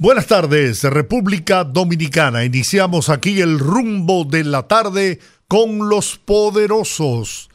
Buenas 0.00 0.26
tardes, 0.26 0.82
República 0.82 1.62
Dominicana. 1.62 2.44
Iniciamos 2.44 3.10
aquí 3.10 3.40
el 3.40 3.60
rumbo 3.60 4.24
de 4.24 4.42
la 4.42 4.66
tarde 4.66 5.20
con 5.46 5.88
los 5.88 6.18
poderosos. 6.18 7.48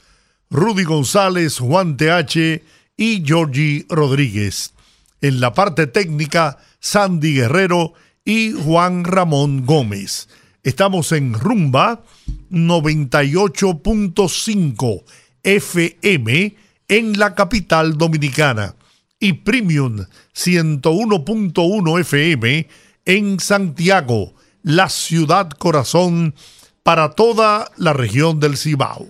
Rudy 0.50 0.86
González, 0.86 1.60
Juan 1.60 1.98
TH 1.98 2.64
y 2.96 3.26
Georgie 3.26 3.86
Rodríguez. 3.90 4.74
En 5.20 5.42
la 5.42 5.54
parte 5.54 5.86
técnica, 5.86 6.60
Sandy 6.80 7.34
Guerrero 7.36 7.92
y 8.24 8.54
Juan 8.54 9.04
Ramón 9.04 9.66
Gómez. 9.66 10.30
Estamos 10.64 11.12
en 11.12 11.34
Rumba 11.34 12.06
98.5 12.50 15.04
FM 15.44 16.56
en 16.88 17.20
la 17.20 17.36
capital 17.36 17.98
dominicana 17.98 18.76
y 19.20 19.34
Premium 19.34 20.06
101.1 20.34 22.00
FM 22.00 22.68
en 23.06 23.40
Santiago, 23.40 24.34
la 24.64 24.90
ciudad 24.90 25.50
corazón 25.50 26.36
para 26.84 27.12
toda 27.12 27.72
la 27.78 27.94
región 27.94 28.40
del 28.40 28.58
Cibao. 28.58 29.08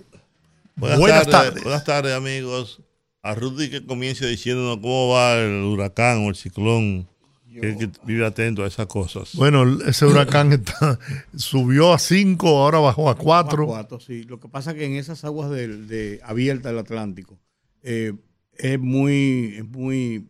Buenas, 0.76 1.28
tardes, 1.28 1.62
Buenas 1.62 1.84
tardes, 1.84 2.14
amigos. 2.14 2.80
A 3.22 3.34
Rudy 3.34 3.68
que 3.68 3.84
comience 3.84 4.26
diciéndonos 4.26 4.78
cómo 4.78 5.10
va 5.10 5.36
el 5.36 5.62
huracán 5.64 6.24
o 6.24 6.30
el 6.30 6.36
ciclón. 6.36 7.06
Que, 7.52 7.90
vive 8.04 8.24
atento 8.24 8.64
a 8.64 8.68
esas 8.68 8.86
cosas. 8.86 9.34
Bueno, 9.34 9.64
ese 9.84 10.06
huracán 10.06 10.52
está, 10.54 10.98
subió 11.36 11.92
a 11.92 11.98
5, 11.98 12.48
ahora 12.48 12.78
bajó 12.78 13.10
a 13.10 13.16
4. 13.16 13.98
Sí. 13.98 14.22
Lo 14.22 14.40
que 14.40 14.48
pasa 14.48 14.70
es 14.70 14.78
que 14.78 14.86
en 14.86 14.94
esas 14.94 15.24
aguas 15.24 15.50
de, 15.50 16.20
abiertas 16.24 16.72
del 16.72 16.78
Atlántico, 16.78 17.38
eh, 17.82 18.14
es 18.60 18.78
muy, 18.78 19.66
muy, 19.70 20.28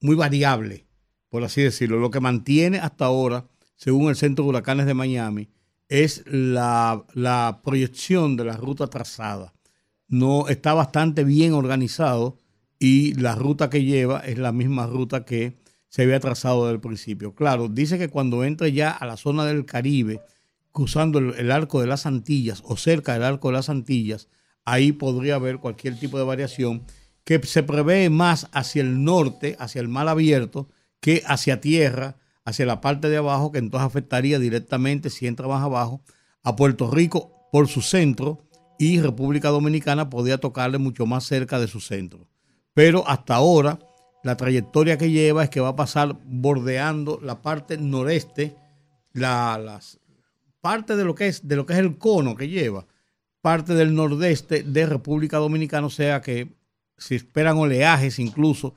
muy 0.00 0.14
variable, 0.14 0.86
por 1.28 1.44
así 1.44 1.62
decirlo. 1.62 1.98
Lo 1.98 2.10
que 2.10 2.20
mantiene 2.20 2.78
hasta 2.78 3.06
ahora, 3.06 3.48
según 3.76 4.08
el 4.08 4.16
Centro 4.16 4.44
de 4.44 4.50
Huracanes 4.50 4.86
de 4.86 4.94
Miami, 4.94 5.50
es 5.88 6.24
la, 6.26 7.04
la 7.14 7.60
proyección 7.64 8.36
de 8.36 8.44
la 8.44 8.56
ruta 8.56 8.86
trazada. 8.86 9.52
No 10.08 10.48
está 10.48 10.74
bastante 10.74 11.24
bien 11.24 11.52
organizado 11.52 12.38
y 12.78 13.14
la 13.14 13.34
ruta 13.34 13.68
que 13.68 13.84
lleva 13.84 14.20
es 14.20 14.38
la 14.38 14.52
misma 14.52 14.86
ruta 14.86 15.24
que 15.24 15.60
se 15.88 16.02
había 16.02 16.20
trazado 16.20 16.64
desde 16.64 16.74
el 16.76 16.80
principio. 16.80 17.34
Claro, 17.34 17.68
dice 17.68 17.98
que 17.98 18.08
cuando 18.08 18.44
entre 18.44 18.72
ya 18.72 18.90
a 18.90 19.06
la 19.06 19.16
zona 19.16 19.44
del 19.44 19.66
Caribe, 19.66 20.22
cruzando 20.70 21.18
el 21.18 21.50
arco 21.50 21.80
de 21.80 21.86
las 21.86 22.06
Antillas 22.06 22.62
o 22.64 22.76
cerca 22.76 23.12
del 23.12 23.24
arco 23.24 23.48
de 23.48 23.54
las 23.54 23.68
Antillas, 23.68 24.28
ahí 24.64 24.92
podría 24.92 25.36
haber 25.36 25.58
cualquier 25.58 25.98
tipo 25.98 26.18
de 26.18 26.24
variación 26.24 26.84
que 27.24 27.40
se 27.44 27.62
prevé 27.62 28.10
más 28.10 28.48
hacia 28.52 28.82
el 28.82 29.04
norte, 29.04 29.56
hacia 29.58 29.80
el 29.80 29.88
mar 29.88 30.08
abierto, 30.08 30.68
que 31.00 31.22
hacia 31.26 31.60
tierra, 31.60 32.16
hacia 32.44 32.66
la 32.66 32.80
parte 32.80 33.08
de 33.08 33.16
abajo, 33.16 33.52
que 33.52 33.58
entonces 33.58 33.86
afectaría 33.86 34.38
directamente, 34.38 35.10
si 35.10 35.26
entra 35.26 35.46
más 35.46 35.62
abajo, 35.62 36.02
a 36.42 36.56
Puerto 36.56 36.90
Rico 36.90 37.48
por 37.52 37.68
su 37.68 37.82
centro 37.82 38.44
y 38.78 39.00
República 39.00 39.50
Dominicana 39.50 40.10
podría 40.10 40.38
tocarle 40.38 40.78
mucho 40.78 41.06
más 41.06 41.24
cerca 41.24 41.60
de 41.60 41.68
su 41.68 41.80
centro. 41.80 42.26
Pero 42.74 43.06
hasta 43.06 43.36
ahora, 43.36 43.78
la 44.24 44.36
trayectoria 44.36 44.98
que 44.98 45.10
lleva 45.10 45.44
es 45.44 45.50
que 45.50 45.60
va 45.60 45.68
a 45.68 45.76
pasar 45.76 46.18
bordeando 46.24 47.20
la 47.22 47.42
parte 47.42 47.76
noreste, 47.76 48.56
la, 49.12 49.80
parte 50.60 50.96
de 50.96 51.04
lo, 51.04 51.14
que 51.14 51.28
es, 51.28 51.46
de 51.46 51.56
lo 51.56 51.66
que 51.66 51.74
es 51.74 51.78
el 51.78 51.98
cono 51.98 52.34
que 52.34 52.48
lleva, 52.48 52.86
parte 53.42 53.74
del 53.74 53.94
nordeste 53.94 54.62
de 54.62 54.86
República 54.86 55.36
Dominicana, 55.36 55.88
o 55.88 55.90
sea 55.90 56.22
que 56.22 56.48
se 56.96 57.16
esperan 57.16 57.58
oleajes 57.58 58.18
incluso. 58.18 58.74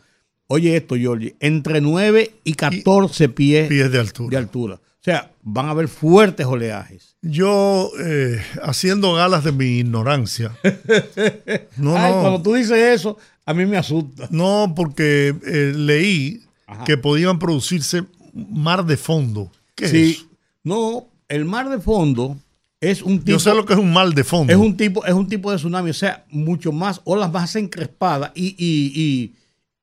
Oye 0.47 0.75
esto, 0.75 0.95
Georgie, 0.95 1.35
entre 1.39 1.79
9 1.79 2.31
y 2.43 2.53
14 2.53 3.29
pies, 3.29 3.69
de, 3.69 3.99
altura. 3.99 4.29
de 4.29 4.37
altura. 4.37 4.75
O 4.75 5.03
sea, 5.05 5.31
van 5.43 5.67
a 5.67 5.71
haber 5.71 5.87
fuertes 5.87 6.45
oleajes. 6.47 7.15
Yo, 7.21 7.91
eh, 8.03 8.41
haciendo 8.63 9.13
galas 9.13 9.43
de 9.43 9.51
mi 9.51 9.79
ignorancia. 9.79 10.57
no, 11.77 11.95
Ay, 11.95 12.13
Cuando 12.13 12.41
tú 12.41 12.55
dices 12.55 12.77
eso, 12.77 13.17
a 13.45 13.53
mí 13.53 13.65
me 13.67 13.77
asusta. 13.77 14.27
No, 14.31 14.73
porque 14.75 15.35
eh, 15.45 15.73
leí 15.75 16.41
que 16.85 16.97
podían 16.97 17.37
producirse 17.37 18.03
mar 18.33 18.85
de 18.85 18.97
fondo. 18.97 19.51
¿Qué 19.75 19.87
sí, 19.87 20.27
No, 20.63 21.07
el 21.27 21.45
mar 21.45 21.69
de 21.69 21.79
fondo 21.79 22.37
es 22.91 23.01
un 23.01 23.19
tipo, 23.19 23.31
Yo 23.31 23.39
sé 23.39 23.53
lo 23.53 23.65
que 23.65 23.73
es 23.73 23.79
un 23.79 23.91
mal 23.91 24.13
de 24.13 24.23
fondo. 24.23 24.51
Es 24.51 24.57
un 24.57 24.77
tipo, 24.77 25.05
es 25.05 25.13
un 25.13 25.27
tipo 25.27 25.51
de 25.51 25.57
tsunami, 25.57 25.89
o 25.89 25.93
sea, 25.93 26.25
mucho 26.29 26.71
más, 26.71 27.01
olas 27.03 27.31
más 27.31 27.55
encrespadas 27.55 28.31
y, 28.35 28.55
y, 28.57 29.35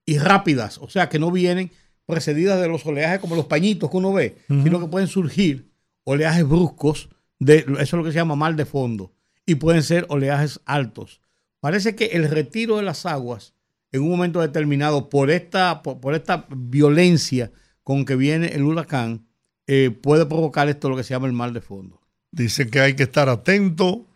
y, 0.07 0.19
rápidas, 0.19 0.79
o 0.79 0.89
sea, 0.89 1.09
que 1.09 1.19
no 1.19 1.31
vienen 1.31 1.71
precedidas 2.07 2.61
de 2.61 2.69
los 2.69 2.85
oleajes 2.85 3.21
como 3.21 3.37
los 3.37 3.47
pañitos 3.47 3.91
que 3.91 3.97
uno 3.97 4.13
ve, 4.13 4.37
sino 4.49 4.81
que 4.81 4.87
pueden 4.87 5.09
surgir 5.09 5.71
oleajes 6.05 6.47
bruscos, 6.47 7.09
de, 7.39 7.59
eso 7.59 7.81
es 7.81 7.93
lo 7.93 8.05
que 8.05 8.13
se 8.13 8.17
llama 8.17 8.37
mal 8.37 8.57
de 8.57 8.67
fondo, 8.67 9.13
y 9.47 9.55
pueden 9.55 9.83
ser 9.83 10.07
oleajes 10.09 10.61
altos. 10.67 11.21
Parece 11.61 11.95
que 11.95 12.07
el 12.07 12.29
retiro 12.29 12.77
de 12.77 12.83
las 12.83 13.07
aguas 13.07 13.55
en 13.93 14.03
un 14.03 14.11
momento 14.11 14.41
determinado 14.41 15.09
por 15.09 15.31
esta, 15.31 15.83
por, 15.83 16.15
esta 16.15 16.47
violencia 16.51 17.53
con 17.83 18.05
que 18.05 18.17
viene 18.17 18.49
el 18.49 18.63
huracán 18.63 19.27
eh, 19.67 19.91
puede 19.91 20.27
provocar 20.27 20.69
esto 20.69 20.89
lo 20.89 20.97
que 20.97 21.05
se 21.05 21.15
llama 21.15 21.27
el 21.27 21.33
mal 21.33 21.53
de 21.53 21.61
fondo. 21.61 22.02
Dice 22.33 22.69
que 22.69 22.81
hay 22.81 22.97
que 22.97 23.05
estar 23.05 23.29
atento 23.29 24.07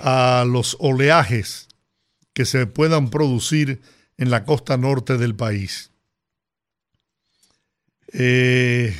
a 0.00 0.44
los 0.46 0.76
oleajes 0.80 1.68
que 2.34 2.44
se 2.44 2.66
puedan 2.66 3.10
producir 3.10 3.80
en 4.18 4.30
la 4.30 4.44
costa 4.44 4.76
norte 4.76 5.16
del 5.16 5.34
país. 5.34 5.90
Eh, 8.12 8.94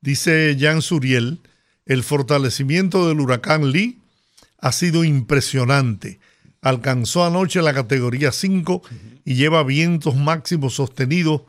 dice 0.00 0.56
Jan 0.58 0.82
Suriel, 0.82 1.40
el 1.84 2.02
fortalecimiento 2.04 3.08
del 3.08 3.20
huracán 3.20 3.70
Lee 3.70 4.00
ha 4.58 4.72
sido 4.72 5.04
impresionante. 5.04 6.20
Alcanzó 6.60 7.26
anoche 7.26 7.60
la 7.60 7.74
categoría 7.74 8.30
5 8.30 8.82
y 9.24 9.34
lleva 9.34 9.64
vientos 9.64 10.14
máximos 10.14 10.74
sostenidos 10.74 11.42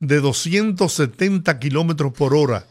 de 0.00 0.20
270 0.20 1.58
kilómetros 1.60 2.12
por 2.12 2.34
hora 2.34 2.66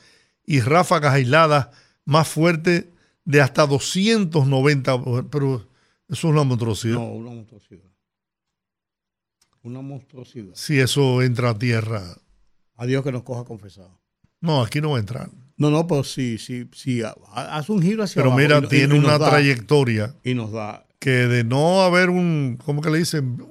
y 0.45 0.59
ráfagas 0.59 1.13
aisladas 1.13 1.69
más 2.03 2.27
fuertes 2.27 2.85
de 3.27 3.41
hasta 3.41 3.67
290, 3.67 5.03
pero 5.29 5.55
eso 5.55 5.67
es 6.07 6.23
una 6.23 6.43
monstruosidad. 6.43 6.95
No, 6.95 7.11
una 7.11 7.31
monstruosidad. 7.31 7.83
Una 9.63 9.81
monstruosidad. 9.81 10.53
Si 10.53 10.79
eso 10.79 11.21
entra 11.21 11.49
a 11.49 11.59
tierra. 11.59 12.03
A 12.77 12.85
Dios 12.85 13.03
que 13.03 13.11
nos 13.11 13.23
coja 13.23 13.43
confesado. 13.43 13.99
No, 14.39 14.61
aquí 14.61 14.79
no 14.79 14.91
va 14.91 14.97
a 14.97 14.99
entrar. 15.01 15.29
No, 15.57 15.69
no, 15.69 15.85
pero 15.87 16.05
sí, 16.05 16.37
sí, 16.37 16.69
sí, 16.71 17.01
hace 17.33 17.71
un 17.71 17.81
giro 17.81 18.03
hacia 18.03 18.21
Pero 18.21 18.33
mira, 18.33 18.61
tiene 18.61 18.97
una 18.97 19.19
trayectoria. 19.19 20.15
Y 20.23 20.33
nos 20.33 20.53
da. 20.53 20.85
Que 20.99 21.27
de 21.27 21.43
no 21.43 21.81
haber 21.81 22.09
un, 22.09 22.57
¿cómo 22.63 22.81
que 22.81 22.89
le 22.89 22.99
dicen? 22.99 23.43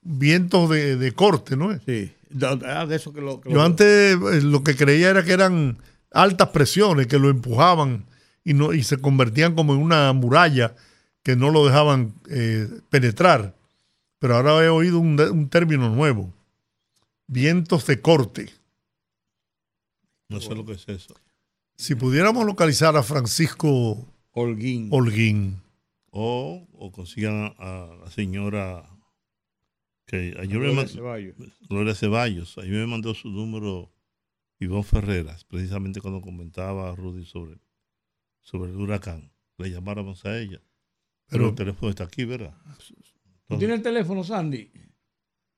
Vientos 0.00 0.70
de, 0.70 1.12
corte, 1.14 1.56
¿no 1.56 1.70
es? 1.72 1.82
Sí, 1.84 2.12
de, 2.30 2.96
eso 2.96 3.12
que 3.12 3.20
lo. 3.20 3.42
Yo 3.44 3.60
antes 3.60 4.14
eh, 4.14 4.40
lo 4.42 4.64
que 4.64 4.74
creía 4.74 5.10
era 5.10 5.22
que 5.24 5.32
eran 5.32 5.78
altas 6.12 6.48
presiones 6.48 7.08
que 7.08 7.18
lo 7.18 7.28
empujaban 7.28 8.06
y, 8.46 8.54
no, 8.54 8.72
y 8.72 8.84
se 8.84 8.98
convertían 8.98 9.56
como 9.56 9.74
en 9.74 9.82
una 9.82 10.12
muralla 10.12 10.76
que 11.24 11.34
no 11.34 11.50
lo 11.50 11.66
dejaban 11.66 12.14
eh, 12.30 12.68
penetrar. 12.90 13.56
Pero 14.20 14.36
ahora 14.36 14.64
he 14.64 14.68
oído 14.68 15.00
un, 15.00 15.48
término 15.50 15.90
nuevo, 15.90 16.32
vientos 17.26 17.84
de 17.88 18.00
corte. 18.00 18.48
No 20.28 20.40
sé 20.40 20.54
lo 20.54 20.64
que 20.64 20.74
es 20.74 20.88
eso. 20.88 21.14
Si 21.74 21.96
pudiéramos 21.96 22.46
localizar 22.46 22.96
a 22.96 23.02
Francisco 23.02 24.06
Holguín. 24.30 24.90
Holguín. 24.92 25.60
O, 26.10 26.68
o 26.72 26.92
consigan 26.92 27.52
a, 27.58 27.96
la 28.04 28.10
señora 28.12 28.88
que 30.06 30.36
ayer 30.38 30.60
Gloria, 30.60 30.82
me 30.82 30.88
Ceballos. 30.88 31.34
Gloria 31.68 31.94
Ceballos. 31.96 32.58
Ayer 32.58 32.74
me 32.74 32.86
mandó 32.86 33.12
su 33.12 33.28
número 33.28 33.90
Iván 34.60 34.84
Ferreras, 34.84 35.44
precisamente 35.44 36.00
cuando 36.00 36.20
comentaba 36.20 36.90
a 36.90 36.94
Rudy 36.94 37.26
sobre 37.26 37.58
sobre 38.46 38.70
el 38.70 38.76
huracán, 38.76 39.32
le 39.58 39.70
llamáramos 39.70 40.24
a 40.24 40.38
ella. 40.38 40.60
Pero, 41.28 41.48
el 41.48 41.54
teléfono 41.56 41.90
está 41.90 42.04
aquí, 42.04 42.24
¿verdad? 42.24 42.54
¿Tú 43.48 43.58
tienes 43.58 43.78
el 43.78 43.82
teléfono, 43.82 44.22
Sandy? 44.22 44.70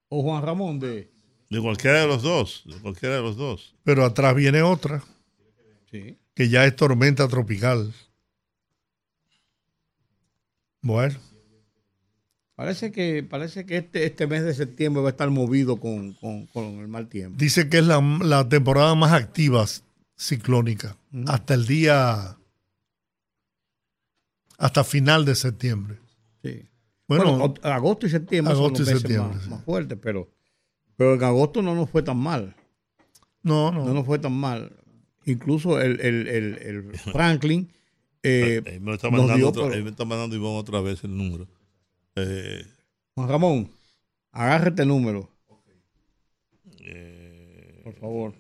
¿O 0.09 0.23
Juan 0.23 0.43
Ramón 0.43 0.81
de...? 0.81 1.11
De 1.51 1.61
cualquiera 1.61 2.01
de 2.01 2.07
los 2.07 2.23
dos, 2.23 2.63
de 2.65 2.77
cualquiera 2.81 3.17
de 3.17 3.23
los 3.23 3.37
dos. 3.37 3.75
Pero 3.85 4.05
atrás 4.05 4.35
viene 4.35 4.63
otra. 4.63 5.05
que 5.91 6.49
ya 6.49 6.65
es 6.65 6.77
tormenta 6.77 7.29
tropical. 7.29 7.93
Bueno. 10.81 11.19
Parece 12.55 12.91
que, 12.91 13.23
parece 13.23 13.67
que 13.67 13.77
este, 13.77 14.05
este 14.05 14.27
mes 14.27 14.45
de 14.45 14.55
septiembre 14.55 15.03
va 15.03 15.11
a 15.11 15.13
estar 15.13 15.31
movido 15.31 15.79
con, 15.79 16.17
el 16.55 16.89
mal 16.89 17.09
tiempo. 17.09 17.37
Dice 17.39 17.69
que 17.69 17.79
es 17.79 17.85
la, 17.85 18.49
temporada 18.49 18.95
más 18.95 19.13
activa 19.13 19.67
ciclónica. 20.17 20.97
Hasta 21.27 21.55
el 21.55 21.67
día. 21.67 22.38
Hasta 24.59 24.85
final 24.85 25.25
de 25.25 25.35
septiembre. 25.37 25.99
Sí. 26.43 26.69
Bueno, 27.07 27.55
agosto 27.63 28.07
y 28.07 28.11
septiembre 28.11 28.55
son 28.55 28.73
los 28.73 28.81
meses 28.81 29.49
más, 29.49 29.65
fuertes, 29.65 29.99
pero, 30.03 30.29
pero 30.97 31.15
en 31.15 31.23
agosto 31.23 31.63
no 31.63 31.75
nos 31.75 31.89
fue 31.89 32.03
tan 32.03 32.19
mal. 32.19 32.55
No, 33.43 33.73
no. 33.73 33.87
No 33.87 33.95
nos 33.95 34.05
fue 34.05 34.19
tan 34.19 34.35
mal. 34.35 34.77
Incluso 35.25 35.81
el, 35.81 36.93
Franklin. 37.13 37.73
Eh, 38.23 38.81
me, 38.83 38.95
está 38.95 39.11
mandando 39.11 39.49
otra, 39.49 39.69
me 39.69 39.91
está 39.91 40.05
mandando 40.05 40.53
otra 40.55 40.81
vez 40.81 41.03
el 41.05 41.17
número. 41.17 41.49
Eh, 42.17 42.67
Juan 43.15 43.29
Ramón, 43.29 43.71
agárrate 44.33 44.83
el 44.83 44.89
número. 44.89 45.31
Eh, 46.81 47.81
Por 47.85 47.95
favor. 47.95 48.35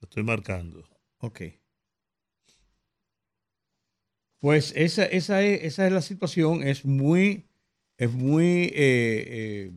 Lo 0.00 0.04
estoy 0.08 0.22
marcando. 0.22 0.84
Ok. 1.18 1.42
Pues 4.40 4.72
esa, 4.76 5.04
esa, 5.04 5.42
es, 5.42 5.64
esa 5.64 5.86
es 5.86 5.92
la 5.92 6.02
situación. 6.02 6.62
Es 6.62 6.84
muy, 6.84 7.44
es 7.96 8.12
muy 8.12 8.70
eh, 8.74 9.70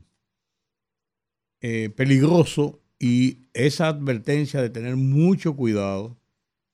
peligroso 1.95 2.79
y 2.99 3.39
esa 3.53 3.87
advertencia 3.87 4.61
de 4.61 4.69
tener 4.69 4.95
mucho 4.95 5.55
cuidado, 5.55 6.17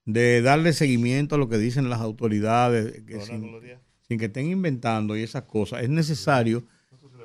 de 0.05 0.41
darle 0.41 0.73
seguimiento 0.73 1.35
a 1.35 1.37
lo 1.37 1.47
que 1.49 1.57
dicen 1.57 1.89
las 1.89 2.01
autoridades, 2.01 3.01
que 3.03 3.21
sin 3.21 4.17
que 4.17 4.25
estén 4.25 4.49
inventando 4.49 5.17
y 5.17 5.23
esas 5.23 5.43
cosas, 5.43 5.83
es 5.83 5.89
necesario 5.89 6.63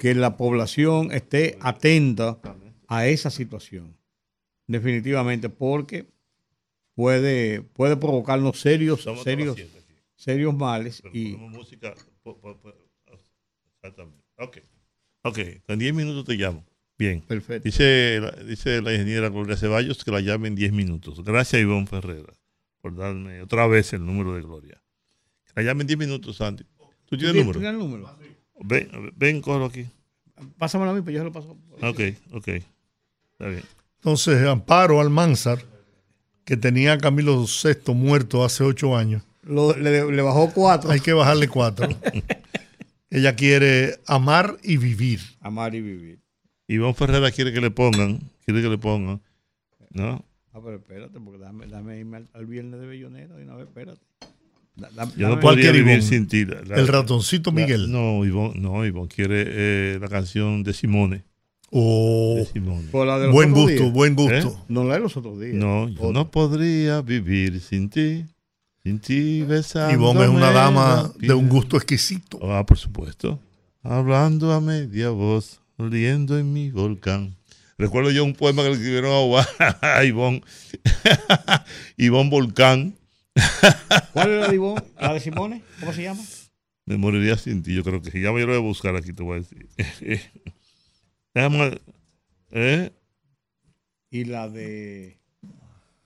que 0.01 0.15
la 0.15 0.37
población 0.37 1.13
esté 1.13 1.57
atenta 1.61 2.39
a 2.89 3.07
esa 3.07 3.31
situación. 3.31 3.97
Definitivamente, 4.67 5.49
porque 5.49 6.07
puede, 6.95 7.63
puede 7.63 7.97
provocarnos 7.97 8.61
serios, 8.61 9.07
serios, 9.23 9.57
serios 10.23 10.55
males. 10.55 11.03
y 11.13 11.37
música. 11.37 11.95
Exactamente. 13.75 14.25
Ok. 14.39 14.59
Ok, 15.25 15.39
en 15.69 15.79
10 15.79 15.95
minutos 15.95 16.25
te 16.25 16.35
llamo. 16.35 16.65
Bien. 16.99 17.21
Perfecto. 17.23 17.65
Dice, 17.65 18.21
dice 18.47 18.81
la 18.83 18.93
ingeniera 18.93 19.29
Gloria 19.29 19.57
Ceballos 19.57 20.05
que 20.05 20.11
la 20.11 20.21
llame 20.21 20.49
en 20.49 20.55
10 20.55 20.73
minutos. 20.73 21.23
Gracias, 21.25 21.61
Ivonne 21.63 21.87
Ferreira, 21.87 22.33
por 22.81 22.95
darme 22.95 23.43
otra 23.43 23.67
vez 23.67 23.93
el 23.93 24.05
número 24.05 24.35
de 24.35 24.43
Gloria. 24.43 24.83
La 25.55 25.63
llame 25.63 25.83
en 25.83 25.87
10 25.89 25.99
minutos, 25.99 26.37
Santi. 26.37 26.65
¿Tú 27.07 27.17
tienes 27.17 27.37
el 27.37 27.41
número? 27.41 27.61
¿Tienes 27.61 27.75
el 27.75 27.79
número? 27.79 28.17
Ven, 28.61 29.13
ven, 29.17 29.41
cógelo 29.41 29.67
aquí. 29.67 29.87
Pásamelo 30.59 30.93
a 30.93 30.95
mí, 30.95 31.03
pues 31.03 31.15
yo 31.15 31.21
se 31.21 31.25
lo 31.25 31.33
paso. 31.33 31.59
Ok, 31.81 32.01
ok. 32.33 32.49
Está 32.49 33.49
bien. 33.49 33.63
Entonces, 33.97 34.47
Amparo 34.47 35.01
Almanzar, 35.01 35.65
que 36.45 36.57
tenía 36.57 36.95
a 36.95 36.99
Camilo 36.99 37.45
VI 37.45 37.95
muerto 37.95 38.45
hace 38.45 38.65
ocho 38.65 38.97
años. 38.97 39.23
Le, 39.43 40.23
bajó 40.23 40.51
cuatro. 40.53 40.91
Hay 40.91 41.01
que 41.01 41.13
bajarle 41.13 41.49
cuatro. 41.49 41.89
Ella 43.11 43.37
quiere 43.37 43.99
amar 44.07 44.57
y 44.63 44.77
vivir. 44.79 45.21
Amar 45.41 45.75
y 45.75 45.81
vivir. 45.81 46.21
Iván 46.69 46.95
Ferrera 46.95 47.31
quiere 47.31 47.53
que 47.53 47.61
le 47.61 47.71
pongan, 47.71 48.21
quiere 48.45 48.63
que 48.63 48.69
le 48.69 48.79
pongan, 48.79 49.21
¿no? 49.91 50.25
Ah, 50.55 50.61
pero 50.63 50.77
espérate, 50.77 51.21
porque 51.21 51.39
dame, 51.39 51.67
dame 51.67 51.99
irme 51.99 52.19
al, 52.19 52.29
al, 52.33 52.47
viernes 52.47 52.81
de 52.81 52.87
Bellonera 52.87 53.39
y 53.39 53.43
una 53.43 53.57
vez, 53.57 53.67
espérate. 53.67 54.01
Yo 55.17 55.29
no 55.29 55.39
podría 55.39 55.71
vivir 55.71 56.03
sin 56.03 56.27
ti. 56.29 56.41
el 56.41 56.89
ratoncito 56.89 57.53
Miguel. 57.53 57.91
no, 57.91 58.25
Ivonne, 58.25 58.59
no, 58.59 58.87
Ivonne 58.87 59.09
quiere 59.09 59.45
eh, 59.47 59.99
la 60.01 60.09
canción 60.09 60.63
de 60.63 60.73
Simone. 60.73 61.25
Oh, 61.71 62.45
buen 63.33 63.53
gusto, 63.53 63.91
buen 63.91 64.15
gusto. 64.15 64.49
¿Eh? 64.49 64.65
No 64.69 64.85
la 64.85 64.95
de 64.95 65.01
los 65.01 65.17
otros 65.17 65.41
días. 65.41 65.55
No, 65.55 65.89
yo 65.89 66.13
no 66.13 66.31
podría 66.31 67.01
vivir 67.01 67.61
sin 67.61 67.89
ti. 67.89 68.27
Sin 68.83 68.99
ti 68.99 69.43
besando. 69.43 69.95
Ivonne 69.95 70.25
es 70.25 70.31
una 70.31 70.51
dama 70.51 71.13
de 71.19 71.35
un 71.35 71.49
gusto 71.49 71.77
exquisito. 71.77 72.39
Ah, 72.43 72.65
por 72.67 72.79
supuesto. 72.79 73.41
Hablando 73.83 74.53
a 74.53 74.61
media 74.61 75.11
voz, 75.11 75.61
oliendo 75.77 76.39
en 76.39 76.53
mi 76.53 76.71
volcán. 76.71 77.37
Recuerdo 77.79 78.11
yo 78.11 78.25
un 78.25 78.35
poema 78.35 78.63
que 78.63 78.69
le 78.69 78.75
escribieron 78.75 79.13
a 79.83 80.05
Ivonne. 80.05 80.43
Ivonne 81.97 82.31
Volcán 82.31 82.95
¿Cuál 84.13 84.31
es 84.31 84.41
la 84.41 84.49
de 84.49 84.83
¿La 85.01 85.15
de 85.15 85.21
Simone? 85.21 85.63
¿Cómo 85.81 85.93
se 85.93 86.03
llama? 86.03 86.23
Me 86.85 86.97
moriría 86.97 87.37
sin 87.37 87.63
ti, 87.63 87.75
yo 87.75 87.85
creo 87.85 88.03
que 88.03 88.11
si 88.11 88.21
ya 88.21 88.33
me 88.33 88.41
lo 88.41 88.49
voy 88.49 88.57
a 88.57 88.61
buscar 88.61 88.97
aquí, 88.97 89.13
te 89.13 89.23
voy 89.23 89.39
a 89.39 89.41
decir. 89.41 89.69
¿eh? 92.51 92.93
Y 94.11 94.25
la 94.25 94.49
de. 94.49 95.19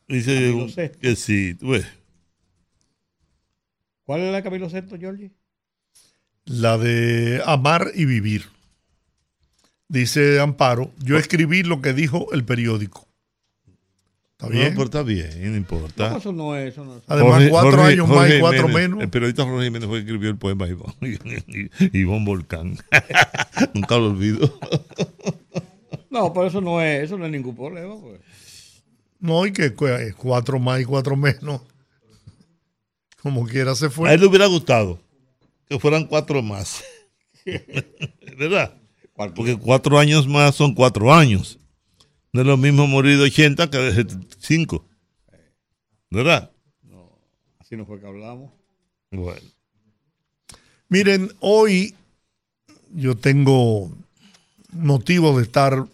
Dice 0.09 0.93
que 1.01 1.17
sí, 1.17 1.57
¿Cuál 4.07 4.21
es 4.21 4.31
la 4.31 4.37
de 4.37 4.43
Camilo 4.45 4.71
Sesto, 4.71 4.97
Georgie? 4.99 5.33
La 6.45 6.79
de 6.79 7.43
Amar 7.45 7.91
y 7.93 8.05
Vivir. 8.05 8.45
Dice 9.89 10.39
Amparo, 10.41 10.93
yo 11.03 11.19
escribí 11.19 11.65
lo 11.65 11.83
que 11.83 11.93
dijo 11.93 12.33
el 12.33 12.45
periódico. 12.45 13.07
Está 14.33 14.49
bien. 14.49 14.75
No, 14.75 14.83
está 14.85 15.03
bien, 15.03 15.51
no 15.51 15.57
importa. 15.57 16.11
No, 16.11 16.17
eso 16.19 16.33
no 16.33 16.57
es. 16.57 16.73
Eso 16.73 16.85
no 16.85 16.99
es. 16.99 17.03
Además, 17.09 17.49
cuatro 17.51 17.83
años 17.83 18.09
más 18.09 18.33
y 18.33 18.39
cuatro 18.39 18.69
menos. 18.69 19.03
El 19.03 19.09
periodista 19.09 19.45
Jorge 19.45 19.65
Jiménez 19.65 19.89
fue 19.89 19.99
que 19.99 20.05
escribió 20.05 20.31
el 20.31 20.37
poema 20.37 20.69
Ivón, 20.69 20.95
Volcán. 22.25 22.77
Nunca 23.75 23.97
lo 23.97 24.11
olvido. 24.11 24.57
no, 26.11 26.33
pero 26.33 26.47
eso 26.47 26.61
no 26.61 26.81
es, 26.81 27.05
eso 27.05 27.19
no 27.19 27.25
es 27.25 27.33
ningún 27.33 27.57
problema. 27.57 27.97
Pues. 28.01 28.21
No, 29.19 29.47
y 29.47 29.53
que 29.53 29.73
cuatro 30.15 30.61
más 30.61 30.81
y 30.81 30.85
cuatro 30.85 31.17
menos. 31.17 31.63
Como 33.27 33.45
quiera 33.45 33.75
se 33.75 33.91
fue. 33.91 34.09
A 34.09 34.15
él 34.15 34.21
le 34.21 34.27
hubiera 34.29 34.47
gustado 34.47 35.01
que 35.69 35.81
fueran 35.81 36.07
cuatro 36.07 36.43
más. 36.43 36.85
¿Verdad? 38.39 38.81
Porque 39.35 39.57
cuatro 39.57 39.99
años 39.99 40.29
más 40.29 40.55
son 40.55 40.73
cuatro 40.73 41.13
años. 41.13 41.59
No 42.33 42.43
es 42.43 42.47
lo 42.47 42.57
mismo 42.57 42.87
morir 42.87 43.19
de 43.19 43.25
80 43.25 43.69
que 43.69 43.79
de 43.79 43.95
75. 43.95 44.87
¿Verdad? 46.09 46.53
No, 46.85 47.19
así 47.59 47.77
no 47.77 47.85
fue 47.85 47.99
que 47.99 48.07
hablamos. 48.07 48.53
Bueno. 49.11 49.41
Miren, 50.89 51.33
hoy 51.41 51.97
yo 52.95 53.17
tengo 53.17 53.91
motivo 54.71 55.37
de 55.37 55.43
estar 55.43 55.85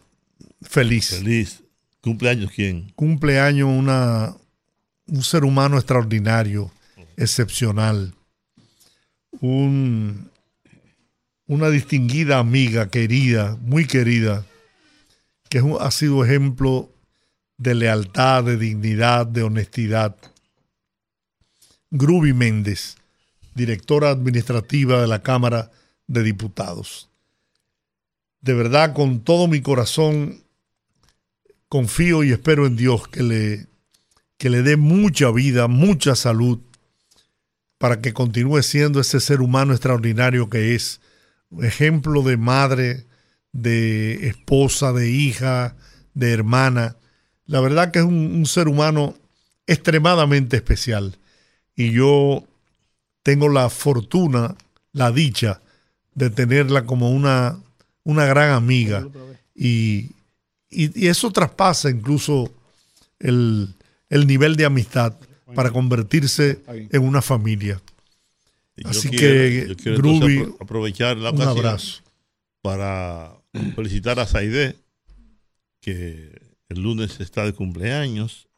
feliz. 0.60 1.16
Feliz. 1.16 1.62
¿Cumpleaños 2.02 2.50
quién? 2.54 2.92
Cumpleaños 2.94 3.70
una, 3.70 4.36
un 5.06 5.22
ser 5.22 5.44
humano 5.44 5.78
extraordinario, 5.78 6.70
excepcional. 7.22 8.14
Un, 9.40 10.30
una 11.46 11.70
distinguida 11.70 12.38
amiga, 12.38 12.88
querida, 12.88 13.56
muy 13.62 13.86
querida, 13.86 14.44
que 15.48 15.62
ha 15.80 15.90
sido 15.90 16.24
ejemplo 16.24 16.90
de 17.58 17.74
lealtad, 17.74 18.44
de 18.44 18.56
dignidad, 18.56 19.26
de 19.26 19.42
honestidad. 19.42 20.16
Gruby 21.90 22.32
Méndez, 22.32 22.96
directora 23.54 24.10
administrativa 24.10 25.00
de 25.00 25.06
la 25.06 25.22
Cámara 25.22 25.70
de 26.06 26.22
Diputados. 26.22 27.10
De 28.40 28.54
verdad, 28.54 28.94
con 28.94 29.20
todo 29.20 29.46
mi 29.46 29.60
corazón, 29.60 30.42
confío 31.68 32.24
y 32.24 32.32
espero 32.32 32.66
en 32.66 32.76
Dios 32.76 33.06
que 33.08 33.22
le, 33.22 33.66
que 34.38 34.50
le 34.50 34.62
dé 34.62 34.76
mucha 34.76 35.30
vida, 35.30 35.68
mucha 35.68 36.16
salud, 36.16 36.60
para 37.82 38.00
que 38.00 38.12
continúe 38.12 38.62
siendo 38.62 39.00
ese 39.00 39.18
ser 39.18 39.40
humano 39.40 39.72
extraordinario 39.72 40.48
que 40.48 40.76
es, 40.76 41.00
ejemplo 41.62 42.22
de 42.22 42.36
madre, 42.36 43.06
de 43.50 44.28
esposa, 44.28 44.92
de 44.92 45.10
hija, 45.10 45.74
de 46.14 46.32
hermana. 46.32 46.94
La 47.44 47.60
verdad 47.60 47.90
que 47.90 47.98
es 47.98 48.04
un, 48.04 48.46
ser 48.46 48.68
humano 48.68 49.16
extremadamente 49.66 50.58
especial. 50.58 51.18
Y 51.74 51.90
yo 51.90 52.44
tengo 53.24 53.48
la 53.48 53.68
fortuna, 53.68 54.54
la 54.92 55.10
dicha 55.10 55.60
de 56.14 56.30
tenerla 56.30 56.86
como 56.86 57.10
una, 57.10 57.58
una 58.04 58.26
gran 58.26 58.52
amiga. 58.52 59.08
Y, 59.56 60.12
eso 60.70 61.32
traspasa 61.32 61.90
incluso 61.90 62.48
el, 63.18 63.74
nivel 64.08 64.54
de 64.54 64.66
amistad 64.66 65.14
para 65.54 65.70
convertirse 65.70 66.62
en 66.68 67.02
una 67.02 67.22
familia. 67.22 67.80
Así 68.84 69.10
que, 69.10 69.76
aprovechar 70.60 71.16
la 71.16 71.30
un 71.30 71.42
abrazo 71.42 72.02
para 72.62 73.36
felicitar 73.74 74.18
a 74.18 74.26
Saide, 74.26 74.76
que 75.80 76.40
el 76.68 76.82
lunes 76.82 77.20
está 77.20 77.44
de 77.44 77.52
cumpleaños. 77.52 78.48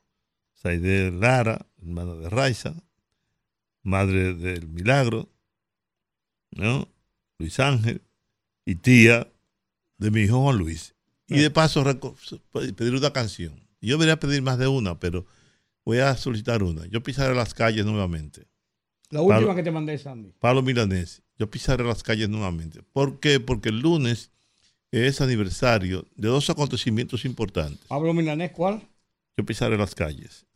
Saide 0.55 1.11
Lara, 1.11 1.67
hermana 1.83 2.15
de 2.15 2.31
Raiza, 2.31 2.75
madre 3.83 4.35
del 4.35 4.69
Milagro, 4.69 5.29
¿no? 6.53 6.89
Luis 7.39 7.61
Ángel, 7.61 8.01
y 8.65 8.77
tía 8.77 9.29
de 9.99 10.11
mi 10.11 10.23
hijo 10.23 10.41
Juan 10.41 10.57
Luis. 10.57 10.95
Y 11.29 11.39
de 11.39 11.51
paso 11.51 11.85
pedir 12.77 12.95
una 12.95 13.13
canción. 13.13 13.61
Yo 13.81 13.97
debería 13.97 14.19
pedir 14.19 14.43
más 14.43 14.59
de 14.59 14.69
una, 14.69 14.99
pero 14.99 15.27
voy 15.85 15.99
a 15.99 16.17
solicitar 16.17 16.63
una. 16.63 16.87
Yo 16.87 17.03
pisaré 17.03 17.35
las 17.35 17.55
calles 17.55 17.85
nuevamente. 17.85 18.47
La 19.11 19.21
última 19.21 19.55
que 19.55 19.63
te 19.63 19.71
mandé, 19.71 19.99
Sandy. 19.99 20.33
Pablo 20.39 20.63
Milanés. 20.63 21.23
Yo 21.39 21.51
pisaré 21.51 21.85
las 21.85 22.03
calles 22.03 22.29
nuevamente. 22.29 22.83
¿Por 22.83 23.21
qué? 23.21 23.41
Porque 23.41 23.69
el 23.69 23.81
lunes 23.81 24.31
es 24.91 25.21
aniversario 25.21 26.07
de 26.15 26.29
dos 26.29 26.49
acontecimientos 26.51 27.25
importantes. 27.25 27.87
Pablo 27.89 28.15
Milanés, 28.15 28.53
¿cuál? 28.53 28.83
Yo 29.37 29.45
pisaré 29.45 29.77
las 29.77 29.95
calles. 29.95 30.47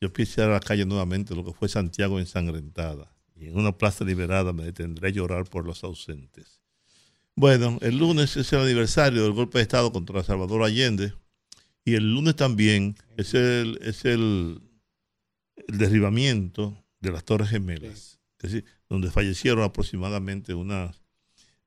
Yo 0.00 0.12
pisaré 0.12 0.50
las 0.52 0.64
calles 0.64 0.86
nuevamente, 0.86 1.34
lo 1.34 1.44
que 1.44 1.52
fue 1.52 1.68
Santiago 1.68 2.18
ensangrentada. 2.18 3.14
Y 3.36 3.46
en 3.46 3.56
una 3.56 3.76
plaza 3.76 4.04
liberada 4.04 4.52
me 4.52 4.64
detendré 4.64 5.08
a 5.08 5.12
llorar 5.12 5.44
por 5.44 5.64
los 5.64 5.84
ausentes. 5.84 6.60
Bueno, 7.34 7.78
el 7.80 7.98
lunes 7.98 8.36
es 8.36 8.52
el 8.52 8.60
aniversario 8.60 9.22
del 9.22 9.32
golpe 9.32 9.58
de 9.58 9.62
Estado 9.62 9.92
contra 9.92 10.22
Salvador 10.22 10.62
Allende 10.62 11.14
y 11.84 11.94
el 11.94 12.12
lunes 12.12 12.36
también 12.36 12.96
es 13.16 13.34
el, 13.34 13.78
es 13.82 14.04
el, 14.04 14.60
derribamiento 15.68 16.82
de 17.00 17.12
las 17.12 17.24
Torres 17.24 17.50
Gemelas, 17.50 18.18
es 18.38 18.52
decir, 18.52 18.64
donde 18.88 19.10
fallecieron 19.10 19.62
aproximadamente 19.62 20.54
unas 20.54 21.02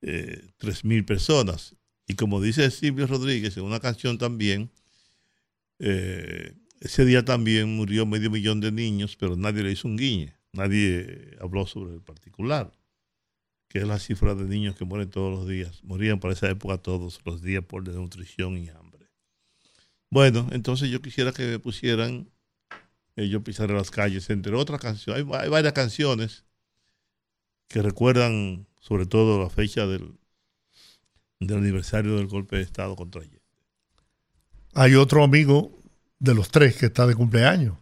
eh, 0.01 0.49
3.000 0.59 1.05
personas. 1.05 1.75
Y 2.07 2.15
como 2.15 2.41
dice 2.41 2.69
Silvio 2.71 3.07
Rodríguez 3.07 3.55
en 3.57 3.63
una 3.63 3.79
canción 3.79 4.17
también, 4.17 4.69
eh, 5.79 6.53
ese 6.81 7.05
día 7.05 7.23
también 7.23 7.75
murió 7.75 8.05
medio 8.05 8.29
millón 8.29 8.59
de 8.59 8.71
niños, 8.71 9.15
pero 9.15 9.35
nadie 9.35 9.63
le 9.63 9.71
hizo 9.71 9.87
un 9.87 9.97
guiñe, 9.97 10.33
nadie 10.51 11.37
habló 11.39 11.65
sobre 11.65 11.93
el 11.93 12.01
particular 12.01 12.71
que 13.75 13.81
es 13.81 13.87
la 13.89 13.99
cifra 13.99 14.35
de 14.35 14.45
niños 14.45 14.77
que 14.77 14.85
mueren 14.85 15.09
todos 15.09 15.37
los 15.37 15.49
días. 15.49 15.83
Morían 15.83 16.21
para 16.21 16.33
esa 16.33 16.49
época 16.49 16.77
todos 16.77 17.19
los 17.25 17.41
días 17.41 17.61
por 17.61 17.83
desnutrición 17.83 18.57
y 18.57 18.69
hambre. 18.69 18.84
Bueno, 20.15 20.47
entonces 20.53 20.89
yo 20.89 21.01
quisiera 21.01 21.33
que 21.33 21.43
me 21.45 21.59
pusieran 21.59 22.29
eh, 23.17 23.27
Yo 23.27 23.43
pisaré 23.43 23.73
las 23.73 23.91
calles, 23.91 24.29
entre 24.29 24.55
otras 24.55 24.79
canciones. 24.79 25.25
Hay, 25.33 25.49
varias 25.49 25.73
canciones 25.73 26.45
que 27.67 27.81
recuerdan 27.81 28.65
sobre 28.79 29.05
todo 29.07 29.43
la 29.43 29.49
fecha 29.49 29.85
del, 29.85 30.13
del 31.41 31.57
aniversario 31.57 32.15
del 32.15 32.27
golpe 32.27 32.55
de 32.55 32.61
Estado 32.61 32.95
contra 32.95 33.23
Allende. 33.23 33.41
Hay 34.73 34.95
otro 34.95 35.21
amigo 35.21 35.77
de 36.19 36.33
los 36.33 36.47
tres 36.47 36.77
que 36.77 36.85
está 36.85 37.05
de 37.05 37.13
cumpleaños. 37.13 37.75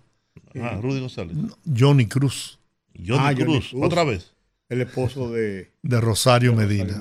Ah, 0.59 0.79
Rudy 0.81 1.01
González. 1.01 1.37
Johnny 1.77 2.07
Cruz. 2.07 2.57
Johnny, 2.95 3.27
ah, 3.27 3.35
Cruz, 3.35 3.75
otra 3.75 4.03
vez 4.03 4.33
el 4.69 4.81
esposo 4.81 5.31
de, 5.31 5.71
de 5.83 6.01
Rosario, 6.01 6.55
Medina. 6.55 6.99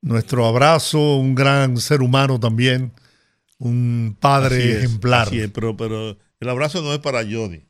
Nuestro 0.00 0.46
abrazo, 0.46 1.16
un 1.18 1.34
gran 1.34 1.76
ser 1.76 2.00
humano 2.00 2.40
también, 2.40 2.92
un 3.58 4.16
padre 4.18 4.78
ejemplar. 4.78 5.28
pero, 5.52 5.76
pero 5.76 6.16
el 6.40 6.48
abrazo 6.48 6.82
no 6.82 6.92
es 6.92 6.98
para 6.98 7.22
Johnny, 7.22 7.62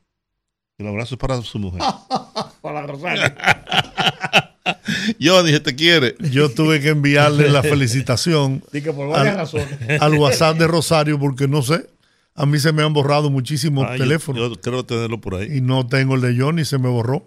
el 0.77 0.87
abrazo 0.87 1.15
es 1.15 1.19
para 1.19 1.41
su 1.41 1.59
mujer. 1.59 1.81
para 2.61 2.85
Rosario. 2.85 3.23
Johnny, 5.21 5.51
se 5.51 5.59
te 5.59 5.75
quiere. 5.75 6.15
Yo 6.31 6.49
tuve 6.49 6.79
que 6.81 6.89
enviarle 6.89 7.49
la 7.49 7.63
felicitación 7.63 8.63
al, 9.99 10.13
WhatsApp 10.15 10.57
de 10.57 10.67
Rosario 10.67 11.19
porque 11.19 11.47
no 11.47 11.61
sé. 11.61 11.89
A 12.35 12.45
mí 12.45 12.59
se 12.59 12.71
me 12.71 12.83
han 12.83 12.93
borrado 12.93 13.31
muchísimos 13.31 13.87
teléfonos. 13.97 14.49
Yo, 14.49 14.61
creo 14.61 14.85
tenerlo 14.85 15.19
por 15.19 15.35
ahí. 15.35 15.57
Y 15.57 15.61
no 15.61 15.87
tengo 15.87 16.15
el 16.15 16.21
de 16.21 16.37
Johnny, 16.37 16.65
se 16.65 16.77
me 16.77 16.89
borró. 16.89 17.23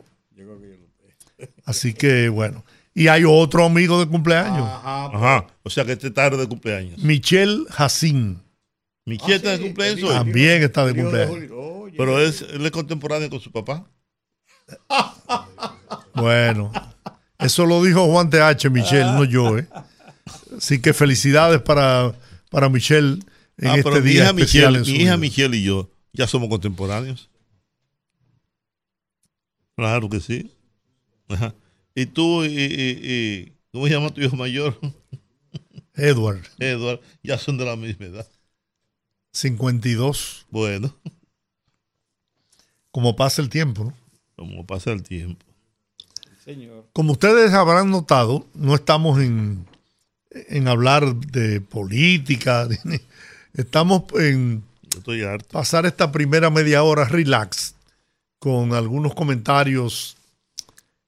Así 1.65 1.95
que 1.95 2.29
bueno. 2.29 2.65
Y 2.95 3.09
hay 3.09 3.25
otro 3.27 3.65
amigo 3.65 3.99
de 3.99 4.07
cumpleaños. 4.07 4.69
Ajá. 4.85 5.47
O 5.63 5.71
sea 5.71 5.85
que 5.85 5.93
este 5.93 6.11
tarde 6.11 6.37
de 6.37 6.47
cumpleaños. 6.47 6.99
Michelle 7.03 7.65
Jacín. 7.71 8.39
Michelle 9.07 9.37
está 9.37 9.57
de 9.57 9.61
cumpleaños 9.61 10.09
También 10.11 10.63
está 10.63 10.87
de 10.87 10.95
cumpleaños. 10.95 11.93
Pero 11.97 12.21
es, 12.21 12.43
él 12.43 12.65
es 12.65 12.71
contemporáneo 12.71 13.31
con 13.31 13.41
su 13.41 13.51
papá. 13.51 13.89
Bueno, 16.13 16.73
eso 17.39 17.65
lo 17.65 17.83
dijo 17.83 18.05
Juan 18.07 18.29
TH, 18.29 18.69
Michelle, 18.71 19.05
no 19.05 19.25
yo, 19.25 19.57
¿eh? 19.59 19.67
Así 20.57 20.83
que 20.83 20.93
felicidades 20.93 21.63
para, 21.63 22.13
para 22.51 22.69
Michelle 22.69 23.21
en 23.57 23.69
ah, 23.69 23.77
este 23.77 24.03
día 24.03 24.27
especial. 24.27 24.81
Michelle, 24.81 24.99
mi 24.99 25.05
hija 25.05 25.17
Michelle 25.17 25.57
y 25.57 25.63
yo 25.63 25.89
ya 26.13 26.27
somos 26.27 26.49
contemporáneos. 26.49 27.31
Claro 29.77 30.09
que 30.11 30.21
sí. 30.21 30.51
Y 31.95 32.07
tú, 32.07 32.45
y, 32.45 33.53
¿cómo 33.73 33.87
se 33.87 33.93
llama 33.93 34.11
tu 34.11 34.21
hijo 34.21 34.37
mayor? 34.37 34.79
Edward. 35.95 36.43
Edward, 36.59 37.01
ya 37.23 37.39
son 37.39 37.57
de 37.57 37.65
la 37.65 37.77
misma 37.77 38.07
edad. 38.07 38.29
52. 39.33 40.47
Bueno. 40.51 40.95
Como 42.91 43.15
pasa 43.15 43.41
el 43.41 43.49
tiempo, 43.49 43.85
¿no? 43.85 43.95
Como 44.37 44.67
pasa 44.67 44.91
el 44.91 45.03
tiempo. 45.03 45.45
Señor. 46.45 46.87
Como 46.93 47.13
ustedes 47.13 47.53
habrán 47.53 47.91
notado, 47.91 48.47
no 48.55 48.75
estamos 48.75 49.21
en, 49.21 49.67
en 50.31 50.67
hablar 50.67 51.15
de 51.15 51.61
política, 51.61 52.67
estamos 53.55 54.05
en 54.15 54.65
estoy 54.97 55.23
harto. 55.23 55.49
pasar 55.51 55.87
esta 55.87 56.11
primera 56.11 56.51
media 56.51 56.83
hora 56.83 57.05
relax 57.05 57.75
con 58.39 58.73
algunos 58.73 59.15
comentarios 59.15 60.17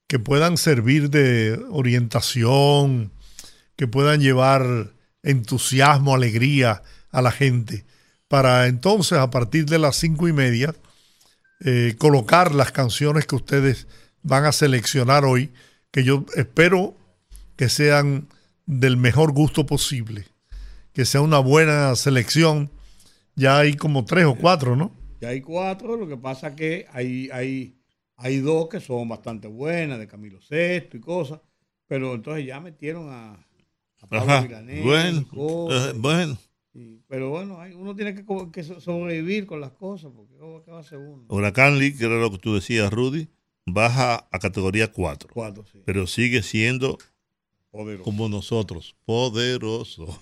que 0.06 0.18
puedan 0.18 0.58
servir 0.58 1.08
de 1.08 1.58
orientación, 1.70 3.10
que 3.76 3.86
puedan 3.86 4.20
llevar 4.20 4.90
entusiasmo, 5.22 6.14
alegría 6.14 6.82
a 7.10 7.22
la 7.22 7.32
gente, 7.32 7.84
para 8.32 8.66
entonces 8.66 9.18
a 9.18 9.28
partir 9.28 9.66
de 9.66 9.78
las 9.78 9.96
cinco 9.96 10.26
y 10.26 10.32
media 10.32 10.74
eh, 11.66 11.96
colocar 11.98 12.54
las 12.54 12.72
canciones 12.72 13.26
que 13.26 13.34
ustedes 13.34 13.86
van 14.22 14.46
a 14.46 14.52
seleccionar 14.52 15.26
hoy, 15.26 15.52
que 15.90 16.02
yo 16.02 16.24
espero 16.34 16.96
que 17.56 17.68
sean 17.68 18.28
del 18.64 18.96
mejor 18.96 19.32
gusto 19.32 19.66
posible, 19.66 20.24
que 20.94 21.04
sea 21.04 21.20
una 21.20 21.40
buena 21.40 21.94
selección. 21.94 22.70
Ya 23.34 23.58
hay 23.58 23.74
como 23.74 24.06
tres 24.06 24.24
o 24.24 24.34
cuatro, 24.34 24.76
¿no? 24.76 24.92
Ya 25.20 25.28
hay 25.28 25.42
cuatro, 25.42 25.98
lo 25.98 26.08
que 26.08 26.16
pasa 26.16 26.56
que 26.56 26.86
hay, 26.90 27.28
hay 27.34 27.76
hay 28.16 28.38
dos 28.38 28.70
que 28.70 28.80
son 28.80 29.10
bastante 29.10 29.46
buenas, 29.46 29.98
de 29.98 30.06
Camilo 30.08 30.40
Sesto 30.40 30.96
y 30.96 31.00
cosas, 31.00 31.38
pero 31.86 32.14
entonces 32.14 32.46
ya 32.46 32.60
metieron 32.60 33.10
a, 33.10 33.46
Pablo 34.08 34.48
Bueno, 34.82 35.26
eh, 35.70 35.92
bueno. 35.96 36.38
Pero 37.06 37.30
bueno, 37.30 37.58
uno 37.76 37.94
tiene 37.94 38.14
que, 38.14 38.62
sobrevivir 38.62 39.46
con 39.46 39.60
las 39.60 39.72
cosas, 39.72 40.10
porque 40.16 40.34
¿qué 40.64 40.70
va 40.70 40.78
a 40.78 40.80
hacer 40.80 40.98
uno? 40.98 41.24
Huracán 41.28 41.78
Lee, 41.78 41.94
que 41.94 42.06
era 42.06 42.16
lo 42.16 42.30
que 42.30 42.38
tú 42.38 42.54
decías, 42.54 42.90
Rudy, 42.90 43.28
baja 43.66 44.26
a 44.30 44.38
categoría 44.38 44.90
4. 44.90 45.30
Pero 45.84 46.06
sigue 46.06 46.42
siendo 46.42 46.98
como 48.02 48.28
nosotros, 48.28 48.96
poderoso. 49.04 50.18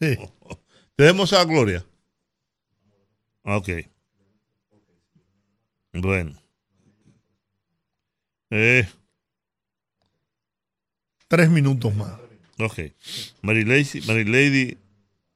¿Tenemos 0.96 1.32
a 1.32 1.44
Gloria? 1.44 1.84
Ok. 3.42 3.68
Bueno. 5.92 6.38
Eh. 8.50 8.86
Tres 11.28 11.50
minutos 11.50 11.94
más. 11.94 12.12
Ok. 12.58 12.80
Marilady 13.42 14.78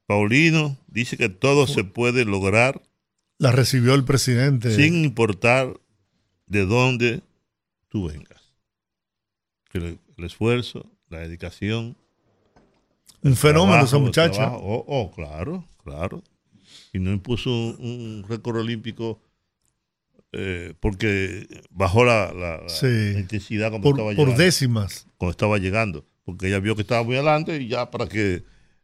Paulino 0.08 0.78
dice 0.86 1.18
que 1.18 1.28
todo 1.28 1.66
se 1.66 1.84
puede 1.84 2.24
lograr. 2.24 2.80
La 3.36 3.52
recibió 3.52 3.94
el 3.94 4.04
presidente. 4.04 4.74
Sin 4.74 5.04
importar 5.04 5.78
de 6.46 6.64
dónde 6.64 7.20
tú 7.88 8.08
vengas. 8.08 8.54
El, 9.74 9.98
esfuerzo, 10.16 10.90
la 11.10 11.18
dedicación. 11.18 11.94
Un 13.22 13.36
fenómeno 13.36 13.84
esa 13.84 13.98
muchacha. 13.98 14.50
Oh, 14.56 14.82
oh, 14.88 15.12
claro, 15.14 15.68
claro. 15.84 16.24
Y 16.94 17.00
no 17.00 17.12
impuso 17.12 17.50
un 17.50 18.24
récord 18.26 18.56
olímpico 18.56 19.20
eh, 20.32 20.72
porque 20.80 21.46
bajó 21.68 22.06
la, 22.06 22.62
intensidad 23.14 23.68
cuando 23.68 23.90
por, 23.90 24.00
estaba 24.00 24.14
por 24.16 24.38
décimas. 24.38 25.06
Cuando 25.18 25.32
estaba 25.32 25.58
llegando, 25.58 26.06
porque 26.24 26.48
ella 26.48 26.60
vio 26.60 26.74
que 26.76 26.82
estaba 26.82 27.02
muy 27.02 27.16
adelante 27.16 27.60
y 27.60 27.68
ya 27.68 27.90
para 27.90 28.08
qué 28.08 28.42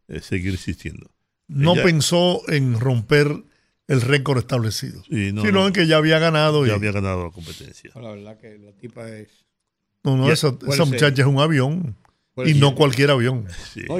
eh, 0.08 0.20
seguir 0.20 0.52
insistiendo. 0.52 1.13
No 1.46 1.74
pensó 1.74 2.42
en 2.48 2.80
romper 2.80 3.44
el 3.86 4.00
récord 4.00 4.38
establecido, 4.38 5.02
sino 5.04 5.66
en 5.66 5.72
que 5.72 5.86
ya 5.86 5.98
había 5.98 6.18
ganado. 6.18 6.66
Ya 6.66 6.74
había 6.74 6.92
ganado 6.92 7.24
la 7.24 7.30
competencia. 7.30 7.90
La 7.94 8.12
verdad 8.12 8.38
que 8.38 8.58
la 8.58 8.72
tipa 8.72 9.08
es... 9.08 9.28
No, 10.02 10.16
no, 10.16 10.30
esa, 10.30 10.52
muchacha 10.84 11.22
es 11.22 11.26
un 11.26 11.38
avión. 11.38 11.96
Y 12.44 12.54
no 12.54 12.74
cualquier 12.74 13.10
avión. 13.10 13.46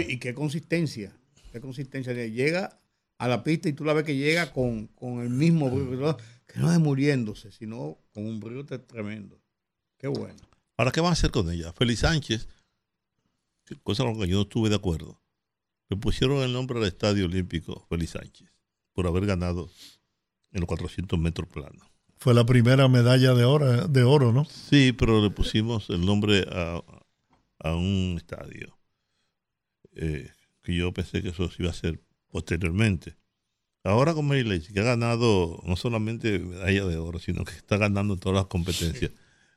y 0.08 0.18
qué 0.18 0.34
consistencia. 0.34 1.16
Qué 1.52 1.60
consistencia. 1.60 2.12
Llega 2.12 2.78
a 3.18 3.28
la 3.28 3.44
pista 3.44 3.68
y 3.68 3.72
tú 3.72 3.84
la 3.84 3.92
ves 3.92 4.04
que 4.04 4.16
llega 4.16 4.52
con, 4.52 4.88
con 4.88 5.20
el 5.20 5.30
mismo 5.30 5.70
brillo, 5.70 6.16
que 6.46 6.60
no 6.60 6.72
es 6.72 6.78
muriéndose, 6.78 7.52
sino 7.52 7.98
con 8.12 8.26
un 8.26 8.40
brillo 8.40 8.64
tremendo. 8.66 9.40
Qué 9.98 10.08
bueno. 10.08 10.36
Ahora, 10.76 10.90
¿qué 10.90 11.00
van 11.00 11.10
a 11.10 11.12
hacer 11.12 11.30
con 11.30 11.50
ella? 11.50 11.72
Félix 11.72 12.00
Sánchez, 12.00 12.48
cosa 13.82 14.04
con 14.04 14.18
la 14.18 14.24
que 14.24 14.30
yo 14.30 14.36
no 14.36 14.42
estuve 14.42 14.68
de 14.68 14.74
acuerdo, 14.74 15.20
le 15.88 15.96
pusieron 15.96 16.42
el 16.42 16.52
nombre 16.52 16.78
al 16.78 16.86
Estadio 16.86 17.26
Olímpico 17.26 17.86
Félix 17.88 18.12
Sánchez 18.12 18.48
por 18.92 19.06
haber 19.06 19.26
ganado 19.26 19.70
en 20.52 20.60
los 20.60 20.68
400 20.68 21.18
metros 21.18 21.48
planos. 21.48 21.82
Fue 22.16 22.32
la 22.32 22.46
primera 22.46 22.88
medalla 22.88 23.34
de 23.34 23.44
oro, 23.44 23.88
de 23.88 24.02
oro 24.02 24.32
¿no? 24.32 24.44
Sí, 24.44 24.92
pero 24.92 25.22
le 25.22 25.30
pusimos 25.30 25.90
el 25.90 26.06
nombre 26.06 26.46
a, 26.50 26.80
a 27.58 27.74
un 27.74 28.14
estadio 28.16 28.78
eh, 29.96 30.30
que 30.62 30.74
yo 30.74 30.92
pensé 30.92 31.22
que 31.22 31.28
eso 31.28 31.50
se 31.50 31.62
iba 31.62 31.70
a 31.70 31.74
hacer 31.74 32.00
posteriormente. 32.30 33.16
Ahora 33.82 34.14
con 34.14 34.26
Mary 34.26 34.60
que 34.60 34.80
ha 34.80 34.84
ganado 34.84 35.60
no 35.64 35.76
solamente 35.76 36.38
medalla 36.38 36.86
de 36.86 36.96
oro, 36.96 37.18
sino 37.18 37.44
que 37.44 37.52
está 37.52 37.76
ganando 37.76 38.16
todas 38.16 38.36
las 38.36 38.46
competencias. 38.46 39.10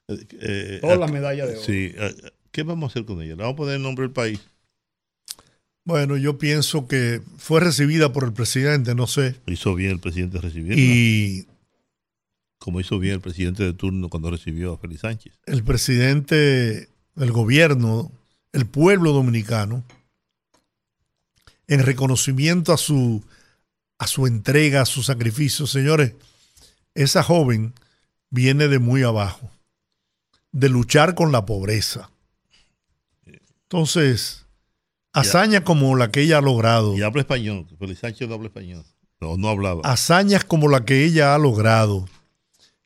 Eh, 0.08 0.28
eh, 0.42 0.78
todas 0.82 1.00
las 1.00 1.12
medallas 1.12 1.48
de 1.48 1.54
oro. 1.54 1.64
Sí. 1.64 1.96
¿Qué 2.52 2.64
vamos 2.64 2.90
a 2.90 2.92
hacer 2.92 3.06
con 3.06 3.22
ella? 3.22 3.36
¿Le 3.36 3.44
vamos 3.44 3.54
a 3.54 3.58
poner 3.58 3.76
el 3.76 3.84
nombre 3.84 4.04
del 4.04 4.12
país? 4.12 4.42
Bueno, 5.88 6.18
yo 6.18 6.38
pienso 6.38 6.86
que 6.86 7.22
fue 7.38 7.62
recibida 7.62 8.12
por 8.12 8.26
el 8.26 8.34
presidente, 8.34 8.94
no 8.94 9.08
sé. 9.08 9.38
Hizo 9.46 9.74
bien 9.74 9.92
el 9.92 10.02
presidente 10.02 10.42
recibirla. 10.42 10.76
Y. 10.76 11.48
Como 12.60 12.82
hizo 12.82 13.00
bien 13.00 13.14
el 13.14 13.22
presidente 13.22 13.64
de 13.64 13.72
turno 13.72 14.10
cuando 14.10 14.30
recibió 14.30 14.74
a 14.74 14.78
Félix 14.78 15.00
Sánchez. 15.00 15.40
El 15.46 15.64
presidente, 15.64 16.90
el 17.16 17.32
gobierno, 17.32 18.12
el 18.52 18.66
pueblo 18.66 19.14
dominicano, 19.14 19.86
en 21.68 21.82
reconocimiento 21.82 22.74
a 22.74 22.78
su, 22.78 23.24
a 23.98 24.08
su 24.08 24.28
entrega, 24.28 24.82
a 24.82 24.86
su 24.86 25.04
sacrificio. 25.04 25.68
Señores, 25.68 26.16
esa 26.96 27.24
joven 27.24 27.74
viene 28.30 28.68
de 28.68 28.80
muy 28.80 29.04
abajo, 29.04 29.50
de 30.52 30.68
luchar 30.68 31.16
con 31.16 31.32
la 31.32 31.46
pobreza. 31.46 32.10
Entonces, 33.64 34.47
Hazañas 35.20 35.62
como 35.62 35.96
la 35.96 36.12
que 36.12 36.22
ella 36.22 36.38
ha 36.38 36.42
logrado. 36.42 36.96
Y 36.96 37.02
habla 37.02 37.22
español, 37.22 37.68
Feliz 37.80 38.00
Sánchez 38.00 38.28
no 38.28 38.36
habla 38.36 38.48
español. 38.48 38.86
No, 39.20 39.36
no 39.38 39.50
hablaba. 39.50 39.82
Hazañas 39.84 40.44
como 40.44 40.68
la 40.68 40.86
que 40.86 41.04
ella 41.04 41.34
ha 41.34 41.38
logrado, 41.38 42.08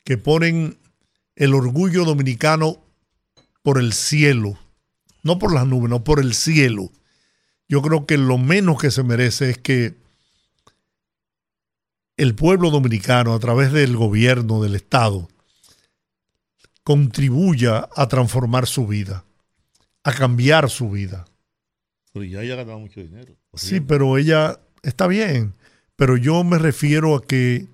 que 0.05 0.17
ponen 0.17 0.77
el 1.35 1.53
orgullo 1.53 2.05
dominicano 2.05 2.77
por 3.63 3.79
el 3.79 3.93
cielo, 3.93 4.57
no 5.23 5.39
por 5.39 5.53
las 5.53 5.67
nubes, 5.67 5.89
no 5.89 6.03
por 6.03 6.19
el 6.19 6.33
cielo. 6.33 6.91
Yo 7.67 7.81
creo 7.81 8.05
que 8.05 8.17
lo 8.17 8.37
menos 8.37 8.79
que 8.79 8.91
se 8.91 9.03
merece 9.03 9.49
es 9.49 9.57
que 9.57 9.95
el 12.17 12.35
pueblo 12.35 12.69
dominicano, 12.69 13.33
a 13.33 13.39
través 13.39 13.71
del 13.71 13.97
gobierno, 13.97 14.61
del 14.61 14.75
Estado, 14.75 15.27
contribuya 16.83 17.89
a 17.95 18.07
transformar 18.07 18.67
su 18.67 18.87
vida, 18.87 19.23
a 20.03 20.13
cambiar 20.13 20.69
su 20.69 20.89
vida. 20.89 21.25
Pero 22.13 22.25
ya 22.25 22.41
ella 22.41 22.53
ha 22.53 22.57
ganado 22.57 22.79
mucho 22.79 23.01
dinero. 23.01 23.33
Sí, 23.53 23.79
pero 23.79 24.17
ella 24.17 24.59
está 24.83 25.07
bien. 25.07 25.53
Pero 25.95 26.17
yo 26.17 26.43
me 26.43 26.57
refiero 26.57 27.15
a 27.15 27.21
que 27.21 27.67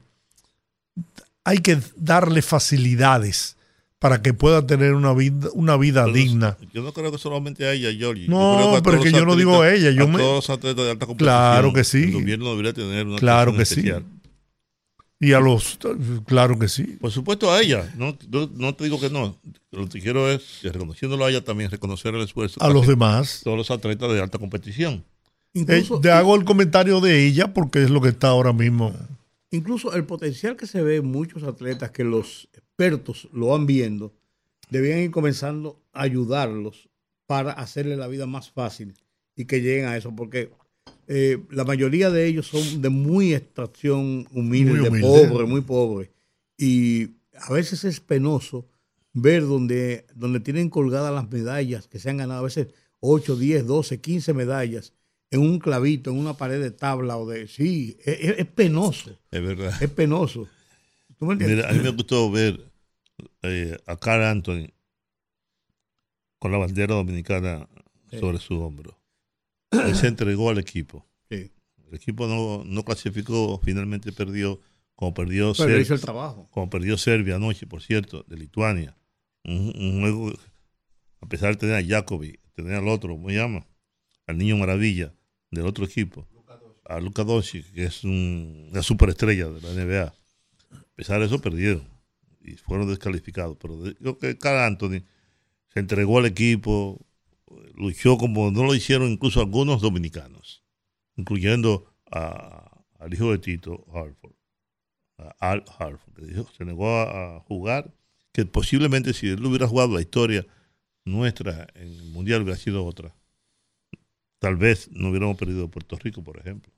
hay 1.44 1.60
que 1.60 1.80
darle 1.96 2.42
facilidades 2.42 3.58
para 4.00 4.22
que 4.22 4.34
pueda 4.34 4.66
tener 4.68 4.94
una 4.94 5.14
vida, 5.14 5.50
una 5.54 5.76
vida 5.78 6.06
digna. 6.06 6.58
Yo 6.74 6.84
no 6.84 6.94
creo 6.94 7.12
que 7.12 7.18
solamente 7.18 7.66
a 7.66 7.74
ella, 7.74 7.90
Georgie. 7.92 8.28
No, 8.28 8.80
pero 8.84 9.02
que 9.02 9.12
yo 9.12 9.26
no 9.26 9.36
digo 9.36 9.62
a 9.62 9.74
ella. 9.74 9.92
Yo 9.92 10.04
a 10.04 10.12
todos 10.12 10.36
los 10.36 10.50
atletas 10.50 10.86
de 10.86 10.92
alta 10.92 11.06
competición. 11.06 11.36
Claro 11.36 11.74
que 11.74 11.84
sí. 11.84 12.04
El 12.04 12.14
gobierno 12.14 12.50
debería 12.52 12.74
tener 12.74 13.08
una 13.08 13.18
Claro 13.18 13.56
que 13.56 13.66
sí. 13.66 13.92
Y 15.20 15.34
a 15.34 15.40
los, 15.40 15.80
claro 16.26 16.60
que 16.60 16.68
sí. 16.68 16.84
Por 17.02 17.12
supuesto 17.12 17.52
a 17.52 17.60
ella, 17.62 17.92
no, 17.98 18.16
no, 18.54 18.76
te 18.76 18.84
digo 18.84 19.00
que 19.00 19.10
no. 19.10 19.36
Lo 19.72 19.90
que 19.90 20.00
quiero 20.00 20.30
es, 20.30 20.62
reconociéndolo 20.62 21.26
a 21.26 21.30
ella, 21.32 21.44
también 21.44 21.72
reconocer 21.72 22.14
el 22.14 22.22
esfuerzo. 22.22 22.62
A 22.62 22.70
los 22.70 22.86
demás. 22.86 23.42
Todos 23.44 23.58
los 23.58 23.72
atletas 23.72 24.12
de 24.12 24.22
alta 24.22 24.38
competición. 24.38 25.04
Incluso, 25.54 26.00
te 26.00 26.12
hago 26.12 26.36
el 26.36 26.46
comentario 26.46 27.02
de 27.02 27.26
ella 27.26 27.52
porque 27.52 27.82
es 27.82 27.90
lo 27.90 28.00
que 28.00 28.10
está 28.10 28.28
ahora 28.28 28.54
mismo. 28.54 28.94
Incluso 29.50 29.94
el 29.94 30.06
potencial 30.06 30.56
que 30.56 30.68
se 30.68 30.84
ve 30.84 30.98
en 30.98 31.08
muchos 31.08 31.44
atletas 31.44 31.90
que 31.90 32.04
los 32.04 32.48
expertos 32.54 33.28
lo 33.34 33.48
van 33.48 33.66
viendo, 33.66 34.14
debían 34.70 35.00
ir 35.00 35.10
comenzando 35.10 35.82
a 35.94 36.04
ayudarlos 36.04 36.90
para 37.26 37.54
hacerle 37.54 37.98
la 37.98 38.08
vida 38.08 38.28
más 38.28 38.52
fácil 38.52 38.94
y 39.36 39.46
que 39.46 39.62
lleguen 39.62 39.86
a 39.86 39.98
eso, 39.98 40.16
porque 40.16 40.52
eh, 41.08 41.38
la 41.50 41.64
mayoría 41.64 42.10
de 42.10 42.28
ellos 42.28 42.48
son 42.48 42.82
de 42.82 42.90
muy 42.90 43.34
extracción 43.34 44.28
humilde, 44.32 44.90
de 44.90 45.00
pobre, 45.00 45.46
muy 45.46 45.62
pobre. 45.62 46.12
Y 46.58 47.12
a 47.34 47.54
veces 47.54 47.86
es 47.86 48.00
penoso 48.02 48.68
ver 49.14 49.44
donde, 49.44 50.06
donde 50.16 50.42
tienen 50.42 50.70
colgadas 50.70 51.14
las 51.14 51.32
medallas 51.32 51.88
que 51.88 52.00
se 52.00 52.10
han 52.10 52.18
ganado, 52.18 52.42
a 52.42 52.44
veces 52.44 52.68
8, 53.00 53.38
10, 53.38 53.66
12, 53.66 54.02
15 54.02 54.34
medallas 54.34 54.94
en 55.32 55.42
un 55.42 55.60
clavito, 55.60 56.12
en 56.12 56.18
una 56.18 56.36
pared 56.36 56.62
de 56.62 56.72
tabla 56.72 57.18
o 57.18 57.28
de... 57.28 57.48
Sí, 57.48 57.98
es, 58.04 58.46
penoso. 58.48 59.18
Es 59.32 59.42
verdad. 59.42 59.82
Es 59.82 59.90
penoso. 59.90 60.48
a 61.22 61.26
mí 61.26 61.36
me 61.36 61.90
gustó 61.90 62.30
ver 62.32 62.60
eh, 63.44 63.78
a 63.86 63.98
Carl 63.98 64.24
Anthony 64.24 64.70
con 66.40 66.52
la 66.52 66.58
bandera 66.58 66.96
dominicana 66.96 67.68
sobre 68.12 68.40
su 68.40 68.60
hombro. 68.62 68.98
Él 69.72 69.96
se 69.96 70.08
entregó 70.08 70.50
al 70.50 70.58
equipo. 70.58 71.06
El 71.30 71.96
equipo 71.96 72.28
no, 72.28 72.84
clasificó, 72.84 73.60
finalmente 73.64 74.12
perdió, 74.12 74.60
como 74.96 75.14
perdió 75.14 75.54
Serbia. 75.54 75.80
hizo 75.80 75.94
el 75.94 76.02
trabajo. 76.02 76.50
Como 76.52 76.70
perdió 76.70 76.98
Serbia 76.98 77.36
anoche, 77.36 77.66
por 77.66 77.82
cierto, 77.82 78.26
de 78.28 78.38
Lituania. 78.38 78.98
Un, 79.46 80.02
juego, 80.02 80.34
a 81.22 81.30
pesar 81.30 81.52
de 81.54 81.58
tener 81.58 81.76
a 81.76 81.88
Jacobi, 81.88 82.40
tener 82.54 82.74
al 82.74 82.88
otro, 82.90 83.14
¿cómo 83.14 83.30
se 83.30 83.36
llama? 83.36 83.66
Al 84.26 84.38
niño 84.38 84.58
maravilla 84.58 85.14
del 85.52 85.66
otro 85.66 85.86
equipo. 85.86 86.28
A 86.84 87.00
Luka 87.00 87.24
Doncic, 87.24 87.72
que 87.74 87.86
es 87.86 88.04
una 88.04 88.82
superestrella 88.82 89.48
de 89.48 89.62
la 89.62 89.74
NBA. 89.74 90.08
A 90.08 90.96
pesar 90.96 91.20
de 91.20 91.28
eso, 91.28 91.40
perdieron 91.40 91.88
y 92.42 92.56
fueron 92.56 92.88
descalificados. 92.88 93.58
Pero 93.62 93.80
creo 93.98 94.18
que 94.18 94.38
Carl 94.38 94.60
Anthony 94.60 95.04
se 95.70 95.80
entregó 95.80 96.20
al 96.20 96.26
equipo, 96.26 97.06
luchó 97.78 98.18
como 98.18 98.52
no 98.52 98.64
lo 98.64 98.76
hicieron 98.76 99.10
incluso 99.12 99.40
algunos 99.40 99.82
dominicanos, 99.82 100.64
incluyendo 101.16 101.94
al 102.12 103.14
hijo 103.14 103.32
de 103.32 103.38
Tito, 103.38 103.86
Harford, 103.94 104.34
Al 105.40 105.64
Harford, 105.78 106.14
que 106.16 106.58
se 106.58 106.66
negó 106.66 106.90
a, 107.02 107.40
jugar, 107.42 107.94
que 108.32 108.46
posiblemente 108.46 109.14
si 109.14 109.30
él 109.30 109.46
hubiera 109.46 109.68
jugado 109.68 109.94
la 109.94 110.02
historia 110.02 110.46
nuestra 111.06 111.68
en 111.76 111.88
el 111.88 112.04
Mundial 112.12 112.42
hubiera 112.42 112.60
sido 112.60 112.86
otra. 112.86 113.16
Tal 114.40 114.58
vez 114.58 114.90
no 114.92 115.10
hubiéramos 115.10 115.38
perdido 115.38 115.70
Puerto 115.70 115.96
Rico, 115.98 116.24
por 116.24 116.38
ejemplo. 116.38 116.72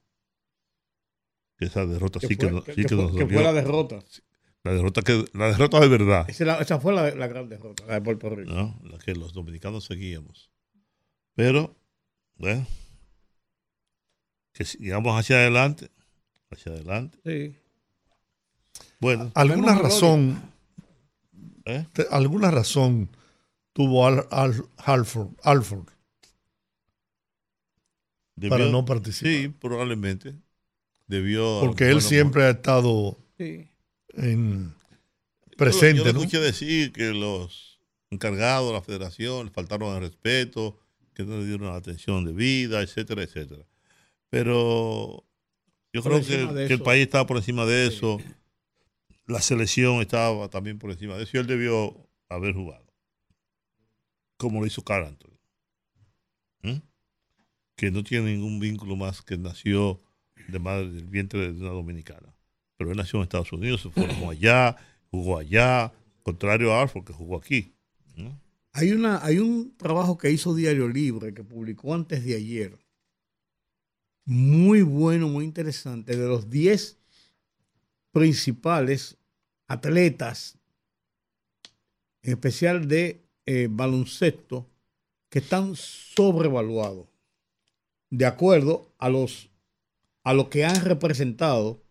Esa 1.57 1.85
derrota 1.85 2.19
sí, 2.21 2.37
que, 2.37 2.47
sí 2.73 2.85
que, 2.85 2.95
fue, 2.95 3.27
fue 3.27 3.43
la 3.43 3.51
derrota. 3.51 3.99
La 4.63 4.73
derrota, 4.73 5.01
que, 5.01 5.25
la 5.33 5.47
derrota 5.47 5.79
de 5.79 5.87
verdad. 5.87 6.29
Esa, 6.29 6.79
fue 6.79 6.93
la, 6.93 7.27
gran 7.27 7.49
derrota, 7.49 7.85
la 7.85 7.95
de 7.95 8.01
Puerto 8.01 8.29
Rico. 8.29 8.53
No, 8.53 8.79
la 8.83 8.97
que 8.97 9.13
los 9.13 9.33
dominicanos 9.33 9.85
seguíamos. 9.85 10.48
Pero, 11.39 11.73
bueno, 12.35 12.67
que 14.51 14.65
sigamos 14.65 15.17
hacia 15.17 15.37
adelante. 15.37 15.89
Hacia 16.51 16.73
adelante. 16.73 17.17
Sí. 17.23 17.55
Bueno. 18.99 19.31
Alguna 19.35 19.75
razón, 19.75 20.41
¿Eh? 21.63 21.85
alguna 22.11 22.51
razón 22.51 23.09
tuvo 23.71 24.05
Al, 24.05 24.27
Alford, 24.77 25.29
Alford 25.43 25.87
para 28.49 28.65
no 28.65 28.83
participar. 28.83 29.31
Sí, 29.31 29.47
probablemente. 29.47 30.35
Debió. 31.07 31.61
Porque 31.61 31.89
él 31.89 32.01
siempre 32.01 32.43
ha 32.43 32.49
estado. 32.49 33.17
Sí 33.37 33.69
en 34.13 34.73
presente. 35.57 36.03
Yo, 36.03 36.09
escuché 36.09 36.39
decir 36.39 36.91
que 36.91 37.11
los 37.11 37.79
encargados 38.09 38.67
de 38.67 38.73
la 38.73 38.81
federación 38.81 39.51
faltaron 39.51 39.93
al 39.93 40.01
respeto, 40.01 40.77
que 41.19 41.25
no 41.25 41.37
le 41.37 41.45
dieron 41.45 41.67
la 41.67 41.75
atención 41.75 42.23
debida, 42.23 42.81
etcétera, 42.81 43.23
etcétera. 43.23 43.65
Pero 44.29 45.25
yo 45.91 46.01
creo 46.01 46.21
que, 46.21 46.73
el 46.73 46.81
país 46.81 47.03
estaba 47.03 47.27
por 47.27 47.35
encima 47.35 47.65
de 47.65 47.87
eso, 47.87 48.19
la 49.27 49.41
selección 49.41 49.99
estaba 49.99 50.49
también 50.49 50.79
por 50.79 50.91
encima 50.91 51.17
de 51.17 51.23
eso 51.23 51.35
y 51.35 51.39
él 51.41 51.47
debió 51.47 52.09
haber 52.29 52.53
jugado, 52.53 52.85
como 54.37 54.61
lo 54.61 54.65
hizo 54.67 54.81
Carl 54.81 55.07
Anthony, 55.07 55.35
que 57.75 57.91
no 57.91 58.03
tiene 58.03 58.31
ningún 58.31 58.59
vínculo 58.61 58.95
más 58.95 59.21
que 59.21 59.37
nació 59.37 59.99
de 60.47 60.59
madre 60.59 60.89
del 60.89 61.07
vientre 61.07 61.51
de 61.51 61.59
una 61.59 61.71
dominicana 61.71 62.33
pero 62.79 62.91
él 62.91 62.97
nació 62.97 63.19
en 63.19 63.23
Estados 63.23 63.51
Unidos, 63.51 63.81
se 63.81 63.89
formó 63.89 64.31
allá, 64.31 64.77
jugó 65.11 65.37
allá, 65.37 65.91
contrario 66.23 66.73
a 66.73 66.81
Alford 66.81 67.03
que 67.03 67.11
jugó 67.11 67.35
aquí. 67.35 67.73
Hay, 68.71 68.91
una, 68.91 69.23
hay 69.23 69.39
un 69.39 69.75
trabajo 69.77 70.17
que 70.17 70.31
hizo 70.31 70.53
Diario 70.53 70.87
Libre, 70.87 71.33
que 71.33 71.43
publicó 71.43 71.93
antes 71.93 72.23
de 72.23 72.35
ayer, 72.35 72.77
muy 74.25 74.81
bueno, 74.81 75.27
muy 75.27 75.45
interesante, 75.45 76.15
de 76.15 76.27
los 76.27 76.49
10 76.49 76.97
principales 78.11 79.17
atletas, 79.67 80.57
en 82.21 82.33
especial 82.33 82.87
de 82.87 83.25
eh, 83.45 83.67
baloncesto, 83.69 84.69
que 85.29 85.39
están 85.39 85.75
sobrevaluados, 85.75 87.07
de 88.09 88.25
acuerdo 88.25 88.93
a 88.97 89.09
los 89.09 89.49
a 90.23 90.33
lo 90.33 90.49
que 90.49 90.65
han 90.65 90.83
representado 90.83 91.81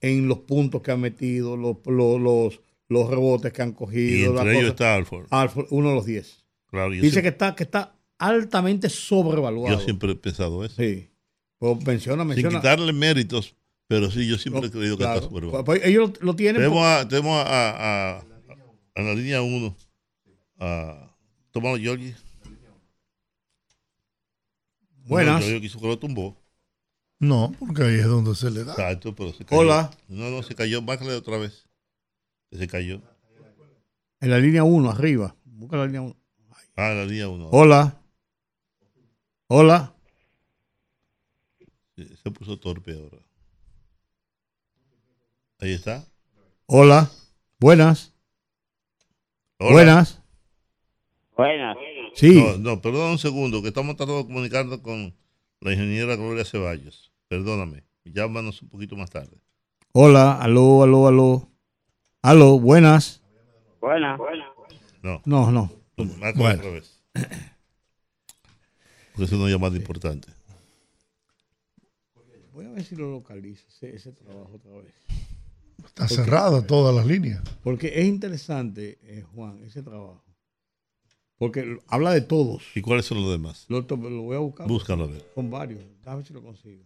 en 0.00 0.28
los 0.28 0.38
puntos 0.40 0.82
que 0.82 0.92
han 0.92 1.00
metido, 1.00 1.56
los, 1.56 1.76
los, 1.86 2.20
los, 2.20 2.60
rebotes 3.08 3.52
que 3.52 3.62
han 3.62 3.72
cogido. 3.72 4.16
Y 4.16 4.24
entre 4.24 4.58
ellos 4.58 4.70
está 4.70 4.94
Alford. 4.94 5.26
Alford. 5.30 5.66
uno 5.70 5.90
de 5.90 5.94
los 5.96 6.06
10. 6.06 6.44
Dice 7.00 7.22
que, 7.22 7.28
está, 7.28 7.54
que 7.54 7.64
está 7.64 7.94
altamente 8.18 8.88
sobrevaluado. 8.88 9.78
Yo 9.78 9.84
siempre 9.84 10.12
he 10.12 10.14
pensado 10.14 10.64
eso. 10.64 10.76
Sí. 10.76 11.10
Pues 11.58 11.84
menciona, 11.86 12.24
menciona. 12.24 12.50
Sin 12.50 12.60
quitarle 12.60 12.92
méritos, 12.92 13.54
pero 13.86 14.10
sí, 14.10 14.26
yo 14.26 14.38
siempre 14.38 14.66
he 14.66 14.70
creído 14.70 14.96
que 14.96 15.04
está 15.04 15.20
sobrevaluado. 15.20 15.64
Pues, 15.64 15.80
pues 15.80 15.88
ellos 15.88 16.12
lo, 16.20 16.34
tienen. 16.34 16.62
Tenemos, 16.62 16.84
a, 16.84 17.06
tenemos 17.06 17.36
a, 17.36 17.70
a, 17.70 18.18
a, 18.96 19.02
la 19.02 19.14
línea 19.14 19.42
1 19.42 19.76
a 20.58 21.14
Tomás 21.50 21.78
Giorgi. 21.78 22.14
Buenas. 25.04 25.46
No, 25.46 25.60
quiso 25.60 25.80
que 25.80 25.86
lo 25.86 25.98
tumbó. 25.98 26.36
No, 27.18 27.54
porque 27.58 27.82
ahí 27.82 27.94
es 27.96 28.06
donde 28.06 28.34
se 28.34 28.50
le 28.50 28.64
da. 28.64 28.72
Exacto, 28.72 29.14
pero 29.14 29.32
se 29.32 29.44
cayó. 29.44 29.60
Hola. 29.60 29.90
No, 30.08 30.30
no, 30.30 30.42
se 30.42 30.54
cayó. 30.54 30.82
Bájale 30.82 31.14
otra 31.14 31.38
vez. 31.38 31.68
Se 32.52 32.66
cayó. 32.68 33.00
En 34.20 34.30
la 34.30 34.38
línea 34.38 34.62
1, 34.62 34.90
arriba. 34.90 35.34
Busca 35.44 35.76
la 35.76 35.86
línea 35.86 36.02
1. 36.02 36.16
Ah, 36.76 36.90
la 36.90 37.04
línea 37.04 37.28
1. 37.28 37.48
Hola. 37.50 38.00
Hola. 39.48 39.94
Se 41.96 42.30
puso 42.30 42.58
torpe 42.58 42.92
ahora. 42.92 43.18
Ahí 45.58 45.72
está. 45.72 46.04
Hola. 46.66 47.10
Buenas. 47.58 48.12
Buenas. 49.58 50.20
Buenas. 51.36 51.76
Sí. 52.14 52.42
No, 52.42 52.58
no, 52.58 52.82
perdón 52.82 53.12
un 53.12 53.18
segundo, 53.18 53.62
que 53.62 53.68
estamos 53.68 53.96
tratando 53.96 54.18
de 54.18 54.26
comunicarnos 54.26 54.78
con 54.78 55.14
la 55.60 55.72
ingeniera 55.72 56.16
Gloria 56.16 56.44
Ceballos. 56.44 57.12
Perdóname, 57.28 57.84
llámanos 58.04 58.62
un 58.62 58.68
poquito 58.68 58.96
más 58.96 59.10
tarde. 59.10 59.40
Hola, 59.92 60.36
aló, 60.36 60.82
aló, 60.82 61.06
aló. 61.06 61.51
Aló, 62.24 62.60
buenas. 62.60 63.20
Buenas. 63.80 64.16
No. 65.02 65.20
No, 65.24 65.50
no. 65.50 65.72
bueno. 65.96 66.60
otra 66.60 66.70
vez. 66.70 67.02
Porque 69.12 69.24
es 69.24 69.32
una 69.32 69.50
llamada 69.50 69.76
importante. 69.76 70.28
Voy 72.52 72.66
a 72.66 72.70
ver 72.70 72.84
si 72.84 72.94
lo 72.94 73.10
localizo, 73.10 73.66
ese, 73.80 74.12
trabajo 74.12 74.52
otra 74.54 74.70
vez. 74.76 74.94
Está 75.84 76.06
cerrada 76.06 76.64
todas 76.64 76.94
las 76.94 77.06
líneas. 77.06 77.42
Porque 77.64 77.90
es 77.92 78.04
interesante, 78.04 79.00
eh, 79.02 79.24
Juan, 79.34 79.60
ese 79.64 79.82
trabajo. 79.82 80.22
Porque 81.38 81.80
habla 81.88 82.12
de 82.12 82.20
todos. 82.20 82.62
¿Y 82.76 82.82
cuáles 82.82 83.04
son 83.04 83.20
los 83.20 83.32
demás? 83.32 83.66
Lo, 83.68 83.80
lo 83.80 84.22
voy 84.22 84.36
a 84.36 84.38
buscar. 84.38 84.68
Búscalo 84.68 85.04
a 85.04 85.06
ver. 85.08 85.28
Con 85.34 85.50
varios. 85.50 85.82
A 86.04 86.14
ver 86.14 86.24
si 86.24 86.32
lo 86.32 86.40
consigo. 86.40 86.84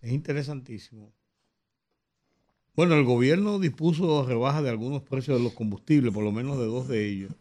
Es 0.00 0.12
interesantísimo. 0.12 1.12
Bueno, 2.76 2.94
el 2.94 3.04
gobierno 3.04 3.58
dispuso 3.58 4.26
rebaja 4.26 4.60
de 4.60 4.68
algunos 4.68 5.02
precios 5.02 5.38
de 5.38 5.44
los 5.44 5.54
combustibles, 5.54 6.12
por 6.12 6.22
lo 6.22 6.30
menos 6.30 6.58
de 6.58 6.66
dos 6.66 6.88
de 6.88 7.08
ellos, 7.08 7.32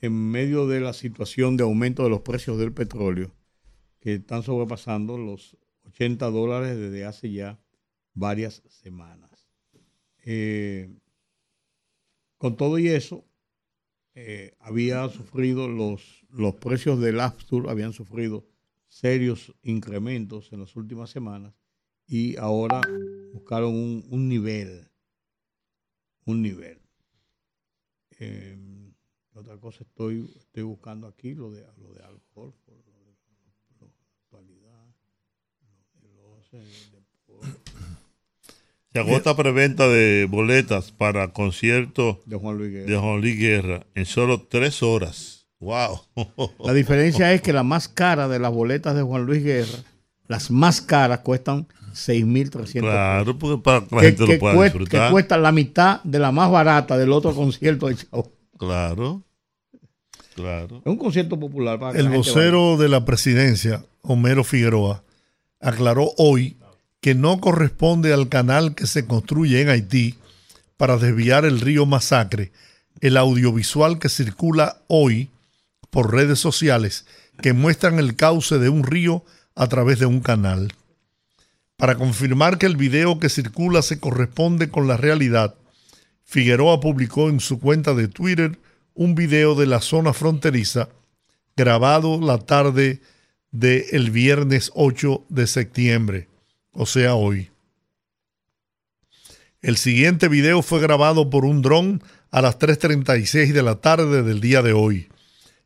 en 0.00 0.30
medio 0.30 0.68
de 0.68 0.80
la 0.80 0.92
situación 0.92 1.56
de 1.56 1.64
aumento 1.64 2.04
de 2.04 2.10
los 2.10 2.20
precios 2.20 2.58
del 2.58 2.72
petróleo, 2.72 3.32
que 3.98 4.14
están 4.14 4.44
sobrepasando 4.44 5.18
los 5.18 5.56
80 5.86 6.30
dólares 6.30 6.76
desde 6.76 7.04
hace 7.04 7.32
ya 7.32 7.58
varias 8.14 8.62
semanas. 8.68 9.48
Eh, 10.24 10.94
con 12.36 12.56
todo 12.56 12.78
y 12.78 12.86
eso, 12.86 13.24
eh, 14.14 14.54
había 14.60 15.08
sufrido 15.08 15.66
los, 15.66 16.24
los 16.30 16.54
precios 16.54 17.00
del 17.00 17.18
Apstur, 17.18 17.68
habían 17.68 17.92
sufrido 17.92 18.46
serios 18.86 19.52
incrementos 19.62 20.52
en 20.52 20.60
las 20.60 20.76
últimas 20.76 21.10
semanas 21.10 21.57
y 22.08 22.36
ahora 22.38 22.80
buscaron 23.34 24.02
un, 24.08 24.28
nivel, 24.28 24.88
un 26.24 26.42
nivel. 26.42 26.80
Eh, 28.18 28.58
otra 29.34 29.58
cosa 29.58 29.84
estoy, 29.84 30.28
estoy 30.38 30.62
buscando 30.62 31.06
aquí, 31.06 31.34
lo 31.34 31.50
de, 31.52 31.64
lo 31.76 31.92
de 31.92 32.02
alcohol, 32.02 32.54
lo 32.66 32.74
de, 32.74 32.82
la 33.78 33.86
actualidad, 34.24 34.86
lo 36.02 36.08
de 36.08 36.58
se 38.90 38.98
agota 39.00 39.36
preventa 39.36 39.86
de 39.86 40.26
boletas 40.28 40.90
para 40.90 41.28
concierto 41.32 42.22
de 42.24 42.36
Juan 42.36 42.56
Luis 42.56 42.72
Guerra, 42.72 42.90
de 42.90 42.96
Juan 42.96 43.20
Luis 43.20 43.38
Guerra 43.38 43.86
en 43.94 44.06
solo 44.06 44.42
tres 44.48 44.82
horas. 44.82 45.46
¡Wow! 45.60 46.00
La 46.64 46.72
diferencia 46.72 47.32
es 47.34 47.42
que 47.42 47.52
la 47.52 47.64
más 47.64 47.88
cara 47.88 48.28
de 48.28 48.38
las 48.38 48.52
boletas 48.52 48.94
de 48.96 49.02
Juan 49.02 49.26
Luis 49.26 49.44
Guerra, 49.44 49.84
las 50.26 50.50
más 50.50 50.80
caras 50.80 51.20
cuestan 51.20 51.68
6.300 51.98 52.80
Claro, 52.80 53.38
porque 53.38 53.62
para 53.62 53.86
que 53.86 53.94
la 53.94 54.02
gente 54.02 54.26
lo 54.26 54.38
pueda 54.38 54.64
disfrutar. 54.64 55.06
Que 55.08 55.12
cuesta 55.12 55.36
la 55.36 55.52
mitad 55.52 56.02
de 56.04 56.18
la 56.18 56.32
más 56.32 56.50
barata 56.50 56.96
del 56.96 57.12
otro 57.12 57.34
concierto 57.34 57.88
de 57.88 57.96
Chavo. 57.96 58.32
Claro. 58.56 59.22
Claro. 60.34 60.82
Es 60.84 60.86
un 60.86 60.96
concierto 60.96 61.38
popular. 61.38 61.78
Para 61.78 61.98
El 61.98 62.08
vocero 62.08 62.76
de 62.76 62.88
la 62.88 63.04
presidencia, 63.04 63.84
Homero 64.02 64.44
Figueroa, 64.44 65.02
aclaró 65.60 66.12
hoy 66.16 66.56
que 67.00 67.14
no 67.14 67.40
corresponde 67.40 68.12
al 68.12 68.28
canal 68.28 68.74
que 68.74 68.86
se 68.86 69.06
construye 69.06 69.60
en 69.60 69.68
Haití 69.68 70.14
para 70.76 70.96
desviar 70.96 71.44
el 71.44 71.60
río 71.60 71.86
Masacre, 71.86 72.52
el 73.00 73.16
audiovisual 73.16 73.98
que 73.98 74.08
circula 74.08 74.78
hoy 74.86 75.30
por 75.90 76.12
redes 76.12 76.38
sociales 76.38 77.04
que 77.40 77.52
muestran 77.52 77.98
el 77.98 78.16
cauce 78.16 78.58
de 78.58 78.68
un 78.68 78.84
río 78.84 79.24
a 79.54 79.66
través 79.68 79.98
de 79.98 80.06
un 80.06 80.20
canal. 80.20 80.72
Para 81.78 81.94
confirmar 81.94 82.58
que 82.58 82.66
el 82.66 82.76
video 82.76 83.20
que 83.20 83.28
circula 83.28 83.82
se 83.82 84.00
corresponde 84.00 84.68
con 84.68 84.88
la 84.88 84.96
realidad, 84.96 85.54
Figueroa 86.24 86.80
publicó 86.80 87.28
en 87.28 87.38
su 87.38 87.60
cuenta 87.60 87.94
de 87.94 88.08
Twitter 88.08 88.58
un 88.94 89.14
video 89.14 89.54
de 89.54 89.66
la 89.66 89.80
zona 89.80 90.12
fronteriza 90.12 90.88
grabado 91.56 92.20
la 92.20 92.38
tarde 92.38 93.00
del 93.52 94.10
viernes 94.10 94.72
8 94.74 95.26
de 95.28 95.46
septiembre 95.46 96.28
o 96.72 96.84
sea 96.84 97.14
hoy. 97.14 97.50
El 99.62 99.76
siguiente 99.76 100.26
video 100.26 100.62
fue 100.62 100.80
grabado 100.80 101.30
por 101.30 101.44
un 101.44 101.62
dron 101.62 102.02
a 102.32 102.42
las 102.42 102.58
3.36 102.58 103.52
de 103.52 103.62
la 103.62 103.76
tarde 103.76 104.24
del 104.24 104.40
día 104.40 104.62
de 104.62 104.72
hoy. 104.72 105.08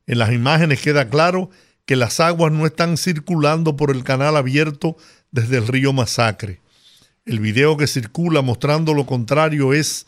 En 0.07 0.19
las 0.19 0.31
imágenes 0.33 0.83
queda 0.83 1.09
claro 1.09 1.49
que 1.87 1.97
las 1.97 2.21
aguas 2.21 2.53
no 2.53 2.67
están 2.67 2.99
circulando 2.99 3.77
por 3.77 3.91
el 3.91 4.05
canal 4.05 4.37
abierto 4.37 4.97
desde 5.33 5.59
el 5.59 5.67
río 5.67 5.93
Masacre. 5.93 6.61
El 7.25 7.41
video 7.41 7.77
que 7.77 7.87
circula 7.87 8.43
mostrando 8.43 8.95
lo 8.95 9.07
contrario 9.07 9.73
es 9.73 10.07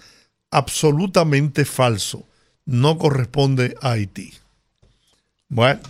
absolutamente 0.50 1.64
falso. 1.64 2.28
No 2.64 2.98
corresponde 2.98 3.74
a 3.80 3.92
Haití. 3.92 4.32
Bueno, 5.48 5.80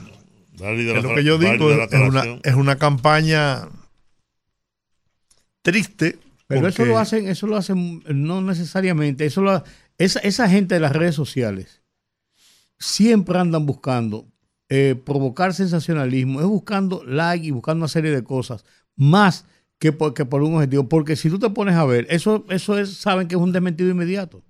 es 0.55 1.03
lo 1.03 1.15
que 1.15 1.25
yo 1.25 1.39
digo, 1.39 1.67
una, 1.67 2.25
es 2.43 2.55
una 2.55 2.77
campaña 2.77 3.69
triste. 5.63 6.19
Pero 6.47 6.69
eso 6.69 6.85
lo 6.85 6.99
hacen, 6.99 7.29
eso 7.29 7.47
lo 7.47 7.57
hacen 7.57 8.03
no 8.07 8.43
necesariamente, 8.43 9.25
eso 9.25 9.41
lo, 9.41 9.65
esa, 9.97 10.21
esa 10.21 10.49
gente 10.49 10.75
de 10.75 10.81
las 10.81 10.93
redes 10.93 11.15
sociales 11.15 11.81
siempre 12.79 13.39
andan 13.39 13.65
buscando 13.65 14.27
eh, 14.69 14.95
provocar 14.95 15.55
sensacionalismo, 15.55 16.41
es 16.41 16.47
buscando 16.47 17.03
like 17.05 17.47
y 17.47 17.51
buscando 17.51 17.85
una 17.85 17.89
serie 17.89 18.11
de 18.11 18.23
cosas, 18.23 18.65
más 18.97 19.45
que 19.79 19.93
por, 19.93 20.15
que 20.15 20.25
por 20.25 20.43
un 20.43 20.55
objetivo. 20.55 20.89
Porque 20.89 21.17
si 21.17 21.29
tú 21.31 21.39
te 21.39 21.51
pones 21.51 21.75
a 21.75 21.85
ver, 21.85 22.07
eso, 22.11 22.45
eso 22.49 22.79
es, 22.79 22.95
saben 22.95 23.29
que 23.29 23.35
es 23.35 23.41
un 23.41 23.53
desmentido 23.53 23.91
inmediato. 23.91 24.43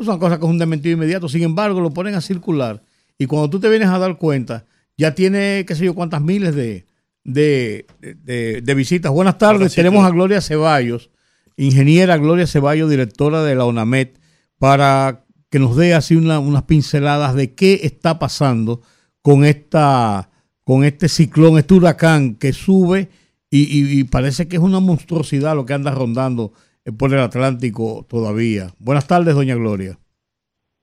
Son 0.00 0.18
cosas 0.18 0.38
que 0.38 0.44
es 0.44 0.50
un 0.50 0.58
desmentido 0.58 0.94
inmediato. 0.94 1.28
Sin 1.28 1.42
embargo, 1.42 1.80
lo 1.80 1.90
ponen 1.90 2.14
a 2.14 2.20
circular. 2.20 2.82
Y 3.18 3.26
cuando 3.26 3.50
tú 3.50 3.60
te 3.60 3.68
vienes 3.68 3.88
a 3.88 3.98
dar 3.98 4.16
cuenta, 4.18 4.64
ya 4.96 5.14
tiene, 5.14 5.64
qué 5.66 5.74
sé 5.74 5.84
yo, 5.84 5.94
cuántas 5.94 6.22
miles 6.22 6.54
de, 6.54 6.86
de, 7.24 8.74
visitas. 8.74 9.12
Buenas 9.12 9.38
tardes, 9.38 9.74
tenemos 9.74 10.04
a 10.04 10.10
Gloria 10.10 10.40
Ceballos, 10.40 11.10
ingeniera 11.56 12.16
Gloria 12.16 12.46
Ceballos, 12.46 12.90
directora 12.90 13.42
de 13.42 13.54
la 13.54 13.64
ONAMET, 13.64 14.18
para 14.58 15.24
que 15.50 15.58
nos 15.58 15.76
dé 15.76 15.94
así 15.94 16.16
unas 16.16 16.62
pinceladas 16.64 17.34
de 17.34 17.54
qué 17.54 17.80
está 17.82 18.18
pasando 18.18 18.80
con 19.20 19.44
esta 19.44 20.30
con 20.64 20.84
este 20.84 21.08
ciclón, 21.08 21.58
este 21.58 21.74
huracán 21.74 22.36
que 22.36 22.52
sube 22.52 23.10
y, 23.54 24.04
parece 24.04 24.48
que 24.48 24.56
es 24.56 24.62
una 24.62 24.80
monstruosidad 24.80 25.54
lo 25.54 25.66
que 25.66 25.74
anda 25.74 25.90
rondando 25.90 26.52
por 26.98 27.12
el 27.12 27.20
Atlántico 27.20 28.06
todavía. 28.08 28.72
Buenas 28.78 29.06
tardes, 29.06 29.34
doña 29.34 29.54
Gloria. 29.54 29.98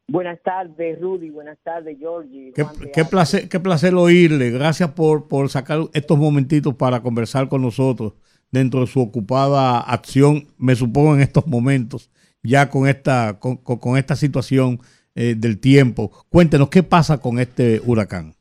Buenas 0.08 0.42
tardes, 0.44 1.00
Rudy. 1.00 1.30
Buenas 1.30 1.58
tardes, 1.64 1.98
Georgie. 2.00 2.52
Qué, 2.56 2.66
qué 2.94 3.06
placer, 3.06 3.48
qué 3.48 3.60
placer 3.60 3.94
oírle. 3.96 4.50
Gracias 4.50 4.92
por, 4.92 5.28
por 5.28 5.50
sacar 5.50 5.82
estos 5.94 6.18
momentitos 6.18 6.74
para 6.76 7.02
conversar 7.02 7.48
con 7.48 7.62
nosotros 7.62 8.14
dentro 8.52 8.82
de 8.82 8.88
su 8.88 9.00
ocupada 9.02 9.80
acción, 9.80 10.48
me 10.58 10.76
supongo 10.76 11.16
en 11.16 11.22
estos 11.22 11.48
momentos, 11.48 12.10
ya 12.42 12.70
con 12.70 12.88
esta, 12.88 13.40
con, 13.40 13.58
con 13.58 13.98
esta 13.98 14.16
situación 14.16 14.80
eh, 15.16 15.36
del 15.38 15.60
tiempo. 15.60 16.12
Cuéntenos, 16.30 16.70
¿qué 16.70 16.84
pasa 16.84 17.20
con 17.20 17.40
este 17.40 17.82
huracán? 17.86 18.34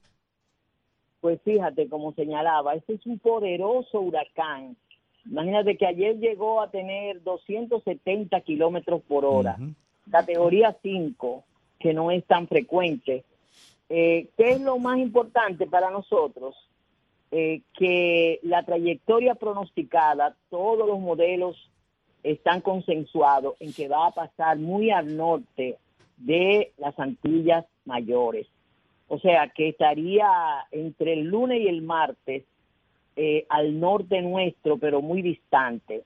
Pues 1.21 1.41
fíjate, 1.43 1.89
como 1.89 2.13
señalaba, 2.13 2.75
este 2.75 2.95
es 2.95 3.07
un 3.07 3.19
poderoso 3.19 4.01
huracán. 4.01 4.77
Imagínate 5.27 5.77
que 5.77 5.87
ayer 5.87 6.19
llegó 6.19 6.61
a 6.61 6.71
tener 6.71 7.23
270 7.23 8.41
kilómetros 8.43 9.03
por 9.03 9.25
hora, 9.25 9.59
categoría 10.11 10.77
5 10.83 11.45
que 11.79 11.93
no 11.95 12.11
es 12.11 12.25
tan 12.25 12.49
frecuente. 12.49 13.25
Eh, 13.89 14.29
¿Qué 14.37 14.53
es 14.53 14.61
lo 14.61 14.79
más 14.79 14.99
importante 14.99 15.67
para 15.67 15.91
nosotros? 15.91 16.57
Eh, 17.31 17.63
que 17.75 18.41
la 18.43 18.65
trayectoria 18.65 19.35
pronosticada, 19.35 20.35
todos 20.51 20.87
los 20.87 20.99
modelos 20.99 21.71
están 22.23 22.61
consensuados 22.63 23.55
en 23.61 23.73
que 23.73 23.89
va 23.89 24.07
a 24.07 24.13
pasar 24.13 24.59
muy 24.59 24.91
al 24.91 25.17
norte 25.17 25.77
de 26.17 26.73
las 26.79 26.99
Antillas 26.99 27.67
Mayores. 27.85 28.47
O 29.09 29.19
sea, 29.19 29.49
que 29.49 29.69
estaría 29.69 30.29
entre 30.71 31.15
el 31.15 31.25
lunes 31.25 31.61
y 31.61 31.69
el 31.69 31.83
martes 31.83 32.45
eh, 33.17 33.47
al 33.49 33.81
norte 33.81 34.23
nuestro, 34.23 34.79
pero 34.79 35.03
muy 35.03 35.23
distante. 35.23 36.05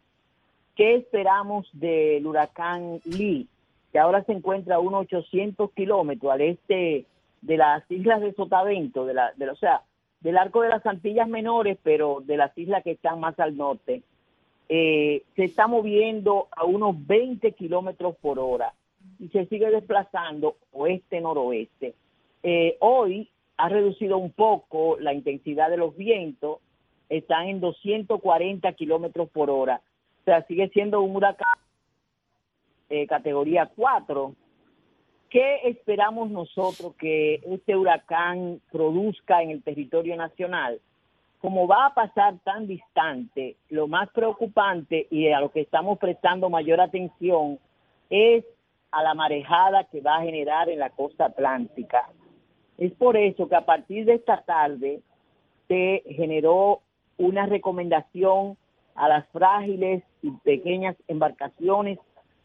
¿Qué 0.77 0.95
esperamos 0.95 1.69
del 1.73 2.27
huracán 2.27 3.01
Lee? 3.05 3.49
que 3.93 3.99
ahora 3.99 4.25
se 4.25 4.33
encuentra 4.33 4.77
a 4.77 4.81
unos 4.81 5.03
800 5.03 5.71
kilómetros 5.73 6.33
al 6.33 6.41
este 6.41 7.05
de 7.43 7.57
las 7.57 7.89
islas 7.91 8.23
de 8.23 8.33
Sotavento, 8.33 9.05
de 9.05 9.15
la, 9.15 9.33
de 9.37 9.51
o 9.51 9.57
sea, 9.57 9.83
del 10.21 10.39
arco 10.39 10.63
de 10.63 10.71
las 10.71 10.85
Antillas 10.87 11.29
Menores, 11.29 11.77
pero 11.83 12.23
de 12.25 12.37
las 12.37 12.57
islas 12.57 12.83
que 12.83 12.93
están 12.93 13.21
más 13.21 13.39
al 13.39 13.57
norte, 13.57 14.03
eh, 14.69 15.25
se 15.37 15.45
está 15.45 15.67
moviendo 15.67 16.49
a 16.57 16.65
unos 16.65 17.07
20 17.07 17.53
kilómetros 17.53 18.17
por 18.17 18.39
hora 18.39 18.73
y 19.19 19.29
se 19.29 19.45
sigue 19.47 19.71
desplazando 19.71 20.57
oeste-noroeste. 20.73 21.95
Eh, 22.43 22.77
hoy 22.81 23.31
ha 23.57 23.69
reducido 23.69 24.19
un 24.19 24.33
poco 24.33 24.99
la 24.99 25.13
intensidad 25.13 25.71
de 25.71 25.77
los 25.77 25.97
vientos, 25.97 26.59
están 27.09 27.49
en 27.49 27.61
240 27.61 28.73
kilómetros 28.73 29.29
por 29.31 29.51
hora. 29.51 29.81
O 30.23 30.25
sea, 30.25 30.43
sigue 30.47 30.69
siendo 30.71 31.03
un 31.03 31.15
huracán 31.15 31.59
eh, 32.89 33.07
categoría 33.07 33.71
4. 33.75 34.35
¿Qué 35.31 35.61
esperamos 35.65 36.31
nosotros 36.31 36.95
que 36.97 37.41
este 37.47 37.77
huracán 37.77 38.61
produzca 38.71 39.43
en 39.43 39.51
el 39.51 39.63
territorio 39.63 40.17
nacional? 40.17 40.81
Como 41.41 41.67
va 41.67 41.87
a 41.87 41.95
pasar 41.95 42.39
tan 42.45 42.67
distante, 42.67 43.57
lo 43.69 43.89
más 43.89 44.11
preocupante 44.11 45.07
y 45.11 45.29
a 45.29 45.41
lo 45.41 45.51
que 45.51 45.63
estamos 45.63 45.99
prestando 45.99 46.51
mayor 46.51 46.81
atención 46.81 47.59
es 48.11 48.45
a 48.91 49.03
la 49.03 49.15
marejada 49.15 49.85
que 49.85 50.01
va 50.01 50.17
a 50.17 50.23
generar 50.23 50.69
en 50.69 50.79
la 50.79 50.91
costa 50.91 51.25
atlántica. 51.25 52.11
Es 52.83 52.93
por 52.95 53.17
eso 53.17 53.49
que 53.49 53.55
a 53.55 53.65
partir 53.65 54.07
de 54.07 54.15
esta 54.15 54.43
tarde 54.43 55.03
se 55.69 56.03
generó 56.05 56.81
una 57.17 57.47
recomendación 57.47 58.57
a 58.97 59.09
las 59.09 59.29
frágiles 59.29 60.03
y 60.21 60.33
pequeñas 60.43 60.97
embarcaciones 61.07 62.01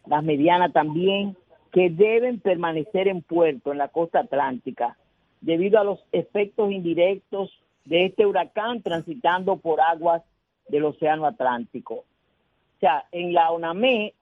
las 0.05 0.23
medianas 0.23 0.71
también, 0.73 1.35
que 1.71 1.89
deben 1.89 2.39
permanecer 2.39 3.07
en 3.07 3.23
puerto 3.23 3.71
en 3.71 3.79
la 3.79 3.87
costa 3.87 4.19
atlántica 4.19 4.95
debido 5.41 5.79
a 5.79 5.83
los 5.83 6.05
efectos 6.11 6.71
indirectos 6.71 7.51
de 7.85 8.05
este 8.05 8.27
huracán 8.27 8.83
transitando 8.83 9.57
por 9.57 9.81
aguas 9.81 10.21
del 10.69 10.85
Océano 10.85 11.25
Atlántico. 11.25 11.95
O 11.95 12.79
sea, 12.79 13.05
en 13.11 13.33
la 13.33 13.49
ONAME 13.49 14.13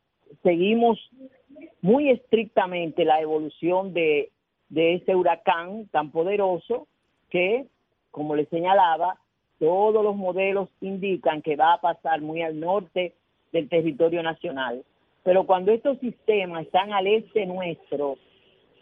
seguimos 0.43 0.97
muy 1.81 2.09
estrictamente 2.09 3.03
la 3.03 3.19
evolución 3.19 3.93
de, 3.93 4.31
de 4.69 4.95
ese 4.95 5.15
huracán 5.15 5.87
tan 5.91 6.11
poderoso 6.11 6.87
que, 7.29 7.65
como 8.11 8.35
le 8.35 8.45
señalaba, 8.45 9.17
todos 9.59 10.03
los 10.03 10.15
modelos 10.15 10.69
indican 10.81 11.41
que 11.41 11.55
va 11.55 11.73
a 11.73 11.81
pasar 11.81 12.21
muy 12.21 12.41
al 12.41 12.59
norte 12.59 13.13
del 13.51 13.69
territorio 13.69 14.21
nacional. 14.21 14.83
Pero 15.23 15.45
cuando 15.45 15.71
estos 15.71 15.97
sistemas 15.99 16.65
están 16.65 16.93
al 16.93 17.07
este 17.07 17.45
nuestro, 17.45 18.17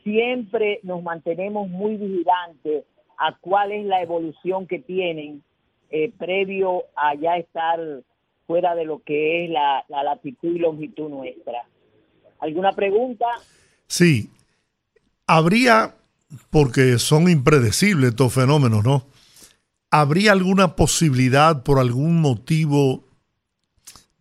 siempre 0.03 0.79
nos 0.83 1.01
mantenemos 1.01 1.69
muy 1.69 1.95
vigilantes 1.95 2.85
a 3.17 3.37
cuál 3.39 3.71
es 3.71 3.85
la 3.85 4.01
evolución 4.01 4.67
que 4.67 4.79
tienen 4.79 5.43
eh, 5.89 6.11
previo 6.17 6.83
a 6.95 7.15
ya 7.15 7.37
estar 7.37 7.79
fuera 8.47 8.75
de 8.75 8.85
lo 8.85 8.99
que 9.03 9.45
es 9.45 9.51
la, 9.51 9.85
la 9.87 10.03
latitud 10.03 10.55
y 10.55 10.59
longitud 10.59 11.09
nuestra. 11.09 11.63
¿Alguna 12.39 12.73
pregunta? 12.73 13.25
Sí. 13.87 14.29
Habría, 15.27 15.95
porque 16.49 16.97
son 16.99 17.29
impredecibles 17.29 18.09
estos 18.09 18.33
fenómenos, 18.33 18.83
¿no? 18.83 19.07
¿Habría 19.89 20.31
alguna 20.31 20.75
posibilidad 20.75 21.63
por 21.63 21.79
algún 21.79 22.19
motivo 22.19 23.03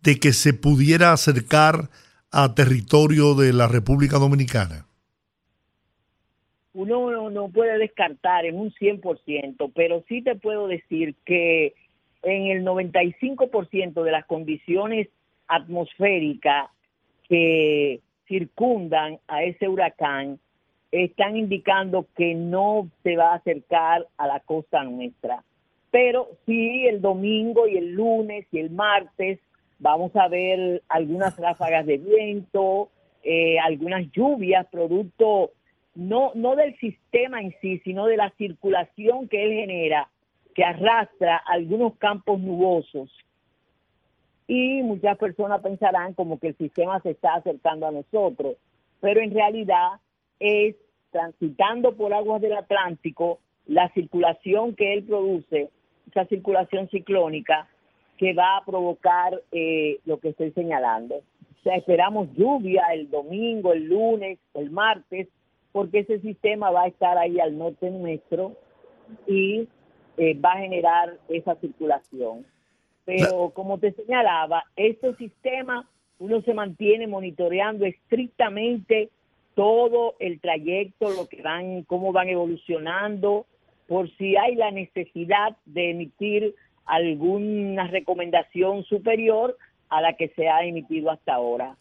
de 0.01 0.19
que 0.19 0.33
se 0.33 0.53
pudiera 0.53 1.11
acercar 1.11 1.89
a 2.31 2.53
territorio 2.55 3.35
de 3.35 3.53
la 3.53 3.67
República 3.67 4.17
Dominicana? 4.17 4.85
Uno 6.73 7.29
no, 7.29 7.49
puede 7.49 7.77
descartar 7.77 8.45
en 8.45 8.57
un 8.57 8.71
100%, 8.71 9.71
pero 9.75 10.03
sí 10.07 10.23
te 10.23 10.35
puedo 10.35 10.67
decir 10.67 11.15
que 11.23 11.75
en 12.23 12.47
el 12.47 12.65
95% 12.65 14.03
de 14.03 14.11
las 14.11 14.25
condiciones 14.25 15.07
atmosféricas 15.47 16.69
que 17.29 18.01
circundan 18.27 19.19
a 19.27 19.43
ese 19.43 19.67
huracán 19.67 20.39
están 21.01 21.35
indicando 21.35 22.05
que 22.15 22.35
no 22.35 22.87
se 23.01 23.15
va 23.15 23.31
a 23.31 23.35
acercar 23.35 24.07
a 24.17 24.27
la 24.27 24.39
costa 24.41 24.83
nuestra. 24.83 25.43
Pero 25.89 26.29
sí 26.45 26.85
el 26.87 27.01
domingo 27.01 27.67
y 27.67 27.77
el 27.77 27.93
lunes 27.93 28.45
y 28.51 28.59
el 28.59 28.69
martes 28.69 29.39
vamos 29.79 30.15
a 30.15 30.27
ver 30.27 30.83
algunas 30.89 31.35
ráfagas 31.37 31.87
de 31.87 31.97
viento, 31.97 32.89
eh, 33.23 33.57
algunas 33.59 34.11
lluvias, 34.11 34.67
producto 34.67 35.51
no, 35.95 36.31
no 36.35 36.55
del 36.55 36.77
sistema 36.77 37.41
en 37.41 37.55
sí, 37.59 37.79
sino 37.79 38.05
de 38.05 38.17
la 38.17 38.29
circulación 38.37 39.27
que 39.27 39.43
él 39.43 39.51
genera, 39.51 40.09
que 40.53 40.63
arrastra 40.63 41.37
algunos 41.37 41.95
campos 41.97 42.39
nubosos. 42.39 43.11
Y 44.47 44.83
muchas 44.83 45.17
personas 45.17 45.61
pensarán 45.61 46.13
como 46.13 46.39
que 46.39 46.49
el 46.49 46.57
sistema 46.57 46.99
se 47.01 47.11
está 47.11 47.35
acercando 47.35 47.87
a 47.87 47.91
nosotros, 47.91 48.57
pero 48.99 49.21
en 49.21 49.33
realidad 49.33 49.99
es 50.39 50.75
transitando 51.11 51.95
por 51.95 52.13
aguas 52.13 52.41
del 52.41 52.53
Atlántico 52.53 53.39
la 53.65 53.89
circulación 53.93 54.75
que 54.75 54.93
él 54.93 55.03
produce, 55.03 55.69
esa 56.09 56.25
circulación 56.25 56.89
ciclónica, 56.89 57.67
que 58.17 58.33
va 58.33 58.57
a 58.57 58.65
provocar 58.65 59.41
eh, 59.51 59.99
lo 60.05 60.19
que 60.19 60.29
estoy 60.29 60.51
señalando. 60.51 61.15
O 61.15 61.63
sea, 61.63 61.75
esperamos 61.75 62.27
lluvia 62.35 62.83
el 62.93 63.09
domingo, 63.09 63.73
el 63.73 63.85
lunes, 63.85 64.39
el 64.53 64.69
martes, 64.69 65.27
porque 65.71 65.99
ese 65.99 66.19
sistema 66.19 66.71
va 66.71 66.83
a 66.83 66.87
estar 66.87 67.17
ahí 67.17 67.39
al 67.39 67.57
norte 67.57 67.89
nuestro 67.89 68.53
y 69.27 69.67
eh, 70.17 70.33
va 70.39 70.53
a 70.53 70.59
generar 70.59 71.17
esa 71.29 71.55
circulación. 71.55 72.45
Pero 73.05 73.49
como 73.51 73.79
te 73.79 73.91
señalaba, 73.93 74.63
este 74.75 75.15
sistema 75.15 75.87
uno 76.19 76.41
se 76.41 76.53
mantiene 76.53 77.07
monitoreando 77.07 77.85
estrictamente 77.85 79.09
todo 79.55 80.15
el 80.19 80.39
trayecto, 80.39 81.09
lo 81.09 81.27
que 81.27 81.41
van, 81.41 81.83
cómo 81.83 82.11
van 82.11 82.29
evolucionando, 82.29 83.45
por 83.87 84.09
si 84.17 84.35
hay 84.35 84.55
la 84.55 84.71
necesidad 84.71 85.57
de 85.65 85.91
emitir 85.91 86.55
alguna 86.85 87.87
recomendación 87.87 88.83
superior 88.85 89.57
a 89.89 90.01
la 90.01 90.13
que 90.13 90.29
se 90.29 90.49
ha 90.49 90.63
emitido 90.63 91.11
hasta 91.11 91.35
ahora. 91.35 91.77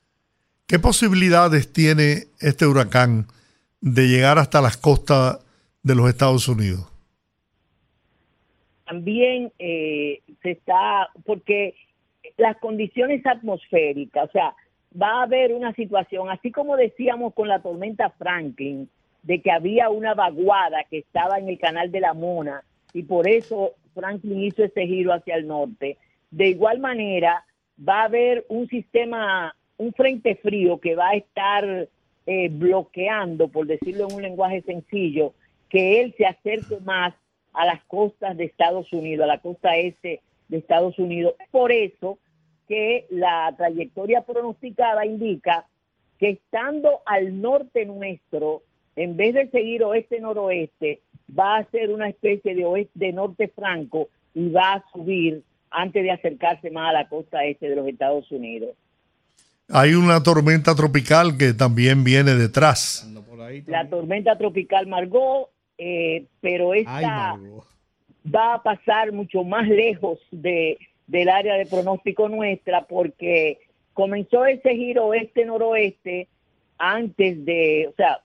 ¿Qué 0.67 0.79
posibilidades 0.79 1.73
tiene 1.73 2.25
este 2.41 2.67
huracán 2.67 3.27
de 3.81 4.07
llegar 4.09 4.39
hasta 4.39 4.61
las 4.61 4.77
costas 4.77 5.39
de 5.83 5.95
los 5.95 6.09
Estados 6.09 6.49
Unidos? 6.49 6.89
También 8.87 9.53
eh, 9.59 10.21
se 10.43 10.53
está, 10.53 11.09
porque 11.25 11.75
las 12.37 12.57
condiciones 12.59 13.25
atmosféricas, 13.27 14.29
o 14.29 14.33
sea, 14.33 14.55
va 15.01 15.21
a 15.21 15.23
haber 15.23 15.53
una 15.53 15.73
situación, 15.75 16.31
así 16.31 16.51
como 16.51 16.77
decíamos 16.77 17.35
con 17.35 17.49
la 17.49 17.61
tormenta 17.61 18.11
Franklin, 18.11 18.89
de 19.23 19.41
que 19.41 19.51
había 19.51 19.89
una 19.89 20.15
vaguada 20.15 20.85
que 20.91 20.99
estaba 20.99 21.39
en 21.39 21.49
el 21.49 21.59
canal 21.59 21.91
de 21.91 22.01
la 22.01 22.13
Mona 22.13 22.65
y 22.93 23.05
por 23.05 23.29
eso 23.29 23.73
Franklin 23.95 24.43
hizo 24.43 24.65
ese 24.65 24.87
giro 24.87 25.13
hacia 25.13 25.37
el 25.37 25.47
norte. 25.47 25.97
De 26.31 26.49
igual 26.49 26.81
manera, 26.81 27.45
va 27.79 28.03
a 28.03 28.05
haber 28.05 28.45
un 28.49 28.69
sistema, 28.69 29.55
un 29.77 29.93
frente 29.93 30.37
frío 30.37 30.79
que 30.79 30.95
va 30.95 31.11
a 31.11 31.15
estar 31.15 31.89
eh, 32.27 32.49
bloqueando, 32.51 33.49
por 33.49 33.67
decirlo 33.67 34.09
en 34.09 34.17
un 34.17 34.23
lenguaje 34.23 34.63
sencillo, 34.63 35.35
que 35.69 36.01
él 36.01 36.15
se 36.17 36.27
acerque 36.27 36.79
más 36.85 37.15
a 37.53 37.67
las 37.67 37.83
costas 37.85 38.37
de 38.37 38.45
Estados 38.45 38.93
Unidos, 38.93 39.25
a 39.25 39.29
la 39.29 39.39
costa 39.39 39.77
este 39.77 40.21
de 40.49 40.59
Estados 40.59 40.99
Unidos. 40.99 41.35
Por 41.51 41.73
eso 41.73 42.19
que 42.69 43.07
la 43.11 43.55
trayectoria 43.57 44.23
pronosticada 44.23 45.05
indica 45.07 45.67
que 46.19 46.31
estando 46.31 47.01
al 47.05 47.41
norte 47.41 47.85
nuestro, 47.85 48.63
en 48.97 49.17
vez 49.17 49.35
de 49.35 49.51
seguir 49.51 49.83
oeste-noroeste, 49.83 51.01
va 51.37 51.57
a 51.57 51.65
ser 51.71 51.91
una 51.91 52.09
especie 52.09 52.55
de 52.55 52.65
oeste 52.65 52.93
de 52.95 53.13
norte 53.13 53.49
franco 53.49 54.09
y 54.35 54.49
va 54.51 54.75
a 54.75 54.85
subir 54.93 55.43
antes 55.71 56.03
de 56.03 56.11
acercarse 56.11 56.71
más 56.71 56.91
a 56.91 56.93
la 56.93 57.09
costa 57.09 57.45
este 57.45 57.69
de 57.69 57.77
los 57.77 57.89
Estados 57.89 58.31
Unidos. 58.31 58.71
Hay 59.69 59.95
una 59.95 60.23
tormenta 60.23 60.75
tropical 60.75 61.37
que 61.39 61.55
también 61.55 62.05
viene 62.05 62.35
detrás. 62.35 63.09
La 63.67 63.89
tormenta 63.89 64.37
tropical 64.37 64.87
Margot, 64.87 65.49
eh, 65.79 66.27
pero 66.41 66.75
esta 66.75 67.39
va 68.35 68.55
a 68.55 68.63
pasar 68.63 69.13
mucho 69.13 69.45
más 69.45 69.67
lejos 69.69 70.19
de, 70.31 70.79
del 71.13 71.29
área 71.29 71.57
de 71.57 71.67
pronóstico 71.67 72.27
nuestra 72.31 72.87
porque 72.87 73.59
comenzó 73.93 74.47
ese 74.47 74.71
giro 74.71 75.09
oeste-noroeste 75.09 76.27
antes 76.79 77.45
de, 77.45 77.89
o 77.91 77.95
sea, 77.95 78.21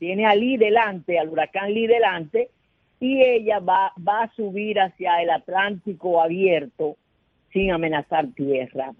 tiene 0.00 0.26
a 0.26 0.34
Lee 0.34 0.56
delante, 0.56 1.20
al 1.20 1.28
huracán 1.28 1.72
Lee 1.72 1.86
delante, 1.86 2.50
y 2.98 3.22
ella 3.22 3.60
va, 3.60 3.92
va 3.96 4.24
a 4.24 4.34
subir 4.34 4.80
hacia 4.80 5.22
el 5.22 5.30
Atlántico 5.30 6.20
abierto 6.20 6.96
sin 7.52 7.70
amenazar 7.70 8.26
tierra. 8.34 8.92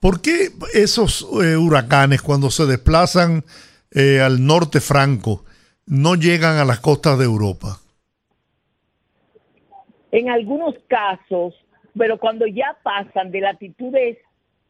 ¿Por 0.00 0.20
qué 0.20 0.48
esos 0.74 1.22
eh, 1.22 1.56
huracanes 1.56 2.20
cuando 2.20 2.50
se 2.50 2.66
desplazan 2.66 3.44
eh, 3.92 4.20
al 4.20 4.44
norte 4.44 4.80
franco 4.80 5.44
no 5.86 6.16
llegan 6.16 6.56
a 6.56 6.64
las 6.64 6.80
costas 6.80 7.16
de 7.16 7.26
Europa? 7.26 7.78
En 10.10 10.30
algunos 10.30 10.74
casos, 10.88 11.54
pero 11.98 12.18
cuando 12.18 12.46
ya 12.46 12.78
pasan 12.82 13.30
de 13.30 13.40
latitudes 13.40 14.18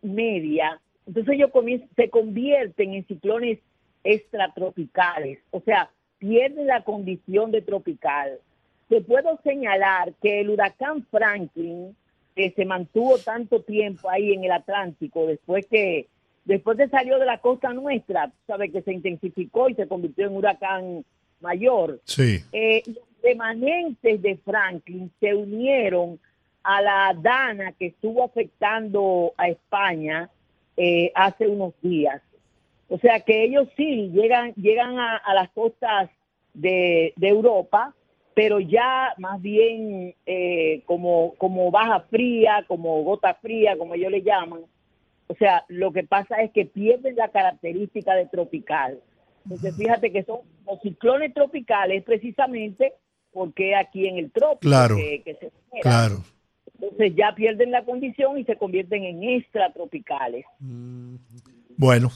media, 0.03 0.81
entonces 1.07 1.35
ellos 1.35 1.51
se 1.95 2.11
convierten 2.11 2.95
en 2.95 3.07
ciclones 3.07 3.59
extratropicales, 4.03 5.38
o 5.51 5.61
sea, 5.61 5.91
pierde 6.19 6.64
la 6.64 6.83
condición 6.83 7.51
de 7.51 7.62
tropical. 7.62 8.38
Te 8.88 9.01
puedo 9.03 9.38
señalar 9.45 10.14
que 10.23 10.41
el 10.41 10.51
huracán 10.51 11.07
Franklin, 11.11 11.95
que 12.35 12.51
se 12.53 12.64
mantuvo 12.64 13.19
tanto 13.19 13.62
tiempo 13.62 14.09
ahí 14.09 14.33
en 14.33 14.45
el 14.45 14.53
Atlántico, 14.53 15.27
después 15.27 15.67
que 15.67 16.07
después 16.45 16.79
de 16.79 16.88
salió 16.88 17.19
de 17.19 17.27
la 17.27 17.38
costa 17.38 17.75
nuestra, 17.75 18.33
sabe 18.47 18.71
que 18.71 18.81
se 18.81 18.93
intensificó 18.93 19.69
y 19.69 19.75
se 19.75 19.87
convirtió 19.87 20.27
en 20.27 20.37
huracán 20.37 21.05
mayor. 21.41 22.01
Sí. 22.05 22.43
Eh, 22.53 22.83
los 22.87 23.05
remanentes 23.23 24.23
de 24.23 24.37
Franklin 24.38 25.12
se 25.21 25.35
unieron 25.35 26.19
a 26.69 26.83
la 26.83 27.17
Dana 27.19 27.73
que 27.73 27.87
estuvo 27.87 28.23
afectando 28.23 29.33
a 29.39 29.49
España 29.49 30.29
eh, 30.77 31.11
hace 31.15 31.49
unos 31.49 31.73
días. 31.81 32.21
O 32.91 32.99
sea 32.99 33.21
que 33.21 33.43
ellos 33.45 33.69
sí 33.75 34.11
llegan, 34.13 34.53
llegan 34.53 34.99
a, 34.99 35.33
las 35.33 35.49
costas 35.53 36.11
de, 36.53 37.15
Europa, 37.19 37.95
pero 38.35 38.61
ya 38.61 39.15
más 39.17 39.41
bien 39.41 40.15
eh, 40.27 40.83
como, 40.85 41.35
como 41.39 41.71
baja 41.71 42.01
fría, 42.11 42.63
como 42.69 43.03
gota 43.03 43.33
fría, 43.41 43.79
como 43.79 43.95
ellos 43.95 44.13
le 44.13 44.23
llaman. 44.23 44.61
O 45.27 45.35
sea, 45.37 45.65
lo 45.69 45.91
que 45.91 46.05
pasa 46.05 46.43
es 46.43 46.51
que 46.53 46.67
pierden 46.67 47.17
la 47.17 47.29
característica 47.29 48.15
de 48.15 48.27
tropical. 48.27 49.01
Entonces, 49.45 49.75
fíjate 49.75 50.13
que 50.13 50.23
son 50.23 50.41
los 50.67 50.79
ciclones 50.83 51.33
tropicales 51.33 52.05
precisamente 52.05 52.93
porque 53.33 53.75
aquí 53.75 54.07
en 54.07 54.19
el 54.19 54.31
trópico 54.31 54.61
claro, 54.61 54.97
que, 54.97 55.35
se 55.41 55.51
Claro. 55.81 56.17
Entonces 56.81 57.12
ya 57.17 57.35
pierden 57.35 57.71
la 57.71 57.85
condición 57.85 58.38
y 58.38 58.45
se 58.45 58.57
convierten 58.57 59.05
en 59.05 59.23
extratropicales. 59.23 60.45
Bueno, 61.77 62.11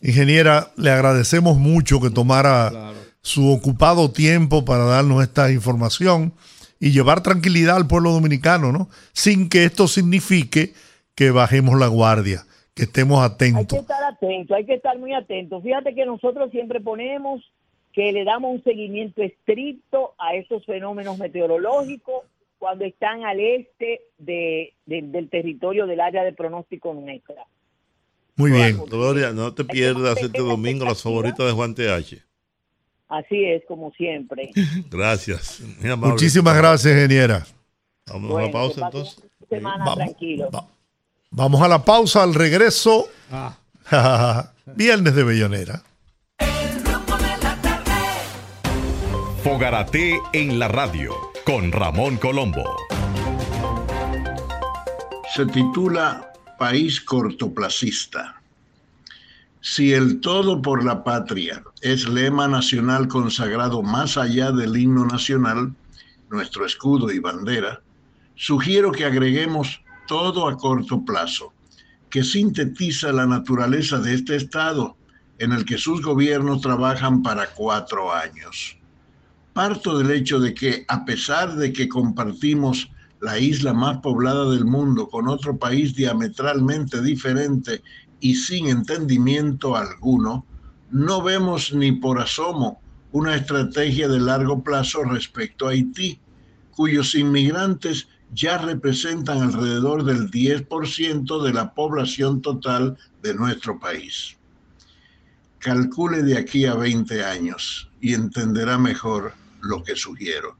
Ingeniera, 0.00 0.68
le 0.76 0.90
agradecemos 0.90 1.56
mucho 1.58 2.00
que 2.00 2.10
tomara 2.10 2.92
su 3.20 3.50
ocupado 3.50 4.10
tiempo 4.10 4.64
para 4.64 4.84
darnos 4.84 5.22
esta 5.22 5.50
información 5.52 6.32
y 6.80 6.90
llevar 6.90 7.22
tranquilidad 7.22 7.76
al 7.76 7.88
pueblo 7.88 8.12
dominicano, 8.12 8.72
¿no? 8.72 8.88
Sin 9.12 9.48
que 9.48 9.64
esto 9.64 9.88
signifique 9.88 10.72
que 11.14 11.30
bajemos 11.30 11.78
la 11.78 11.88
guardia, 11.88 12.44
que 12.74 12.84
estemos 12.84 13.24
atentos. 13.24 13.60
Hay 13.60 13.66
que 13.66 13.76
estar 13.78 14.04
atentos, 14.04 14.56
hay 14.56 14.64
que 14.64 14.74
estar 14.74 14.98
muy 14.98 15.12
atentos. 15.14 15.62
Fíjate 15.62 15.94
que 15.94 16.06
nosotros 16.06 16.50
siempre 16.52 16.80
ponemos 16.80 17.42
que 17.92 18.12
le 18.12 18.24
damos 18.24 18.52
un 18.54 18.62
seguimiento 18.62 19.22
estricto 19.22 20.14
a 20.18 20.34
estos 20.34 20.64
fenómenos 20.64 21.18
meteorológicos 21.18 22.22
cuando 22.58 22.84
están 22.84 23.24
al 23.24 23.40
este 23.40 24.00
del 24.18 25.28
territorio 25.30 25.86
del 25.86 26.00
área 26.00 26.24
de 26.24 26.32
pronóstico 26.32 26.92
nuestra. 26.92 27.46
Muy 28.36 28.52
bien. 28.52 28.78
Gloria, 28.86 29.32
no 29.32 29.52
te 29.52 29.64
pierdas 29.64 30.20
este 30.22 30.40
domingo 30.40 30.84
las 30.84 31.02
favoritas 31.02 31.46
de 31.46 31.52
Juan 31.52 31.74
TH. 31.74 32.24
Así 33.08 33.44
es, 33.44 33.62
como 33.66 33.90
siempre. 33.92 34.50
gracias. 34.90 35.60
Muchísimas 35.96 36.56
gracias, 36.56 36.94
ingeniera. 36.94 37.46
Vamos 38.06 38.36
a 38.36 38.42
la 38.42 38.50
pausa 38.50 38.84
entonces. 38.84 39.22
Semana 39.48 39.84
vamos, 39.84 39.94
tranquilo. 39.96 40.50
vamos 41.30 41.62
a 41.62 41.68
la 41.68 41.84
pausa, 41.84 42.22
al 42.22 42.34
regreso. 42.34 43.08
Ah. 43.30 43.56
Viernes 44.66 45.14
de 45.14 45.24
Bellonera. 45.24 45.82
Fogarate 49.42 50.20
en 50.34 50.58
la 50.58 50.68
radio 50.68 51.14
con 51.48 51.72
Ramón 51.72 52.18
Colombo. 52.18 52.62
Se 55.34 55.46
titula 55.46 56.30
país 56.58 57.00
cortoplacista. 57.00 58.42
Si 59.62 59.94
el 59.94 60.20
todo 60.20 60.60
por 60.60 60.84
la 60.84 61.02
patria 61.02 61.64
es 61.80 62.06
lema 62.06 62.48
nacional 62.48 63.08
consagrado 63.08 63.80
más 63.82 64.18
allá 64.18 64.52
del 64.52 64.76
himno 64.76 65.06
nacional, 65.06 65.72
nuestro 66.28 66.66
escudo 66.66 67.10
y 67.10 67.18
bandera, 67.18 67.80
sugiero 68.34 68.92
que 68.92 69.06
agreguemos 69.06 69.80
todo 70.06 70.48
a 70.48 70.58
corto 70.58 71.02
plazo, 71.02 71.54
que 72.10 72.24
sintetiza 72.24 73.10
la 73.10 73.24
naturaleza 73.24 73.98
de 74.00 74.12
este 74.12 74.36
Estado 74.36 74.98
en 75.38 75.52
el 75.52 75.64
que 75.64 75.78
sus 75.78 76.02
gobiernos 76.02 76.60
trabajan 76.60 77.22
para 77.22 77.46
cuatro 77.54 78.12
años. 78.12 78.77
Parto 79.58 79.98
del 79.98 80.12
hecho 80.12 80.38
de 80.38 80.54
que, 80.54 80.84
a 80.86 81.04
pesar 81.04 81.56
de 81.56 81.72
que 81.72 81.88
compartimos 81.88 82.92
la 83.20 83.40
isla 83.40 83.72
más 83.72 83.98
poblada 83.98 84.48
del 84.50 84.64
mundo 84.64 85.08
con 85.08 85.26
otro 85.26 85.58
país 85.58 85.96
diametralmente 85.96 87.02
diferente 87.02 87.82
y 88.20 88.36
sin 88.36 88.68
entendimiento 88.68 89.74
alguno, 89.74 90.46
no 90.92 91.22
vemos 91.22 91.74
ni 91.74 91.90
por 91.90 92.20
asomo 92.20 92.80
una 93.10 93.34
estrategia 93.34 94.06
de 94.06 94.20
largo 94.20 94.62
plazo 94.62 95.02
respecto 95.02 95.66
a 95.66 95.70
Haití, 95.70 96.20
cuyos 96.70 97.16
inmigrantes 97.16 98.06
ya 98.32 98.58
representan 98.58 99.42
alrededor 99.42 100.04
del 100.04 100.30
10% 100.30 101.42
de 101.42 101.52
la 101.52 101.74
población 101.74 102.42
total 102.42 102.96
de 103.24 103.34
nuestro 103.34 103.80
país. 103.80 104.36
Calcule 105.58 106.22
de 106.22 106.38
aquí 106.38 106.64
a 106.64 106.74
20 106.74 107.24
años 107.24 107.90
y 108.00 108.14
entenderá 108.14 108.78
mejor 108.78 109.32
lo 109.60 109.82
que 109.82 109.96
sugiero. 109.96 110.56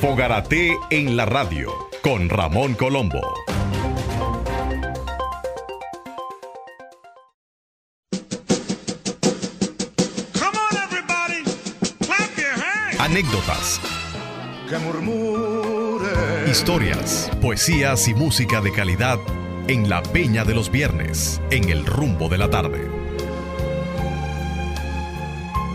Fogarate 0.00 0.76
en 0.90 1.16
la 1.16 1.24
radio 1.26 1.72
con 2.02 2.28
Ramón 2.28 2.74
Colombo. 2.74 3.20
Anécdotas. 12.98 13.80
Historias, 16.48 17.30
poesías 17.40 18.08
y 18.08 18.14
música 18.14 18.60
de 18.60 18.72
calidad 18.72 19.18
en 19.68 19.88
la 19.88 20.02
Peña 20.02 20.44
de 20.44 20.54
los 20.54 20.70
Viernes, 20.70 21.40
en 21.50 21.68
el 21.68 21.86
rumbo 21.86 22.28
de 22.28 22.38
la 22.38 22.50
tarde. 22.50 22.95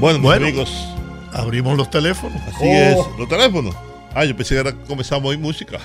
Bueno, 0.02 0.32
amigos, 0.32 0.96
abrimos 1.32 1.78
los 1.78 1.88
teléfonos. 1.92 2.42
Así 2.48 2.68
es, 2.68 2.98
oh. 2.98 3.16
los 3.20 3.30
teléfonos. 3.30 3.78
Ah, 4.16 4.26
yo 4.26 4.36
pensé 4.36 4.56
que 4.56 4.62
era 4.62 4.74
comenzamos 4.88 5.30
hoy 5.30 5.38
música. 5.38 5.78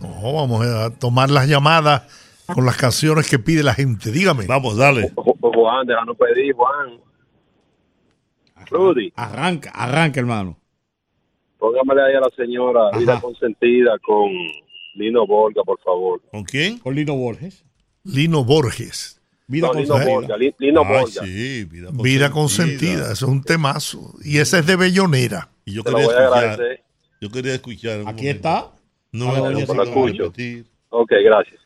No, 0.00 0.32
vamos 0.32 0.66
a 0.66 0.90
tomar 0.90 1.30
las 1.30 1.46
llamadas 1.46 2.02
con 2.52 2.66
las 2.66 2.76
canciones 2.76 3.30
que 3.30 3.38
pide 3.38 3.62
la 3.62 3.72
gente. 3.72 4.10
Dígame. 4.10 4.46
Vamos, 4.48 4.76
dale. 4.76 5.12
Juan, 5.14 5.86
déjanos 5.86 6.16
pedir, 6.16 6.52
Juan. 6.52 6.98
Rudy. 8.68 9.12
Arranca, 9.14 9.70
arranca, 9.70 10.18
hermano. 10.18 10.56
Póngamele 11.56 12.02
ahí 12.02 12.14
a 12.16 12.20
la 12.22 12.30
señora 12.36 12.90
vida 12.98 13.20
consentida 13.20 13.96
con 14.04 14.30
Lino 14.96 15.28
Borga, 15.28 15.62
por 15.62 15.78
favor. 15.80 16.20
¿Con 16.32 16.42
quién? 16.42 16.80
Con 16.80 16.96
Lino 16.96 17.14
Borges. 17.14 17.64
Lino 18.02 18.42
Borges. 18.42 19.19
Vida 19.50 19.66
No, 19.66 19.74
Lino 19.74 19.94
consentida. 19.94 20.36
Li- 20.36 20.54
Lino 20.58 20.82
Ay, 20.82 20.86
Borgia. 21.00 21.22
sí, 21.22 21.64
vida 21.64 21.86
consentida. 21.88 22.02
Vida 22.02 22.30
consentida, 22.30 23.02
eso 23.12 23.12
es 23.12 23.22
un 23.32 23.42
temazo. 23.42 24.14
Y 24.24 24.38
ese 24.38 24.60
es 24.60 24.66
de 24.66 24.76
Bellonera. 24.76 25.48
Y 25.64 25.72
yo 25.74 25.82
Te 25.82 25.90
quería 25.90 26.06
escuchar. 26.06 26.58
Yo 27.20 27.30
quería 27.30 27.54
escuchar. 27.54 27.92
Aquí 28.00 28.04
momento. 28.06 28.30
está. 28.30 28.66
No, 29.12 29.24
no, 29.26 29.32
no, 29.36 29.50
Lo 29.60 29.74
no, 29.74 29.82
escucho. 29.82 30.32
Ok, 30.90 31.12
gracias. 31.24 31.60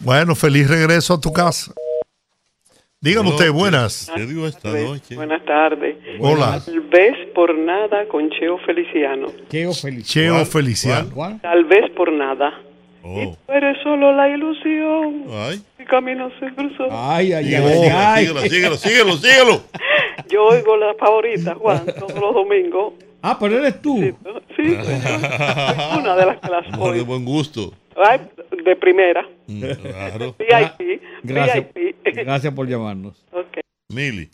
Bueno, 0.00 0.34
feliz 0.34 0.68
regreso 0.68 1.14
a 1.14 1.20
tu 1.20 1.30
casa. 1.32 1.72
Dígame 3.00 3.28
usted, 3.28 3.44
¿qué- 3.44 3.50
buenas. 3.50 4.10
¿Qué 4.14 4.26
digo 4.26 4.46
esta 4.48 4.70
Buenas- 4.70 4.88
noche? 4.88 5.14
Buenas 5.14 5.44
tardes. 5.44 5.96
Hola. 6.18 6.60
Tal 6.64 6.80
vez 6.80 7.14
por 7.34 7.56
nada 7.56 8.08
con 8.08 8.28
Cheo 8.30 8.58
Feliciano. 8.66 9.26
Cheo 9.50 9.72
Feliz. 9.72 10.06
Cheo 10.08 10.34
¿Cuál? 10.34 10.46
Feliciano. 10.46 11.10
¿Cuál? 11.14 11.40
Tal 11.40 11.64
vez 11.66 11.90
por 11.96 12.12
nada. 12.12 12.60
Oh. 13.10 13.36
Eres 13.52 13.78
solo 13.82 14.12
la 14.14 14.28
ilusión. 14.28 15.24
Ay. 15.30 15.62
Mi 15.78 15.84
camino 15.86 16.30
se 16.38 16.52
cruzó. 16.54 16.86
Ay, 16.90 17.32
ay, 17.32 17.44
Síguelo, 17.44 17.66
ay, 17.66 17.88
ay. 17.94 18.26
síguelo, 18.26 18.40
síguelo, 18.48 18.76
síguelo, 18.76 19.12
síguelo. 19.16 19.62
Yo 20.30 20.44
oigo 20.44 20.76
la 20.76 20.94
favorita, 20.94 21.54
Juan, 21.54 21.86
todos 21.86 22.14
los 22.20 22.34
domingos. 22.34 22.94
Ah, 23.22 23.36
pero 23.40 23.58
eres 23.58 23.80
tú. 23.80 23.96
Sí, 24.56 24.62
señor. 24.64 24.84
Soy 24.84 25.98
una 26.00 26.16
de 26.16 26.26
las 26.26 26.38
que 26.40 26.48
las 26.50 26.68
Mujer 26.76 26.94
de 26.96 27.02
buen 27.02 27.24
gusto. 27.24 27.72
Ay, 27.96 28.20
de 28.64 28.76
primera. 28.76 29.26
Mm, 29.46 29.62
Claro. 29.82 30.36
VIP. 30.78 31.00
Gracias, 31.22 31.66
VIP. 31.74 32.14
gracias 32.24 32.52
por 32.54 32.68
llamarnos. 32.68 33.24
Ok. 33.32 33.58
Mili. 33.88 34.28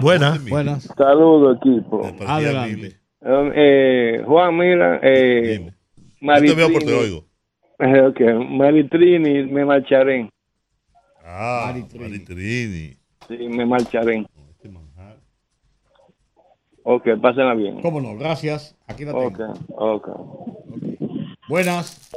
Buenas. 0.00 0.44
Buenas. 0.48 0.84
Saludos, 0.96 1.56
equipo. 1.58 2.08
Adelante. 2.26 2.96
Um, 3.20 3.50
eh, 3.54 4.22
Juan, 4.26 4.56
mira, 4.56 5.00
eh. 5.02 5.70
Yo 6.20 6.34
te 6.40 6.54
veo 6.54 6.72
por 6.72 6.82
te 6.84 6.92
oigo. 6.94 7.24
Eh, 7.82 8.06
ok, 8.06 8.20
Maritrini, 8.48 9.44
me 9.44 9.64
marcharé. 9.64 10.30
Ah, 11.24 11.64
Maritrini. 11.66 12.04
Maritrini. 12.04 12.96
Sí, 13.28 13.48
me 13.48 13.66
marcharé. 13.66 14.18
Este. 14.18 14.70
Ok, 16.84 17.08
pásenla 17.20 17.54
bien. 17.54 17.80
¿Cómo 17.80 18.00
no? 18.00 18.16
Gracias. 18.16 18.76
Aquí 18.86 19.04
la 19.04 19.12
tengo. 19.12 19.54
Ok, 19.76 20.06
ok. 20.06 20.08
Buenas. 21.48 22.10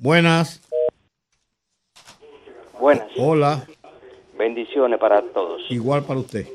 Buenas. 0.00 0.60
Buenas, 2.80 3.06
Hola. 3.16 3.64
bendiciones 4.36 4.98
para 4.98 5.22
todos. 5.32 5.62
Igual 5.70 6.02
para 6.02 6.18
usted. 6.18 6.46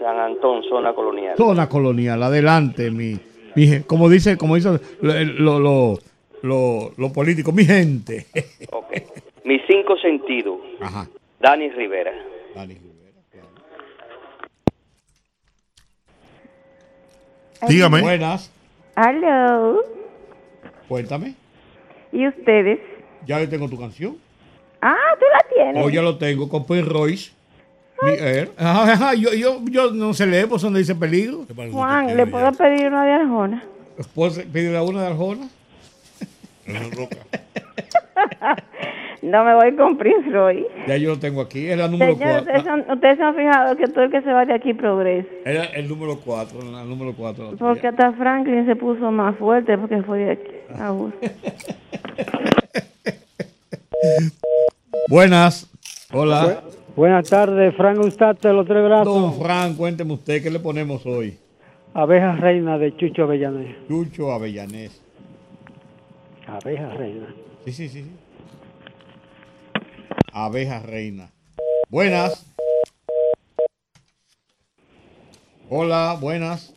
San 0.00 0.18
Antón, 0.18 0.62
zona 0.62 0.94
colonial. 0.94 1.36
Zona 1.36 1.68
colonial. 1.68 2.22
Adelante, 2.22 2.90
mi, 2.90 3.20
mi 3.54 3.66
gen- 3.66 3.82
como 3.84 4.08
dice, 4.08 4.36
como 4.36 4.56
dice 4.56 4.78
lo, 5.00 5.24
lo, 5.24 5.58
lo, 5.58 5.98
lo- 6.42 6.92
lo 6.96 7.12
político, 7.12 7.52
mi 7.52 7.64
gente. 7.64 8.26
Ok. 8.70 8.92
Mis 9.44 9.60
cinco 9.66 9.96
sentidos, 9.98 10.58
Ajá. 10.80 11.06
Dani 11.40 11.68
Rivera. 11.70 12.12
Dani 12.54 12.74
Rivera, 12.74 13.18
claro. 13.30 13.48
Dígame. 17.68 18.00
Buenas. 18.00 18.50
Aló. 18.94 19.82
Cuéntame. 20.88 21.34
¿Y 22.12 22.26
ustedes? 22.28 22.78
Ya 23.26 23.40
yo 23.40 23.48
tengo 23.48 23.68
tu 23.68 23.78
canción. 23.78 24.16
Ah, 24.80 24.94
tú 25.18 25.24
la 25.32 25.54
tienes. 25.54 25.84
O 25.84 25.90
ya 25.90 26.02
lo 26.02 26.18
tengo 26.18 26.48
con 26.48 26.66
Prince 26.66 26.88
Royce. 26.88 27.32
Ajá, 28.56 28.92
ajá, 28.92 29.14
yo, 29.14 29.32
yo, 29.34 29.60
yo 29.70 29.90
no 29.92 30.12
sé 30.14 30.26
leer, 30.26 30.48
por 30.48 30.60
donde 30.60 30.80
dice 30.80 30.94
peligro. 30.94 31.46
Juan, 31.72 32.16
¿le 32.16 32.26
puedo 32.26 32.52
pedir 32.52 32.86
una 32.88 33.04
de 33.04 33.12
Arjona? 33.12 33.64
¿Puedo 34.14 34.34
pedirle 34.52 34.76
a 34.76 34.82
una 34.82 35.02
de 35.02 35.06
Arjona? 35.08 35.48
No 39.24 39.42
me 39.42 39.54
voy 39.54 39.74
con 39.74 39.96
Prince 39.96 40.28
Roy. 40.30 40.66
Ya 40.86 40.98
yo 40.98 41.08
lo 41.10 41.18
tengo 41.18 41.40
aquí. 41.40 41.66
Es 41.66 41.78
la 41.78 41.88
número 41.88 42.14
Señor, 42.14 42.40
ustedes, 42.40 42.62
4. 42.62 42.84
son- 42.84 42.92
ustedes 42.94 43.16
se 43.16 43.22
han 43.22 43.34
fijado 43.34 43.74
que 43.76 43.86
todo 43.86 44.04
el 44.04 44.10
que 44.10 44.20
se 44.20 44.30
va 44.30 44.44
de 44.44 44.52
aquí 44.52 44.74
progresa. 44.74 45.28
Era 45.46 45.64
el 45.64 45.88
número 45.88 46.20
4. 46.22 46.60
El 46.60 46.88
número 46.90 47.14
4. 47.16 47.54
Porque 47.58 47.86
hasta 47.88 48.12
Franklin 48.12 48.66
se 48.66 48.76
puso 48.76 49.10
más 49.10 49.34
fuerte 49.38 49.78
porque 49.78 50.02
fue 50.02 50.18
de 50.18 50.30
aquí. 50.32 50.50
Abuso. 50.78 51.14
Buenas. 55.08 55.70
Hola. 56.12 56.62
Buenas 56.96 57.28
tardes, 57.28 57.74
Frank 57.76 57.98
Ustate 57.98 58.52
los 58.52 58.66
Tres 58.66 58.84
Brazos. 58.84 59.20
Don 59.20 59.34
Fran, 59.40 59.74
cuénteme 59.74 60.12
usted 60.12 60.40
qué 60.42 60.50
le 60.50 60.60
ponemos 60.60 61.04
hoy. 61.04 61.36
Abeja 61.92 62.36
reina 62.36 62.78
de 62.78 62.96
Chucho 62.96 63.24
Avellanés. 63.24 63.76
Chucho 63.88 64.30
Avellanés. 64.30 65.02
Abeja 66.46 66.90
reina. 66.94 67.34
Sí, 67.64 67.72
sí, 67.72 67.88
sí. 67.88 68.02
sí. 68.04 68.10
Abeja 70.32 70.80
reina. 70.80 71.30
Buenas. 71.88 72.46
Hola, 75.68 76.16
buenas. 76.20 76.74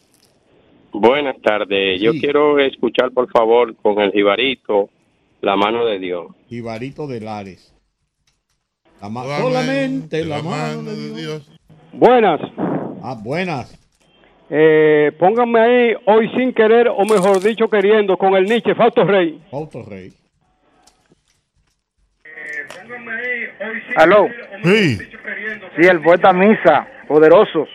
Buenas 0.93 1.39
tardes. 1.41 2.01
Yo 2.01 2.11
quiero 2.13 2.57
escuchar, 2.59 3.11
por 3.11 3.29
favor, 3.31 3.75
con 3.75 3.99
el 3.99 4.11
jibarito, 4.11 4.89
La 5.41 5.55
mano 5.55 5.85
de 5.85 5.99
Dios. 5.99 6.27
Ibarito 6.49 7.05
de 7.05 7.21
Lares. 7.21 7.76
La 9.01 9.09
ma- 9.09 9.23
Solamente 9.23 9.41
solamente 9.41 10.25
la, 10.25 10.37
la 10.37 10.43
mano 10.43 10.81
mano 10.81 10.91
de 10.91 11.15
Dios. 11.15 11.51
Buenas. 11.93 12.39
Ah, 13.03 13.15
buenas. 13.21 13.73
Eh, 14.49 15.11
pónganme 15.19 15.59
ahí 15.59 15.95
hoy 16.05 16.29
sin 16.35 16.53
querer, 16.53 16.87
o 16.87 17.03
mejor 17.05 17.41
dicho 17.41 17.69
queriendo, 17.69 18.17
con 18.17 18.33
el 18.35 18.45
Nietzsche, 18.45 18.73
Fausto 18.75 19.03
Rey. 19.03 19.41
Fausto 19.51 19.83
Rey. 19.83 20.11
Aló. 23.97 24.27
Sí. 24.63 24.97
Sí, 24.97 25.87
el 25.87 26.01
poeta 26.01 26.33
Misa, 26.33 26.87
poderosos. 27.07 27.67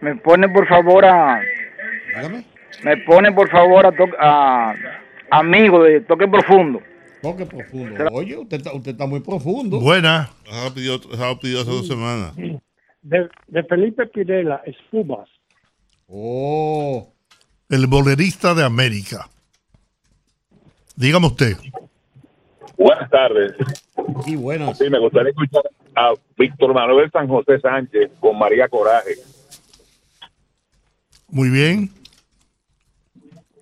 Me 0.00 0.16
pone 0.16 0.48
por 0.48 0.66
favor 0.66 1.04
a. 1.04 1.40
Dígame. 2.16 2.44
Me 2.82 2.96
pone 2.98 3.32
por 3.32 3.48
favor 3.50 3.86
a, 3.86 3.92
to- 3.92 4.16
a 4.18 4.74
amigo 5.30 5.82
de 5.84 6.00
Toque 6.00 6.26
Profundo. 6.26 6.82
Toque 7.22 7.46
profundo. 7.46 8.08
Oye, 8.10 8.36
usted 8.36 8.56
está, 8.56 8.72
usted 8.74 8.90
está 8.92 9.06
muy 9.06 9.20
profundo. 9.20 9.80
Buena. 9.80 10.28
La 10.50 10.74
pidió, 10.74 11.00
pidió 11.40 11.60
hace 11.60 11.70
dos 11.70 11.86
semanas. 11.86 12.34
De, 12.36 13.28
de 13.46 13.62
Felipe 13.64 14.06
Pirela, 14.06 14.60
Espumas. 14.66 15.28
Oh. 16.08 17.14
El 17.68 17.86
bolerista 17.86 18.54
de 18.54 18.64
América. 18.64 19.30
Dígame 20.96 21.28
usted. 21.28 21.56
Buenas 22.76 23.08
tardes. 23.08 23.52
Y 24.26 24.34
buenas. 24.34 24.76
Sí, 24.76 24.90
me 24.90 24.98
gustaría 24.98 25.30
escuchar 25.30 25.62
a 25.94 26.14
Víctor 26.36 26.74
Manuel 26.74 27.10
San 27.12 27.28
José 27.28 27.60
Sánchez 27.60 28.10
con 28.18 28.36
María 28.36 28.68
Coraje. 28.68 29.14
Muy 31.28 31.50
bien. 31.50 31.90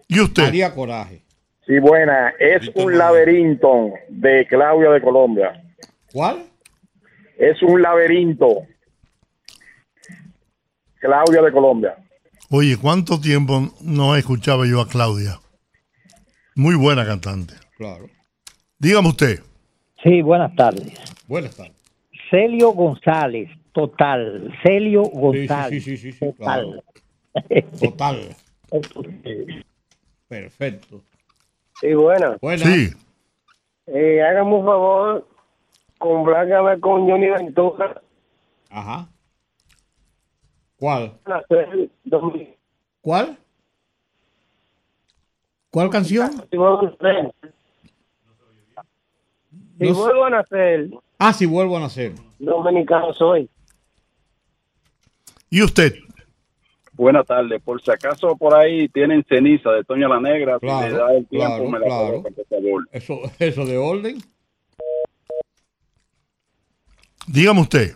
¿Y 0.09 0.19
usted? 0.21 0.45
María 0.45 0.75
Coraje. 0.75 1.23
Sí, 1.71 1.79
buena. 1.79 2.35
Es 2.41 2.69
un 2.75 2.99
laberinto 2.99 3.93
de 4.09 4.45
Claudia 4.49 4.91
de 4.91 5.01
Colombia. 5.01 5.63
¿Cuál? 6.13 6.43
Es 7.39 7.63
un 7.63 7.81
laberinto. 7.81 8.67
Claudia 10.99 11.43
de 11.43 11.53
Colombia. 11.53 11.97
Oye, 12.51 12.77
¿cuánto 12.77 13.21
tiempo 13.21 13.73
no 13.83 14.17
escuchaba 14.17 14.67
yo 14.67 14.81
a 14.81 14.89
Claudia? 14.89 15.39
Muy 16.57 16.75
buena 16.75 17.07
cantante. 17.07 17.55
Claro. 17.77 18.09
Dígame 18.81 19.11
usted. 19.11 19.39
Sí, 20.03 20.23
buenas 20.23 20.53
tardes. 20.57 20.93
Buenas 21.29 21.55
tardes. 21.55 21.77
Celio 22.31 22.73
González, 22.73 23.49
total. 23.73 24.53
Celio 24.65 25.03
González. 25.03 25.85
sí, 25.85 25.97
sí, 25.97 26.11
sí, 26.11 26.13
sí, 26.15 26.19
total. 26.19 26.83
Total. 27.81 28.37
Perfecto. 30.29 31.05
Sí, 31.81 31.95
buena. 31.95 32.37
Buenas. 32.41 32.69
Sí. 32.69 32.91
Eh, 33.87 34.23
hágame 34.23 34.55
un 34.55 34.65
favor, 34.65 35.27
complácame 35.99 36.79
con 36.81 37.09
Johnny 37.09 37.29
Ventura. 37.29 38.01
Ajá. 38.71 39.09
¿Cuál? 40.79 41.13
¿Cuál? 43.03 43.39
¿Cuál 45.71 45.91
canción? 45.91 46.31
Si 46.51 46.57
vuelvo 46.57 46.81
a 46.81 46.83
nacer. 46.85 47.33
Si 49.79 49.87
No 49.89 49.95
sé. 49.95 50.01
vuelvo 50.01 50.25
a 50.25 50.31
nacer, 50.31 50.91
Ah, 51.19 51.33
si 51.33 51.47
vuelvo 51.47 51.77
a 51.77 51.81
nacer. 51.81 52.13
dominicano 52.39 53.13
soy. 53.15 53.49
¿Y 55.51 55.63
usted? 55.63 55.95
Buenas 57.01 57.27
tardes. 57.27 57.63
Por 57.63 57.81
si 57.81 57.91
acaso 57.91 58.37
por 58.37 58.55
ahí 58.55 58.87
tienen 58.91 59.25
ceniza 59.27 59.71
de 59.71 59.85
Toña 59.85 60.07
la 60.07 60.21
Negra, 60.21 60.59
si 60.61 60.67
Claro, 60.67 60.87
le 60.87 60.95
da 60.95 61.17
el 61.17 61.27
tiempo, 61.29 61.47
claro, 61.57 61.71
me 61.71 61.79
la 61.79 61.87
claro. 61.87 62.07
colocan, 62.09 62.35
por 62.35 62.47
favor. 62.47 62.89
Eso, 62.93 63.21
eso 63.39 63.65
de 63.65 63.79
orden. 63.79 64.19
Dígame 67.27 67.63
usted. 67.63 67.95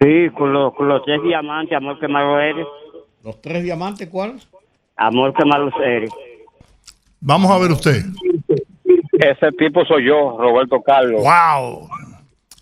Sí, 0.00 0.28
con 0.36 0.52
los, 0.52 0.74
con 0.74 0.88
los 0.88 1.04
tres 1.04 1.22
diamantes, 1.22 1.76
amor 1.76 2.00
que 2.00 2.08
malo 2.08 2.40
eres. 2.40 2.66
¿Los 3.22 3.40
tres 3.40 3.62
diamantes 3.62 4.08
cuál? 4.08 4.40
Amor 4.96 5.32
que 5.32 5.44
malo 5.44 5.70
eres. 5.80 6.10
Vamos 7.20 7.48
a 7.48 7.58
ver 7.58 7.70
usted. 7.70 8.02
ese 9.12 9.52
tipo 9.56 9.84
soy 9.84 10.08
yo, 10.08 10.36
Roberto 10.36 10.82
Carlos. 10.82 11.22
¡Wow! 11.22 11.88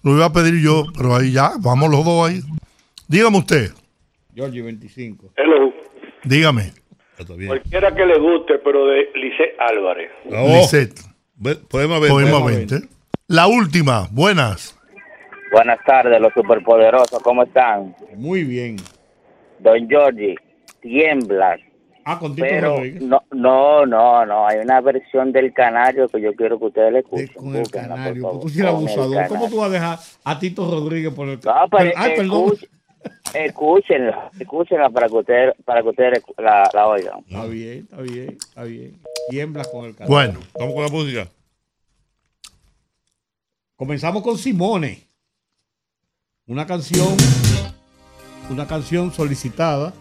Lo 0.02 0.14
iba 0.14 0.26
a 0.26 0.32
pedir 0.32 0.62
yo, 0.62 0.82
pero 0.94 1.16
ahí 1.16 1.32
ya, 1.32 1.52
vamos 1.58 1.88
los 1.90 2.04
dos 2.04 2.28
ahí. 2.28 2.40
Dígame 3.08 3.38
usted, 3.38 3.70
Georgie 4.38 4.62
25. 4.62 5.32
Hello. 5.36 5.72
dígame. 6.22 6.70
Cualquiera 7.48 7.92
que 7.92 8.06
le 8.06 8.20
guste, 8.20 8.54
pero 8.64 8.86
de 8.86 9.08
Lice 9.16 9.56
Álvarez. 9.58 10.12
Lisette. 10.30 11.00
Poema 11.68 11.98
20. 11.98 12.08
Poema 12.08 12.46
20. 12.46 12.88
La 13.26 13.48
última, 13.48 14.06
buenas. 14.12 14.78
Buenas 15.50 15.78
tardes, 15.84 16.20
los 16.20 16.32
superpoderosos, 16.34 17.18
¿cómo 17.20 17.42
están? 17.42 17.96
Muy 18.16 18.44
bien. 18.44 18.76
Don 19.58 19.88
Giorgi, 19.88 20.36
tiemblas. 20.82 21.58
Ah, 22.04 22.20
con 22.20 22.36
Tito 22.36 22.46
Pero 22.48 22.76
Rodríguez. 22.76 23.02
no, 23.02 23.20
no, 23.32 23.86
no, 23.86 24.24
no, 24.24 24.46
hay 24.46 24.58
una 24.60 24.80
versión 24.80 25.32
del 25.32 25.52
Canario 25.52 26.06
que 26.06 26.20
yo 26.20 26.32
quiero 26.34 26.60
que 26.60 26.66
ustedes 26.66 26.92
le 26.92 26.98
escuchen. 27.00 27.26
Con 27.34 27.56
el 27.56 27.60
Búsquenla, 27.62 27.88
por 27.88 27.96
canario. 27.96 28.22
favor. 28.22 28.40
Tú 28.40 28.48
sí 28.50 28.60
eres 28.60 28.70
Con 28.72 28.82
el 28.82 28.88
abusador. 28.88 29.10
¿Cómo 29.26 29.28
Canario. 29.28 29.48
tú 29.50 29.56
vas 29.58 29.68
a 29.68 29.72
dejar 29.72 29.98
a 30.24 30.38
Tito 30.38 30.70
Rodríguez 30.70 31.12
por 31.12 31.28
el 31.28 31.40
No, 31.44 31.54
pero 31.76 31.90
Ay, 31.96 32.12
perdón. 32.16 32.52
Escúchenla, 33.34 34.30
escúchenla 34.38 34.90
para 34.90 35.08
que 35.08 35.14
ustedes, 35.14 35.54
para 35.64 35.82
que 35.82 35.88
ustedes 35.88 36.22
la, 36.36 36.68
la 36.72 36.86
oigan. 36.86 37.20
Está 37.20 37.46
bien, 37.46 37.78
está 37.78 38.00
bien, 38.02 38.36
está 38.38 38.64
bien. 38.64 39.00
Tiemblas 39.28 39.68
con 39.68 39.84
el. 39.84 39.94
Bueno. 40.06 40.40
Vamos 40.58 40.74
con 40.74 40.82
la 40.84 40.90
música. 40.90 41.28
Comenzamos 43.76 44.22
con 44.22 44.36
Simone. 44.38 45.06
Una 46.46 46.66
canción, 46.66 47.14
una 48.50 48.66
canción 48.66 49.12
solicitada 49.12 49.92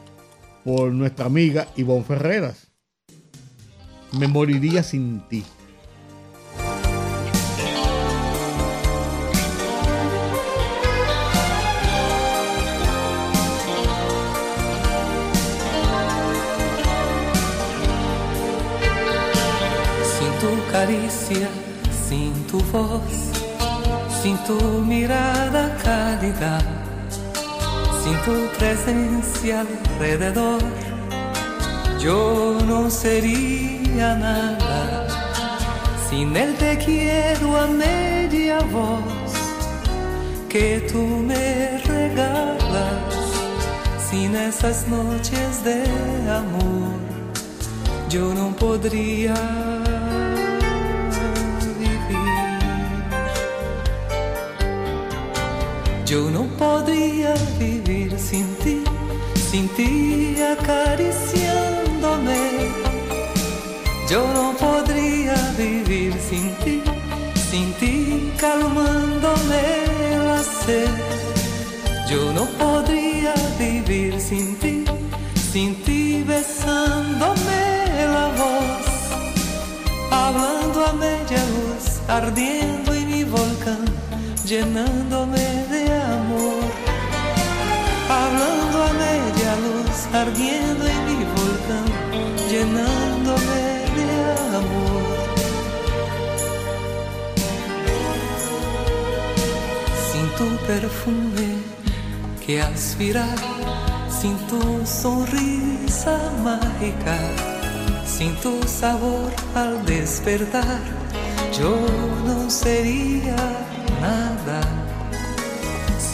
por 0.63 0.91
nuestra 0.91 1.25
amiga 1.25 1.67
Ivonne 1.75 2.03
Ferreras. 2.03 2.71
Me 4.17 4.27
moriría 4.27 4.81
sin 4.81 5.19
ti. 5.27 5.43
Tu 20.39 20.71
caricia, 20.71 21.49
sin 22.07 22.33
tu 22.47 22.59
voz, 22.71 23.15
sin 24.21 24.37
tu 24.45 24.59
mirada 24.85 25.75
cálida, 25.83 26.59
sin 28.03 28.17
tu 28.25 28.35
presencia 28.57 29.65
alrededor, 29.65 30.61
yo 31.99 32.57
no 32.67 32.89
sería 32.89 34.15
nada. 34.15 35.07
Sin 36.09 36.37
él 36.37 36.55
te 36.55 36.77
quiero 36.77 37.57
a 37.57 37.67
media 37.67 38.59
voz 38.71 39.33
que 40.47 40.87
tú 40.91 41.03
me 41.29 41.77
regalas, 41.79 43.13
sin 44.09 44.35
esas 44.35 44.87
noches 44.87 45.63
de 45.65 45.83
amor 46.31 47.07
yo 48.09 48.33
no 48.33 48.55
podría 48.55 49.35
Yo 56.07 56.31
no 56.31 56.43
podría 56.57 57.35
vivir 57.59 58.17
sin 58.17 58.47
ti, 58.63 58.81
sin 59.51 59.67
ti 59.75 60.37
acariciándome. 60.41 62.71
Yo 64.09 64.25
no 64.33 64.55
podría 64.57 65.35
vivir 65.57 66.13
sin 66.13 66.55
ti, 66.63 66.81
sin 67.51 67.73
ti 67.73 68.31
calmándome 68.37 69.63
la 70.25 70.41
sed. 70.41 70.87
Yo 72.09 72.31
no 72.31 72.45
podría 72.57 73.33
vivir 73.59 74.21
sin 74.21 74.55
ti, 74.59 74.85
sin 75.51 75.75
ti 75.83 76.23
besándome 76.25 77.85
la 78.15 78.27
voz, 78.39 78.87
hablando 80.09 80.85
a 80.85 80.93
media 80.93 81.43
luz, 81.55 81.99
ardiendo 82.07 82.93
en 82.93 83.11
mi 83.11 83.23
volcán, 83.25 83.83
llenándome 84.45 85.65
de. 85.69 85.86
Hablando 88.37 88.83
a 88.83 88.93
media 88.93 89.55
luz, 89.65 89.97
ardiendo 90.13 90.85
en 90.85 91.05
mi 91.05 91.25
volcán, 91.25 91.87
llenándome 92.51 93.63
de 93.97 94.11
amor. 94.57 95.17
Sin 100.11 100.27
tu 100.37 100.65
perfume 100.67 101.49
que 102.45 102.61
aspirar, 102.61 103.39
sin 104.09 104.37
tu 104.47 104.85
sonrisa 104.85 106.19
mágica, 106.43 107.17
sin 108.05 108.35
tu 108.35 108.61
sabor 108.67 109.31
al 109.55 109.83
despertar, 109.83 110.79
yo 111.59 111.75
no 112.27 112.49
sería 112.51 113.35
nada. 113.99 114.66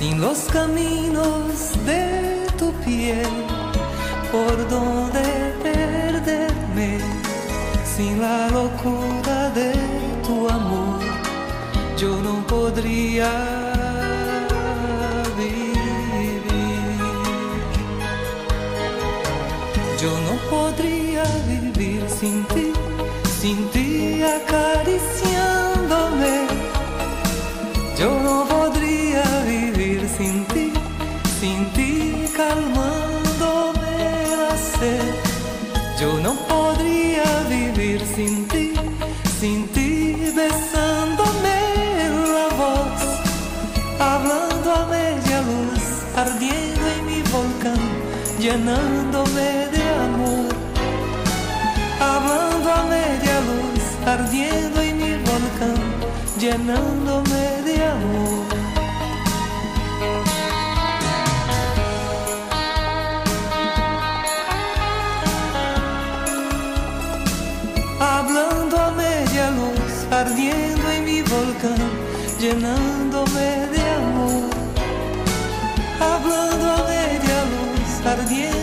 Sin 0.04 0.20
los 0.20 0.40
caminos 0.52 1.72
de 1.86 2.46
tu 2.60 2.74
piel, 2.84 3.34
por 4.34 4.54
donde 4.68 5.24
perderme, 5.64 7.00
sin 7.86 8.20
la 8.20 8.50
locura 8.50 9.50
de 9.52 9.72
tu 10.26 10.50
amor, 10.50 11.00
yo 11.98 12.18
no 12.22 12.46
podría 12.48 13.32
vivir. 15.38 16.44
Yo 20.02 20.12
no 20.28 20.34
podría 20.54 21.24
vivir 21.48 22.04
sin 22.10 22.44
ti, 22.54 22.74
sin 23.40 23.70
ti 23.70 24.22
acariciándome. 24.22 25.33
Ardiendo 54.34 54.82
en 54.82 54.98
mi 54.98 55.14
volcán, 55.30 55.76
llenándome 56.40 57.62
de 57.66 57.86
amor. 57.86 58.46
Hablando 68.00 68.78
a 68.80 68.92
media 68.92 69.52
luz, 69.52 69.94
ardiendo 70.12 70.92
en 70.92 71.06
mi 71.06 71.22
volcán, 71.22 71.92
llenándome 72.40 73.68
de 73.74 73.82
amor. 74.02 74.50
Hablando 76.00 76.72
a 76.72 76.88
media 76.88 77.40
luz, 77.54 78.06
ardiendo 78.06 78.63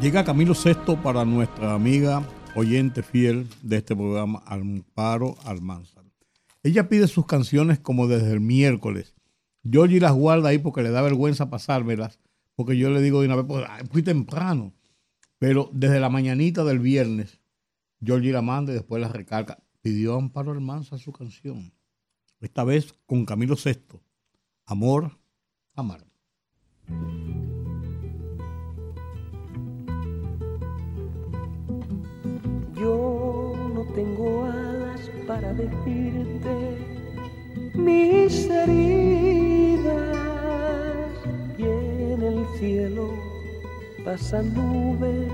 Llega 0.00 0.24
Camilo 0.24 0.54
Sexto 0.54 1.02
para 1.02 1.24
nuestra 1.24 1.72
amiga 1.72 2.22
oyente 2.54 3.02
fiel 3.02 3.48
de 3.62 3.78
este 3.78 3.96
programa, 3.96 4.42
Amparo 4.46 5.36
Almanzar. 5.44 6.04
Ella 6.62 6.88
pide 6.88 7.08
sus 7.08 7.24
canciones 7.26 7.80
como 7.80 8.06
desde 8.06 8.32
el 8.32 8.40
miércoles. 8.40 9.14
Georgie 9.68 9.98
las 9.98 10.12
guarda 10.12 10.50
ahí 10.50 10.58
porque 10.58 10.82
le 10.82 10.90
da 10.90 11.00
vergüenza 11.00 11.48
pasármelas, 11.48 12.20
porque 12.54 12.76
yo 12.76 12.90
le 12.90 13.00
digo 13.00 13.20
de 13.20 13.26
una 13.26 13.36
vez, 13.36 13.46
pues, 13.46 13.64
fui 13.90 14.02
temprano. 14.02 14.74
Pero 15.38 15.70
desde 15.72 15.98
la 15.98 16.10
mañanita 16.10 16.62
del 16.62 16.78
viernes, 16.78 17.40
Georgie 18.02 18.32
la 18.32 18.42
manda 18.42 18.72
y 18.72 18.76
después 18.76 19.00
la 19.00 19.08
recarga. 19.08 19.58
Pidió 19.80 20.16
Amparo 20.16 20.52
Almanzar 20.52 20.98
su 20.98 21.12
canción. 21.12 21.72
Esta 22.40 22.64
vez 22.64 22.94
con 23.06 23.24
Camilo 23.24 23.56
Sexto. 23.56 24.02
Amor, 24.66 25.18
amar. 25.74 26.04
Para 35.26 35.52
decirte 35.52 36.54
mis 37.74 38.48
heridas 38.48 39.86
y 41.58 41.62
en 41.62 42.22
el 42.22 42.46
cielo 42.58 43.10
pasan 44.04 44.54
nubes 44.54 45.32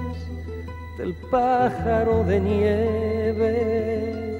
del 0.99 1.13
pájaro 1.31 2.25
de 2.25 2.41
nieve. 2.41 4.39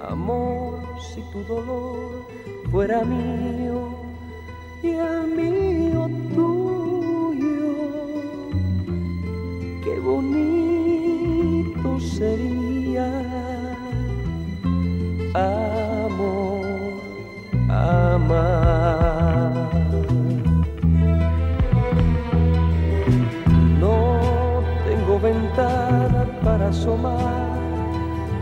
Amor, 0.00 0.80
si 1.12 1.20
tu 1.32 1.44
dolor 1.44 2.26
fuera 2.70 3.04
mío 3.04 3.90
y 4.82 4.88
el 4.88 5.26
mío 5.36 6.08
tuyo, 6.34 7.74
qué 9.84 10.00
bonito 10.00 10.85
sería. 12.00 13.10
Amor, 15.34 16.64
amar. 17.68 19.52
No 23.80 24.62
tengo 24.86 25.20
ventana 25.20 26.26
para 26.42 26.68
asomar 26.68 27.56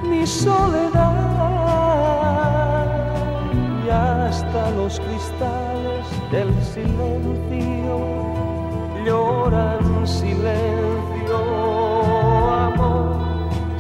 mi 0.08 0.26
soledad 0.26 1.24
y 3.84 3.90
hasta 3.90 4.70
los 4.72 5.00
cristales 5.00 6.06
del 6.30 6.50
silencio 6.62 8.24
lloran 9.04 10.06
silencio, 10.06 11.13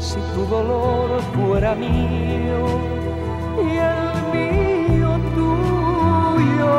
si 0.04 0.20
tu 0.34 0.44
dolor 0.46 1.08
fuera 1.32 1.74
mío 1.74 2.60
y 3.56 3.68
el 3.94 4.08
mío 4.34 5.10
tuyo, 5.38 6.76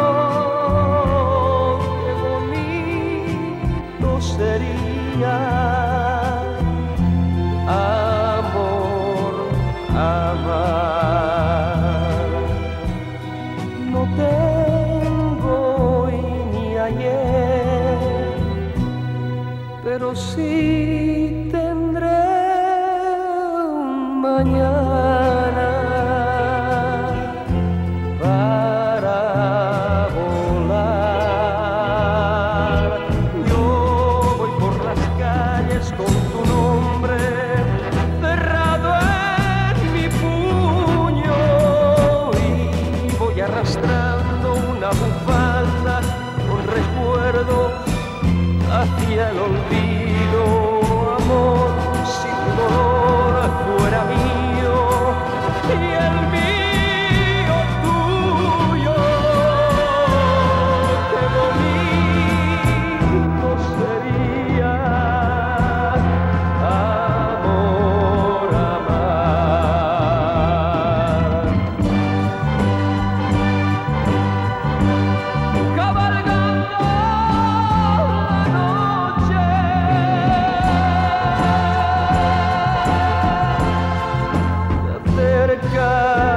qué 2.04 2.12
bonito 2.26 4.10
sería. 4.22 5.38
Amor, 7.68 9.34
amar. 9.90 10.76
No 13.94 14.02
tengo 14.22 15.54
hoy 16.04 16.18
ni 16.54 16.68
ayer, 16.78 17.98
pero 19.84 20.08
sí 20.16 21.05
se 85.72 86.35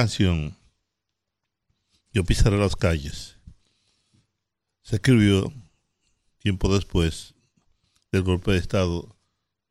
canción, 0.00 0.56
Yo 2.10 2.24
pisaré 2.24 2.56
las 2.56 2.74
calles, 2.74 3.36
se 4.80 4.96
escribió 4.96 5.52
tiempo 6.38 6.74
después 6.74 7.34
del 8.10 8.22
golpe 8.22 8.52
de 8.52 8.56
Estado 8.56 9.14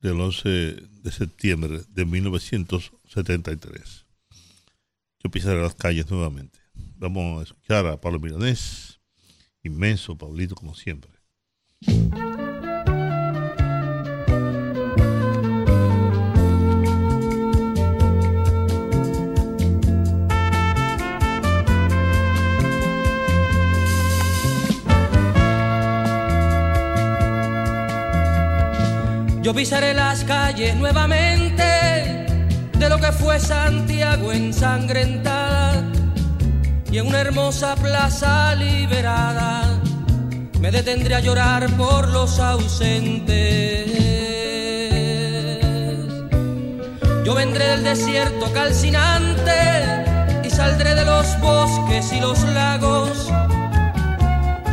del 0.01 0.21
11 0.21 0.47
de 0.47 1.11
septiembre 1.11 1.81
de 1.89 2.05
1973. 2.05 4.05
Yo 5.23 5.31
pisaré 5.31 5.63
las 5.63 5.73
calles 5.73 6.11
nuevamente. 6.11 6.59
Vamos 6.97 7.39
a 7.39 7.43
escuchar 7.45 7.87
a 7.87 7.99
Pablo 7.99 8.19
Milanés, 8.19 8.99
inmenso, 9.63 10.15
Pablito, 10.15 10.53
como 10.53 10.75
siempre. 10.75 11.11
Yo 29.41 29.53
pisaré 29.53 29.93
las 29.93 30.25
calles 30.25 30.75
nuevamente 30.75 31.63
de 32.77 32.89
lo 32.89 32.97
que 32.97 33.11
fue 33.13 33.39
Santiago 33.39 34.33
ensangrentada 34.33 35.81
y 36.91 36.97
en 36.97 37.07
una 37.07 37.21
hermosa 37.21 37.75
plaza 37.75 38.53
liberada 38.55 39.79
me 40.59 40.71
detendré 40.71 41.15
a 41.15 41.19
llorar 41.21 41.69
por 41.77 42.09
los 42.09 42.37
ausentes. 42.39 43.89
Yo 47.23 47.33
vendré 47.33 47.65
del 47.67 47.83
desierto 47.85 48.51
calcinante 48.51 49.53
y 50.43 50.49
saldré 50.49 50.95
de 50.95 51.05
los 51.05 51.39
bosques 51.39 52.11
y 52.11 52.19
los 52.19 52.43
lagos 52.49 53.31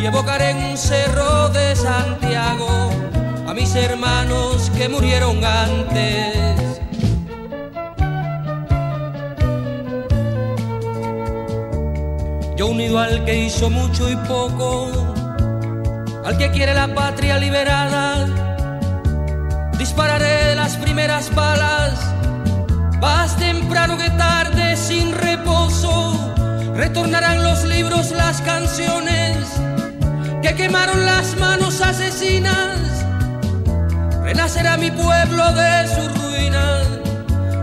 y 0.01 0.07
evocaré 0.07 0.55
un 0.55 0.77
cerro 0.77 1.51
de 1.51 1.77
Santiago 1.77 2.91
mis 3.57 3.75
hermanos 3.75 4.71
que 4.77 4.87
murieron 4.87 5.43
antes. 5.43 6.37
Yo 12.55 12.67
unido 12.67 12.99
al 12.99 13.25
que 13.25 13.47
hizo 13.47 13.71
mucho 13.71 14.11
y 14.11 14.17
poco, 14.29 14.93
al 16.25 16.37
que 16.37 16.51
quiere 16.51 16.75
la 16.75 16.95
patria 16.95 17.39
liberada, 17.39 18.27
dispararé 19.79 20.55
las 20.55 20.77
primeras 20.77 21.35
balas, 21.35 21.95
más 23.01 23.37
temprano 23.39 23.97
que 23.97 24.11
tarde 24.11 24.77
sin 24.77 25.13
reposo, 25.13 26.35
retornarán 26.75 27.43
los 27.43 27.65
libros, 27.65 28.11
las 28.11 28.43
canciones 28.43 29.39
que 30.43 30.55
quemaron 30.55 31.07
las 31.07 31.39
manos 31.39 31.81
asesinas, 31.81 32.96
renacerá 34.37 34.77
mi 34.77 34.91
pueblo 34.91 35.51
de 35.53 35.89
su 35.89 36.09
ruina 36.21 36.83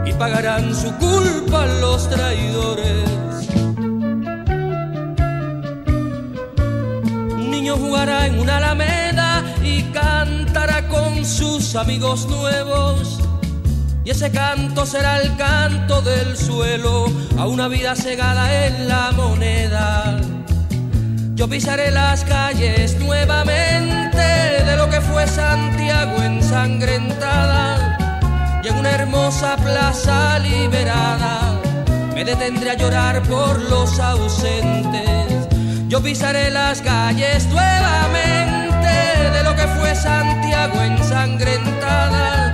y 0.07 0.13
pagarán 0.13 0.73
su 0.73 0.91
culpa 0.93 1.67
los 1.67 2.09
traidores. 2.09 3.47
Un 7.37 7.51
niño 7.51 7.77
jugará 7.77 8.25
en 8.25 8.39
una 8.39 8.57
alameda 8.57 9.43
y 9.63 9.83
cantará 9.91 10.87
con 10.87 11.23
sus 11.23 11.75
amigos 11.75 12.25
nuevos. 12.27 13.19
Y 14.03 14.09
ese 14.09 14.31
canto 14.31 14.87
será 14.87 15.21
el 15.21 15.37
canto 15.37 16.01
del 16.01 16.35
suelo 16.35 17.05
a 17.37 17.45
una 17.45 17.67
vida 17.67 17.95
cegada 17.95 18.65
en 18.65 18.87
la 18.87 19.11
moneda. 19.11 20.22
Yo 21.35 21.49
pisaré 21.49 21.89
las 21.89 22.23
calles 22.25 22.99
nuevamente 22.99 24.17
de 24.65 24.75
lo 24.77 24.87
que 24.87 25.01
fue 25.01 25.27
Santiago 25.27 26.21
ensangrentada 26.21 27.97
y 28.63 28.67
en 28.67 28.77
una 28.77 28.91
hermosa 28.91 29.57
plaza 29.57 30.37
liberada 30.39 31.59
me 32.13 32.23
detendré 32.23 32.69
a 32.69 32.75
llorar 32.75 33.23
por 33.23 33.59
los 33.63 33.99
ausentes. 33.99 35.49
Yo 35.87 36.03
pisaré 36.03 36.51
las 36.51 36.81
calles 36.81 37.47
nuevamente 37.47 38.93
de 39.33 39.43
lo 39.43 39.55
que 39.55 39.67
fue 39.79 39.95
Santiago 39.95 40.79
ensangrentada 40.81 42.53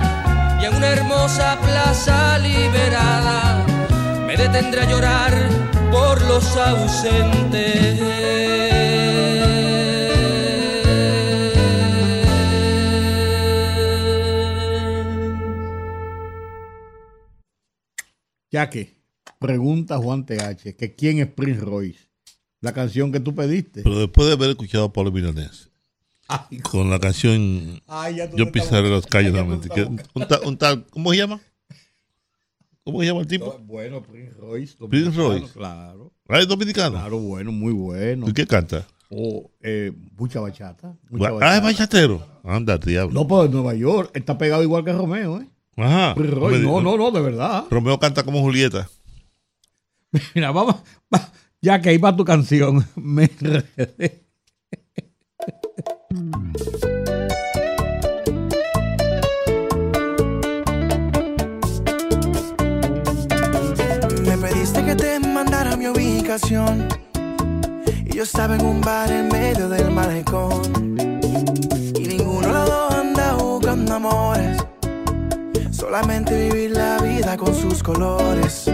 y 0.58 0.64
en 0.64 0.74
una 0.74 0.88
hermosa 0.88 1.58
plaza 1.60 2.38
liberada 2.38 3.62
me 4.26 4.38
detendré 4.38 4.80
a 4.80 4.84
llorar 4.86 5.70
por 5.90 6.22
los 6.28 6.56
ausentes. 6.56 8.00
Ya 18.50 18.68
que 18.70 18.96
pregunta 19.38 19.98
Juan 19.98 20.26
TH 20.26 20.74
que 20.76 20.94
quién 20.96 21.18
es 21.18 21.28
Prince 21.28 21.60
Royce, 21.60 22.08
la 22.60 22.72
canción 22.72 23.12
que 23.12 23.20
tú 23.20 23.34
pediste. 23.34 23.82
Pero 23.82 23.98
después 23.98 24.26
de 24.26 24.34
haber 24.34 24.50
escuchado 24.50 24.86
a 24.86 24.92
Pablo 24.92 25.12
Milanés 25.12 25.68
con 26.70 26.90
la 26.90 27.00
canción 27.00 27.82
Ay, 27.88 28.18
Yo 28.36 28.52
pisaré 28.52 28.88
las 28.88 29.04
calles 29.06 29.32
nuevamente. 29.32 29.68
Ya 29.74 29.84
un 29.86 29.98
tal- 30.28 30.40
un 30.44 30.56
tal- 30.56 30.86
¿Cómo 30.90 31.10
se 31.10 31.16
llama? 31.18 31.40
¿Cómo 32.84 33.00
se 33.00 33.06
llama 33.06 33.20
el 33.20 33.26
tipo? 33.26 33.56
Bueno, 33.64 34.02
Prince 34.02 34.34
Royce. 34.38 34.76
Prince 34.88 35.10
dominicano, 35.10 35.28
Royce. 35.28 35.52
Claro. 35.52 36.12
Es 36.28 36.48
dominicano. 36.48 36.92
Claro, 36.92 37.18
bueno, 37.18 37.52
muy 37.52 37.72
bueno. 37.72 38.28
¿Y 38.28 38.32
qué 38.32 38.46
canta? 38.46 38.86
Oh, 39.10 39.50
eh, 39.60 39.92
mucha 40.16 40.40
bachata. 40.40 40.96
mucha 41.10 41.30
Ah, 41.40 41.56
es 41.56 41.62
bachatero. 41.62 42.24
Anda, 42.44 42.78
diablo. 42.78 43.12
No, 43.12 43.26
pero 43.26 43.44
en 43.44 43.50
Nueva 43.52 43.74
York 43.74 44.10
está 44.14 44.38
pegado 44.38 44.62
igual 44.62 44.84
que 44.84 44.92
Romeo, 44.92 45.40
¿eh? 45.40 45.48
Ajá. 45.76 46.14
Prince 46.14 46.34
Royce, 46.34 46.62
no, 46.62 46.80
no, 46.80 46.96
no, 46.96 47.10
de 47.10 47.20
verdad. 47.20 47.64
Romeo 47.70 47.98
canta 47.98 48.22
como 48.22 48.40
Julieta. 48.40 48.88
Mira, 50.34 50.50
vamos. 50.52 50.76
va- 51.14 51.32
ya 51.60 51.80
que 51.80 51.90
ahí 51.90 51.98
va 51.98 52.16
tu 52.16 52.24
canción. 52.24 52.86
Me 52.96 53.24
enredé. 53.24 54.24
Y 66.32 68.14
yo 68.14 68.22
estaba 68.22 68.54
en 68.54 68.64
un 68.64 68.80
bar 68.80 69.10
en 69.10 69.26
medio 69.26 69.68
del 69.68 69.90
malecón. 69.90 70.62
Y 71.96 72.06
ninguno 72.06 72.46
de 72.46 72.70
los 72.70 72.94
anda 72.94 73.34
buscando 73.34 73.94
amores. 73.94 74.64
Solamente 75.72 76.50
vivir 76.50 76.70
la 76.70 76.98
vida 76.98 77.36
con 77.36 77.52
sus 77.52 77.82
colores. 77.82 78.70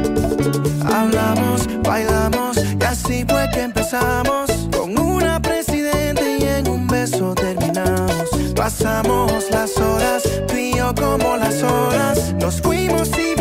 Hablamos, 0.85 1.67
bailamos 1.83 2.59
y 2.59 2.85
así 2.85 3.25
fue 3.27 3.49
que 3.51 3.63
empezamos. 3.63 4.51
Con 4.77 4.99
una 4.99 5.41
presidente 5.41 6.37
y 6.39 6.45
en 6.45 6.69
un 6.69 6.87
beso 6.87 7.35
terminamos. 7.35 8.29
Pasamos 8.55 9.33
las 9.51 9.79
horas, 9.79 10.25
tú 10.47 10.57
y 10.57 10.75
yo 10.75 10.95
como 10.95 11.39
las 11.39 11.63
horas. 11.63 12.35
Nos 12.39 12.61
fuimos 12.61 13.09
y 13.17 13.36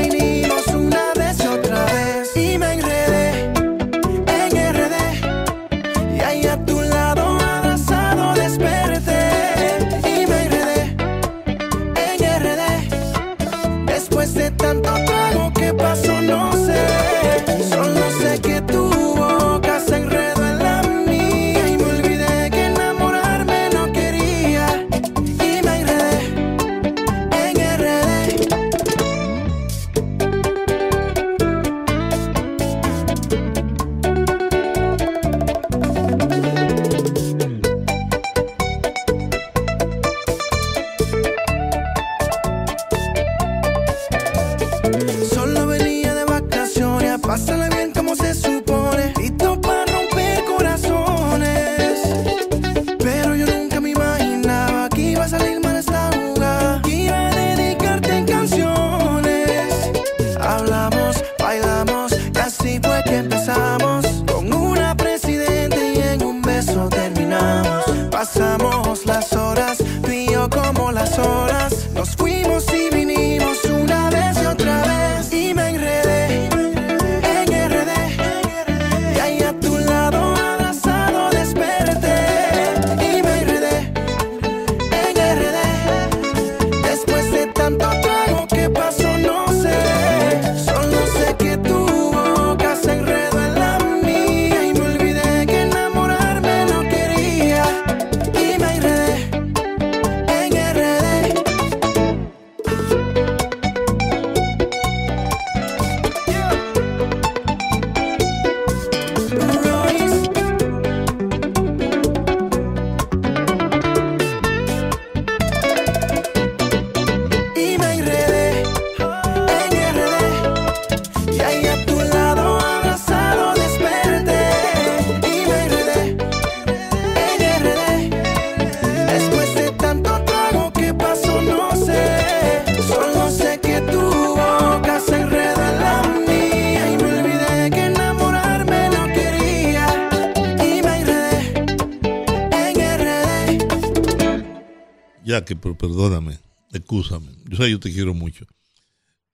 pero 145.76 145.94
perdóname, 145.94 146.40
excúsame. 146.74 147.28
Yo 147.50 147.58
sé 147.58 147.70
yo 147.72 147.80
te 147.80 147.92
quiero 147.92 148.14
mucho. 148.14 148.46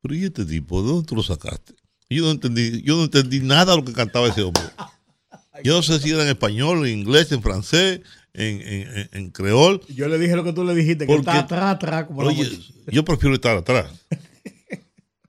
Pero 0.02 0.16
¿y 0.16 0.26
este 0.26 0.46
tipo? 0.46 0.82
¿De 0.82 0.90
dónde 0.90 1.06
tú 1.08 1.16
lo 1.16 1.24
sacaste? 1.24 1.74
Yo 2.10 2.24
no 2.26 2.32
entendí, 2.32 2.82
yo 2.82 2.98
no 2.98 3.04
entendí 3.04 3.40
nada 3.40 3.72
de 3.74 3.78
lo 3.78 3.86
que 3.86 3.94
cantaba 3.94 4.28
ese 4.28 4.42
hombre. 4.42 4.64
Yo 5.64 5.76
no 5.76 5.82
sé 5.84 6.00
si 6.00 6.10
era 6.10 6.24
en 6.24 6.30
español, 6.30 6.86
en 6.88 7.00
inglés, 7.00 7.32
en 7.32 7.42
francés, 7.42 8.02
en, 8.34 8.62
en, 8.62 9.10
en- 9.12 9.30
creol. 9.32 9.82
Yo 9.88 10.08
le 10.08 10.18
dije 10.18 10.36
lo 10.36 10.44
que 10.44 10.54
tú 10.54 10.64
le 10.64 10.74
dijiste, 10.74 11.06
que 11.06 11.14
está 11.14 11.40
atrás, 11.40 11.76
atrás. 11.76 12.06
Como 12.06 12.22
Oye, 12.22 12.50
yo 12.92 13.06
prefiero 13.06 13.36
estar 13.36 13.56
atrás. 13.58 13.92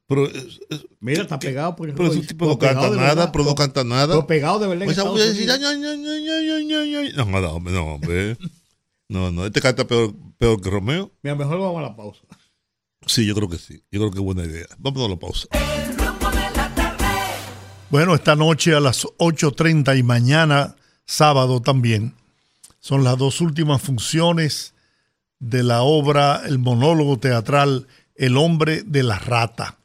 Pero, 0.06 0.26
es- 0.26 0.60
es- 0.70 0.86
Mira, 1.00 1.22
está 1.22 1.38
pegado 1.38 1.74
por 1.76 1.92
pero 1.94 2.12
ese 2.12 2.20
tipo 2.26 2.46
no 2.46 2.58
canta 2.58 2.90
nada, 2.90 3.32
pero 3.32 3.44
no 3.44 3.54
canta 3.54 3.84
nada. 3.84 4.14
Pero 4.14 4.26
pegado 4.26 4.58
de 4.58 4.68
verdad 4.68 4.84
Pues. 4.86 4.96
No, 7.16 7.24
no, 7.24 7.40
no, 7.40 7.50
hombre. 7.52 7.72
No, 7.72 7.98
no, 7.98 8.38
este 9.44 9.60
canta 9.60 9.86
peor, 9.86 10.14
peor 10.38 10.60
que 10.60 10.70
Romeo. 10.70 11.10
Mira, 11.22 11.36
mejor 11.36 11.58
vamos 11.58 11.78
a 11.78 11.82
la 11.82 11.96
pausa. 11.96 12.22
Sí, 13.06 13.26
yo 13.26 13.34
creo 13.34 13.48
que 13.48 13.58
sí. 13.58 13.84
Yo 13.90 14.00
creo 14.00 14.10
que 14.10 14.18
es 14.18 14.24
buena 14.24 14.44
idea. 14.44 14.66
Vamos 14.78 15.04
a 15.04 15.08
la 15.08 15.16
pausa. 15.16 15.48
Bueno, 17.90 18.14
esta 18.14 18.36
noche 18.36 18.74
a 18.74 18.80
las 18.80 19.04
8.30 19.04 19.98
y 19.98 20.02
mañana 20.02 20.76
sábado 21.04 21.60
también 21.60 22.14
son 22.80 23.04
las 23.04 23.18
dos 23.18 23.40
últimas 23.40 23.82
funciones 23.82 24.72
de 25.38 25.62
la 25.62 25.82
obra, 25.82 26.42
el 26.46 26.58
monólogo 26.58 27.18
teatral 27.18 27.86
El 28.14 28.36
hombre 28.36 28.82
de 28.82 29.02
la 29.02 29.18
rata. 29.18 29.78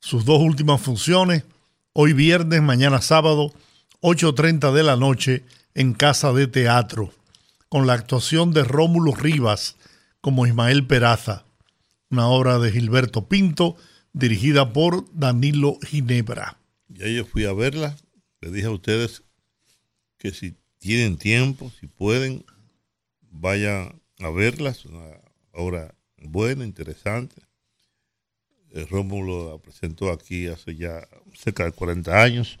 Sus 0.00 0.24
dos 0.24 0.40
últimas 0.40 0.80
funciones, 0.80 1.44
hoy 1.92 2.12
viernes, 2.12 2.62
mañana 2.62 3.00
sábado, 3.00 3.52
8.30 4.00 4.72
de 4.72 4.82
la 4.82 4.96
noche 4.96 5.44
en 5.74 5.94
Casa 5.94 6.32
de 6.32 6.46
Teatro, 6.46 7.12
con 7.74 7.88
la 7.88 7.94
actuación 7.94 8.52
de 8.52 8.62
Rómulo 8.62 9.16
Rivas 9.16 9.74
como 10.20 10.46
Ismael 10.46 10.86
Peraza, 10.86 11.44
una 12.08 12.28
obra 12.28 12.60
de 12.60 12.70
Gilberto 12.70 13.26
Pinto, 13.26 13.76
dirigida 14.12 14.72
por 14.72 15.04
Danilo 15.12 15.80
Ginebra. 15.82 16.56
Ya 16.86 17.08
yo 17.08 17.24
fui 17.24 17.46
a 17.46 17.52
verla. 17.52 17.96
Le 18.40 18.52
dije 18.52 18.68
a 18.68 18.70
ustedes 18.70 19.24
que 20.18 20.30
si 20.30 20.54
tienen 20.78 21.16
tiempo, 21.16 21.72
si 21.80 21.88
pueden, 21.88 22.44
vayan 23.32 24.00
a 24.20 24.30
verla. 24.30 24.70
Es 24.70 24.84
una 24.84 25.10
obra 25.50 25.96
buena, 26.18 26.64
interesante. 26.64 27.42
Eh, 28.70 28.86
Rómulo 28.88 29.50
la 29.50 29.58
presentó 29.58 30.12
aquí 30.12 30.46
hace 30.46 30.76
ya 30.76 31.08
cerca 31.36 31.64
de 31.64 31.72
40 31.72 32.22
años. 32.22 32.60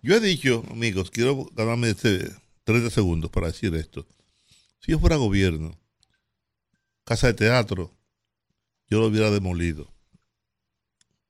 Yo 0.00 0.16
he 0.16 0.20
dicho, 0.20 0.64
amigos, 0.70 1.10
quiero 1.10 1.50
ganarme 1.54 1.90
este 1.90 2.30
30 2.64 2.88
segundos 2.88 3.30
para 3.30 3.48
decir 3.48 3.74
esto. 3.74 4.06
Si 4.84 4.92
yo 4.92 4.98
fuera 4.98 5.16
gobierno, 5.16 5.74
casa 7.04 7.28
de 7.28 7.34
teatro, 7.34 7.90
yo 8.86 9.00
lo 9.00 9.06
hubiera 9.06 9.30
demolido 9.30 9.90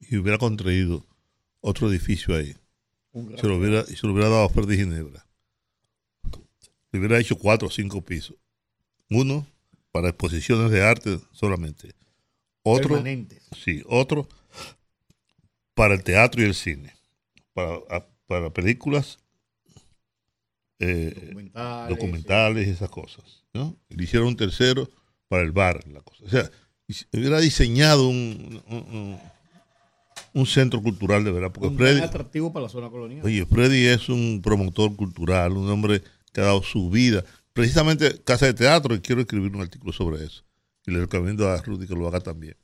y 0.01 0.17
hubiera 0.17 0.39
construido 0.39 1.07
otro 1.61 1.89
edificio 1.89 2.35
ahí. 2.35 2.57
Se 3.13 3.47
lo 3.47 3.59
hubiera, 3.59 3.85
se 3.85 4.05
lo 4.09 4.13
hubiera 4.13 4.29
dado 4.29 4.43
a 4.43 4.49
Freddy 4.49 4.79
Ginebra. 4.79 5.25
Le 6.91 6.99
hubiera 6.99 7.21
hecho 7.21 7.39
cuatro 7.39 7.69
o 7.69 7.71
cinco 7.71 8.03
pisos. 8.03 8.37
Uno 9.09 9.47
para 9.93 10.09
exposiciones 10.09 10.73
de 10.73 10.83
arte 10.83 11.21
solamente. 11.31 11.95
Otro, 12.65 12.89
Permanentes. 12.89 13.45
sí, 13.57 13.85
otro 13.87 14.29
para 15.75 15.95
el 15.95 16.03
teatro 16.03 16.43
y 16.43 16.47
el 16.47 16.57
cine. 16.57 16.93
Para, 17.53 18.09
para 18.27 18.51
películas, 18.51 19.21
eh, 20.91 21.14
Documentales, 21.14 21.89
documentales 21.97 22.66
y 22.68 22.70
esas 22.70 22.91
cosas. 22.91 23.45
¿no? 23.53 23.76
Le 23.89 24.05
hicieron 24.05 24.28
un 24.28 24.37
tercero 24.37 24.91
para 25.28 25.43
el 25.43 25.53
bar. 25.53 25.87
La 25.89 26.01
cosa. 26.01 26.24
O 26.24 26.28
sea, 26.28 26.51
hubiera 27.12 27.41
diseñado 27.41 28.09
un, 28.09 28.62
un- 28.68 28.76
un- 28.76 29.18
un 30.32 30.47
centro 30.47 30.82
cultural 30.82 31.22
de 31.24 31.30
verdad. 31.32 31.53
Porque 31.53 31.68
Un 31.68 31.76
Freddy, 31.76 32.01
atractivo 32.01 32.53
para 32.53 32.64
la 32.64 32.68
zona 32.68 32.91
colonial. 32.91 33.24
Oye, 33.24 33.47
Freddy 33.47 33.87
es 33.87 34.09
un 34.09 34.41
promotor 34.43 34.95
cultural, 34.97 35.53
un 35.53 35.68
hombre 35.70 36.03
que 36.32 36.41
ha 36.41 36.45
dado 36.45 36.62
su 36.62 36.91
vida. 36.91 37.24
Precisamente 37.53 38.20
Casa 38.24 38.47
de 38.47 38.55
Teatro, 38.55 38.95
y 38.97 39.01
quiero 39.01 39.20
escribir 39.20 39.55
un 39.55 39.62
artículo 39.62 39.93
sobre 39.93 40.24
eso. 40.24 40.43
Y 40.87 40.91
le 40.91 41.01
recomiendo 41.01 41.49
a 41.49 41.57
Rudy 41.62 41.87
que 41.87 41.95
lo 41.95 42.09
haga 42.09 42.18
también. 42.20 42.57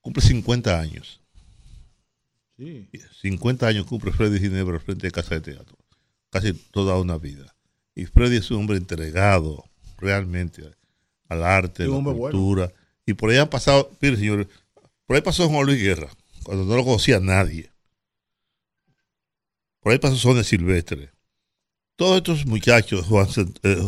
Cumple 0.00 0.22
50 0.22 0.78
años. 0.80 1.20
Sí. 2.56 2.88
50 3.22 3.66
años 3.66 3.84
cumple 3.86 4.12
Freddy 4.12 4.38
Ginebra 4.38 4.78
frente 4.80 5.08
a 5.08 5.10
Casa 5.10 5.34
de 5.34 5.40
Teatro. 5.42 5.75
Casi 6.40 6.52
toda 6.70 6.96
una 6.98 7.16
vida. 7.18 7.54
Y 7.94 8.04
Freddy 8.06 8.36
es 8.36 8.50
un 8.50 8.58
hombre 8.58 8.76
entregado 8.76 9.64
realmente 9.98 10.62
al 11.28 11.42
arte, 11.42 11.84
a 11.84 11.86
la 11.86 11.94
hombre 11.96 12.12
bueno. 12.14 12.36
cultura. 12.38 12.72
Y 13.06 13.14
por 13.14 13.30
ahí 13.30 13.38
han 13.38 13.48
pasado, 13.48 13.90
mire 14.00 14.16
señores, 14.16 14.46
por 15.06 15.16
ahí 15.16 15.22
pasó 15.22 15.48
Juan 15.48 15.64
Luis 15.66 15.80
Guerra, 15.80 16.10
cuando 16.42 16.64
no 16.64 16.76
lo 16.76 16.84
conocía 16.84 17.20
nadie. 17.20 17.70
Por 19.80 19.92
ahí 19.92 19.98
pasó 19.98 20.16
Sonia 20.16 20.44
Silvestre. 20.44 21.10
Todos 21.96 22.18
estos 22.18 22.44
muchachos, 22.46 23.06
Juan 23.06 23.28
eh, 23.62 23.82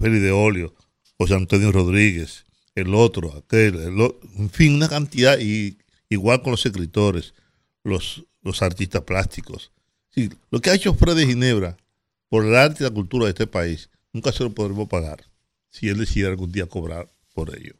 Feli 0.00 0.18
de 0.18 0.32
Olio, 0.32 0.74
José 1.18 1.34
Antonio 1.34 1.70
Rodríguez, 1.70 2.44
el 2.74 2.94
otro, 2.94 3.36
aquel, 3.36 3.76
el 3.76 4.00
o- 4.00 4.18
en 4.38 4.50
fin, 4.50 4.74
una 4.74 4.88
cantidad, 4.88 5.38
y 5.38 5.78
igual 6.08 6.42
con 6.42 6.52
los 6.52 6.64
escritores, 6.66 7.34
los, 7.84 8.24
los 8.40 8.62
artistas 8.62 9.02
plásticos. 9.02 9.70
Sí, 10.14 10.30
lo 10.50 10.60
que 10.60 10.70
ha 10.70 10.74
hecho 10.74 10.94
Freddy 10.94 11.26
Ginebra 11.26 11.76
por 12.28 12.44
el 12.44 12.54
arte 12.56 12.78
y 12.80 12.84
la 12.84 12.90
cultura 12.92 13.24
de 13.26 13.30
este 13.30 13.46
país, 13.46 13.88
nunca 14.12 14.32
se 14.32 14.44
lo 14.44 14.52
podremos 14.52 14.88
pagar 14.88 15.24
si 15.70 15.88
él 15.88 15.98
decidiera 15.98 16.30
algún 16.30 16.52
día 16.52 16.66
cobrar 16.66 17.08
por 17.34 17.56
ello. 17.56 17.74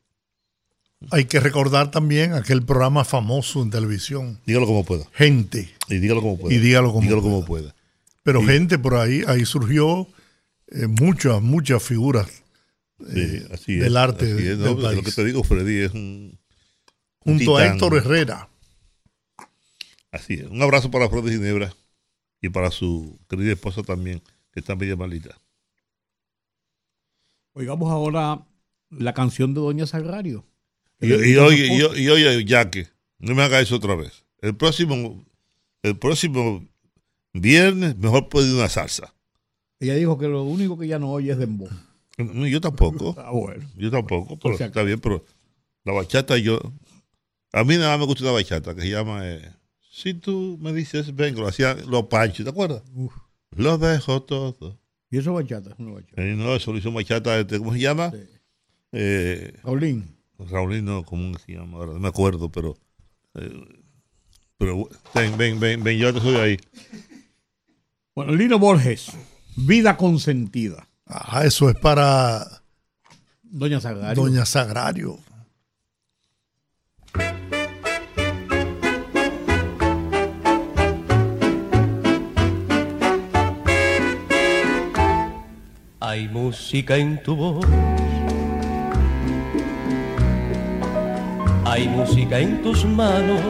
Hay 1.11 1.24
que 1.24 1.41
recordar 1.41 1.91
también 1.91 2.33
aquel 2.33 2.62
programa 2.64 3.05
famoso 3.05 3.61
en 3.62 3.70
televisión. 3.70 4.41
Dígalo 4.47 4.66
como 4.66 4.85
pueda. 4.85 5.05
Gente. 5.12 5.68
Y 5.89 5.99
dígalo 5.99 6.22
como 6.22 6.39
pueda. 6.39 6.55
Y 6.55 6.59
dígalo 6.59 6.91
como 6.93 7.03
Dígalo 7.03 7.22
pueda. 7.22 7.35
como 7.35 7.45
pueda. 7.47 7.74
Pero 8.22 8.43
Y- 8.43 8.47
gente 8.47 8.78
por 8.78 8.95
ahí, 8.95 9.24
ahí 9.26 9.45
surgió 9.45 10.07
eh, 10.68 10.87
muchas, 10.87 11.43
muchas 11.43 11.83
figuras 11.83 12.28
eh, 13.14 13.43
Sí, 13.47 13.53
así 13.53 13.74
del 13.76 13.93
es, 13.93 13.97
arte 13.97 14.24
así 14.33 14.43
del 14.45 14.53
es, 14.53 14.59
no, 14.59 14.80
país. 14.80 14.97
Lo 14.97 15.03
que 15.03 15.11
te 15.12 15.24
digo, 15.24 15.43
Freddy 15.43 15.78
es 15.80 15.93
un. 15.93 16.39
un 17.24 17.37
Junto 17.39 17.57
a. 17.59 17.66
Héctor 17.66 17.97
Herrera. 17.97 18.49
Así 20.12 20.35
es. 20.35 20.45
Un 20.47 20.62
abrazo 20.62 20.91
para 20.91 21.09
Freddy 21.09 21.33
Ginebra 21.33 21.74
y 22.43 22.49
para 22.51 22.70
su 22.70 23.18
querida 23.28 23.53
esposa 23.53 23.82
también, 23.82 24.20
que 24.53 24.61
está 24.61 24.74
media 24.76 24.97
malita. 24.97 25.40
Oigamos 27.55 27.90
ahora 27.90 28.45
la 28.90 29.14
canción 29.14 29.55
de 29.55 29.61
Doña 29.61 29.86
Sagrario. 29.86 30.45
Y, 31.01 31.07
y 31.07 31.36
oye, 31.36 31.68
y, 31.68 32.03
y 32.03 32.09
oye, 32.09 32.45
no 33.18 33.34
me 33.34 33.43
haga 33.43 33.61
eso 33.61 33.76
otra 33.76 33.95
vez. 33.95 34.24
El 34.40 34.57
próximo, 34.57 35.24
el 35.82 35.97
próximo 35.97 36.66
viernes, 37.32 37.97
mejor 37.97 38.28
puede 38.28 38.53
una 38.53 38.68
salsa. 38.68 39.14
Ella 39.78 39.95
dijo 39.95 40.18
que 40.18 40.28
lo 40.28 40.43
único 40.43 40.76
que 40.78 40.86
ella 40.86 40.99
no 40.99 41.11
oye 41.11 41.32
es 41.32 41.38
dembow. 41.38 41.68
No, 42.18 42.47
yo 42.47 42.61
tampoco. 42.61 43.14
Ah, 43.18 43.30
bueno. 43.30 43.68
Yo 43.76 43.90
tampoco, 43.90 44.38
pero 44.38 44.57
está 44.57 44.82
bien, 44.82 45.01
pero 45.01 45.24
la 45.84 45.93
bachata 45.93 46.36
yo. 46.38 46.61
A 47.53 47.64
mí 47.64 47.76
nada 47.76 47.90
más 47.90 48.01
me 48.01 48.07
gusta 48.07 48.24
una 48.24 48.32
bachata 48.32 48.74
que 48.74 48.82
se 48.82 48.90
llama 48.90 49.28
eh, 49.28 49.53
Si 49.95 50.14
tú 50.14 50.57
me 50.59 50.72
dices 50.72 51.14
vengo, 51.14 51.43
lo 51.43 51.49
hacían 51.49 51.78
los 51.86 52.05
panchos, 52.05 52.45
¿te 52.45 52.51
acuerdas? 52.51 52.82
Lo 53.55 53.76
dejo 53.76 54.22
todo. 54.22 54.78
Y 55.11 55.18
eso 55.18 55.38
es 55.38 55.45
bachata, 55.45 55.74
una 55.78 55.93
bachata. 55.93 56.22
Eh, 56.22 56.34
no, 56.34 56.57
eso 56.57 56.72
lo 56.72 56.78
hizo 56.78 56.90
bachata, 56.90 57.38
este, 57.38 57.59
¿cómo 57.59 57.74
se 57.74 57.80
llama? 57.80 58.11
Eh, 58.93 59.53
Raulín. 59.62 60.16
Raulín, 60.38 60.86
no, 60.86 61.05
¿cómo 61.05 61.38
se 61.38 61.53
llama? 61.53 61.76
Ahora 61.76 61.93
no 61.93 61.99
me 61.99 62.09
acuerdo, 62.09 62.51
pero. 62.51 62.74
eh, 63.34 63.82
pero 64.57 64.88
ven, 65.14 65.36
ven, 65.36 65.61
ven, 65.61 65.84
ven, 65.84 65.99
yo 65.99 66.14
te 66.14 66.20
soy 66.20 66.36
ahí. 66.36 66.57
Bueno, 68.14 68.34
Lino 68.34 68.59
Borges, 68.59 69.12
Vida 69.57 69.99
Consentida. 69.99 70.88
Ah, 71.05 71.43
eso 71.45 71.68
es 71.68 71.76
para 71.76 72.62
Doña 73.43 73.78
Sagrario. 73.78 74.22
Doña 74.22 74.47
Sagrario. 74.47 75.18
Hay 86.13 86.29
música 86.29 86.99
en 86.99 87.23
tu 87.23 87.35
voz. 87.35 87.65
Hay 91.65 91.89
música 91.89 92.39
en 92.39 92.61
tus 92.61 92.85
manos. 92.85 93.41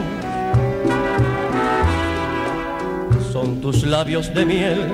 Son 3.33 3.59
tus 3.59 3.83
labios 3.83 4.33
de 4.33 4.45
miel. 4.45 4.87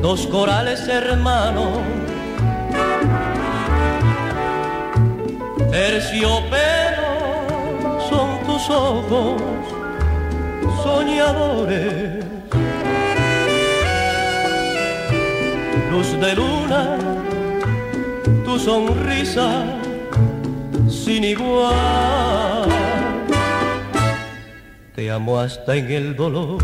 Dos 0.00 0.26
corales 0.28 0.88
hermanos. 0.88 1.80
Terciopelo 5.70 7.10
son 8.08 8.30
tus 8.46 8.70
ojos 8.70 9.42
soñadores 10.82 12.41
luz 15.92 16.18
de 16.18 16.34
luna 16.34 17.12
sonrisa 18.58 19.64
sin 20.88 21.24
igual. 21.24 22.68
Te 24.94 25.10
amo 25.10 25.40
hasta 25.40 25.74
en 25.74 25.90
el 25.90 26.16
dolor. 26.16 26.62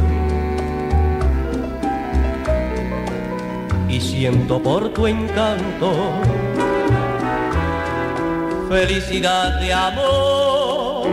Y 3.89 4.01
siento 4.01 4.63
por 4.63 4.91
tu 4.91 5.07
encanto 5.07 5.91
felicidad 8.69 9.61
de 9.61 9.73
amor, 9.73 11.09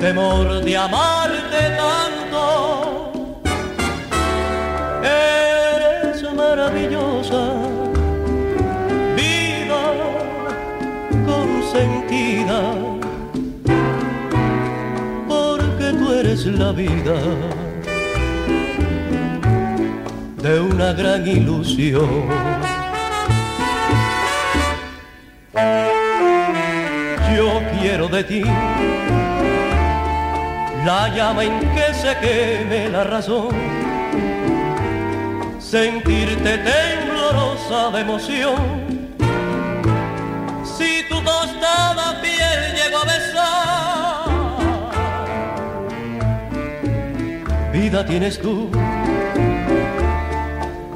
temor 0.00 0.64
de 0.64 0.76
amarte 0.76 1.31
consentida, 11.82 12.74
porque 15.28 15.92
tú 15.98 16.12
eres 16.12 16.46
la 16.46 16.72
vida 16.72 17.14
de 20.42 20.60
una 20.60 20.92
gran 20.92 21.26
ilusión. 21.26 22.08
Yo 27.36 27.62
quiero 27.80 28.08
de 28.08 28.24
ti 28.24 28.42
la 30.84 31.08
llama 31.14 31.44
en 31.44 31.60
que 31.74 31.94
se 31.94 32.16
queme 32.18 32.88
la 32.90 33.04
razón, 33.04 33.48
sentirte 35.58 36.58
temblorosa 36.58 37.90
de 37.92 38.00
emoción. 38.00 38.81
Tu 41.22 41.28
tostada 41.28 42.20
piel 42.20 42.74
llego 42.74 42.98
a 42.98 43.04
besar, 43.04 44.28
vida 47.72 48.04
tienes 48.04 48.40
tú, 48.40 48.68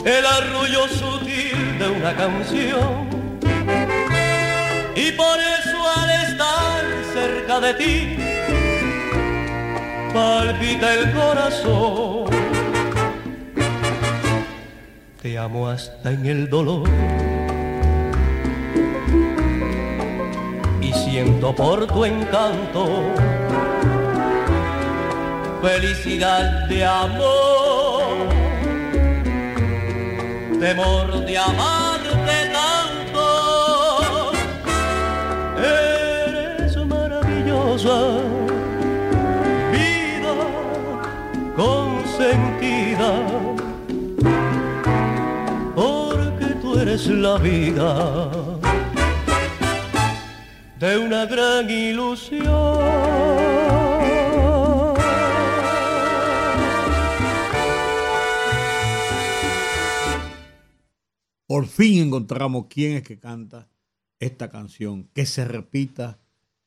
el 0.05 0.27
arrullo 0.27 0.89
sutil 0.89 1.79
de 1.79 1.91
una 1.91 2.17
canción. 2.17 3.09
Y 4.97 5.13
por 5.13 5.39
eso 5.39 5.89
al 5.97 6.11
estar 6.11 6.85
cerca 7.15 7.61
de 7.61 7.75
ti, 7.75 8.17
palpita 10.13 10.95
el 10.95 11.13
corazón. 11.13 12.25
Te 15.23 15.39
amo 15.39 15.69
hasta 15.69 16.11
en 16.11 16.27
el 16.27 16.51
dolor. 16.51 16.89
Siento 21.17 21.51
por 21.55 21.87
tu 21.87 22.05
encanto 22.05 22.85
felicidad 25.63 26.69
de 26.69 26.85
amor, 26.85 28.29
temor 30.61 31.25
de 31.25 31.39
amarte 31.39 32.37
tanto. 32.59 33.25
Eres 35.57 36.77
maravillosa, 36.85 37.99
vida 39.73 40.35
consentida, 41.57 43.11
porque 45.75 46.47
tú 46.61 46.79
eres 46.79 47.07
la 47.07 47.39
vida 47.39 48.46
de 50.87 50.99
una 50.99 51.27
gran 51.27 51.69
ilusión. 51.69 52.47
Por 61.47 61.67
fin 61.67 62.03
encontramos 62.05 62.67
quién 62.69 62.97
es 62.97 63.03
que 63.03 63.19
canta 63.19 63.69
esta 64.19 64.51
canción, 64.51 65.09
que 65.15 65.27
se 65.27 65.45
repita 65.45 66.19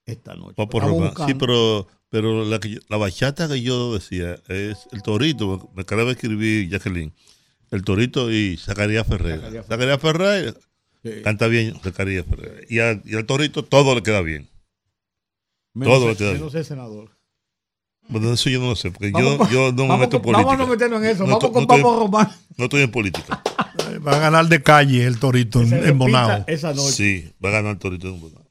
esta 0.05 0.35
noche. 0.35 0.55
Va 0.59 0.67
por 0.69 0.83
Estamos 0.83 1.13
Román. 1.15 1.27
Sí, 1.27 1.33
pero, 1.37 1.87
pero 2.09 2.45
la, 2.45 2.59
que 2.59 2.69
yo- 2.71 2.79
la 2.87 2.97
bachata 2.97 3.47
que 3.49 3.61
yo 3.61 3.93
decía 3.93 4.35
es 4.47 4.87
el 4.91 5.01
torito. 5.01 5.69
Me 5.75 5.81
acaba 5.81 6.05
de 6.05 6.11
escribir 6.11 6.69
Jacqueline. 6.69 7.13
El 7.71 7.83
torito 7.83 8.31
y 8.31 8.57
Zacarías 8.57 9.05
Ferreira. 9.05 9.37
Zacarías 9.41 9.65
Zacarías 9.67 10.01
Ferreira 10.01 10.53
Sí. 11.03 11.21
canta 11.23 11.47
bien 11.47 11.79
Zacarías 11.81 12.25
Ferreira. 12.25 12.61
Y, 12.69 12.79
al- 12.79 13.01
y 13.05 13.15
al 13.15 13.25
torito 13.25 13.63
todo 13.63 13.95
le 13.95 14.03
queda 14.03 14.21
bien. 14.21 14.49
Menos 15.73 15.93
todo 15.95 16.05
el- 16.05 16.11
le 16.11 16.17
queda 16.17 16.29
bien. 16.31 16.39
menos 16.41 16.55
el 16.55 16.65
senador. 16.65 17.09
Bueno, 18.09 18.33
eso 18.33 18.49
yo 18.49 18.59
no 18.59 18.69
lo 18.69 18.75
sé, 18.75 18.89
porque 18.91 19.11
Vamos 19.11 19.49
yo, 19.51 19.71
no 19.71 19.83
me 19.83 19.89
vamos 19.89 19.99
meto 19.99 20.17
en 20.17 20.21
política. 20.23 20.45
vamos 20.47 20.53
a 20.53 20.57
no 20.57 20.67
meternos 20.67 20.99
en 21.03 21.09
eso, 21.09 21.25
vamos 21.27 21.49
con 21.51 21.67
Papo 21.67 21.99
Román. 21.99 22.27
No 22.57 22.63
estoy 22.65 22.81
en 22.81 22.91
política. 22.91 23.41
Va 24.05 24.15
a 24.15 24.19
ganar 24.19 24.47
de 24.47 24.63
calle 24.63 25.05
el 25.05 25.19
torito 25.19 25.61
en, 25.61 25.73
en 25.73 25.97
Bonao. 25.97 26.43
esa 26.47 26.73
noche. 26.73 26.91
Sí, 26.91 27.33
va 27.43 27.49
a 27.49 27.51
ganar 27.53 27.73
el 27.73 27.77
torito 27.79 28.07
en 28.07 28.19
Bonao. 28.19 28.45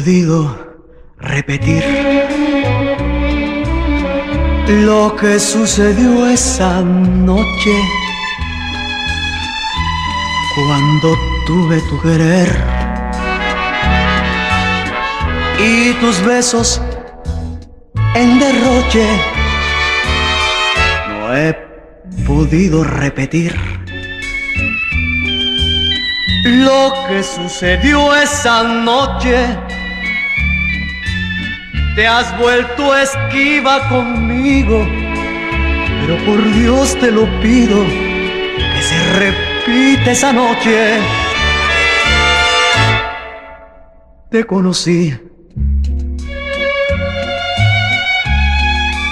Podido 0.00 0.78
repetir 1.18 1.84
lo 4.66 5.14
que 5.14 5.38
sucedió 5.38 6.26
esa 6.26 6.80
noche 6.80 7.74
cuando 10.54 11.14
tuve 11.46 11.82
tu 11.90 12.00
querer 12.00 12.48
y 15.58 15.92
tus 16.00 16.24
besos 16.24 16.80
en 18.14 18.38
derroche. 18.38 19.06
No 21.08 21.36
he 21.36 21.54
podido 22.26 22.84
repetir 22.84 23.54
lo 26.44 26.94
que 27.06 27.22
sucedió 27.22 28.14
esa 28.16 28.62
noche. 28.62 29.69
Te 31.94 32.06
has 32.06 32.36
vuelto 32.38 32.96
esquiva 32.96 33.88
conmigo, 33.88 34.86
pero 36.00 36.16
por 36.24 36.52
Dios 36.54 36.96
te 36.98 37.10
lo 37.10 37.24
pido 37.40 37.84
que 37.84 38.82
se 38.82 39.12
repita 39.18 40.12
esa 40.12 40.32
noche. 40.32 40.98
Te 44.30 44.44
conocí. 44.44 45.18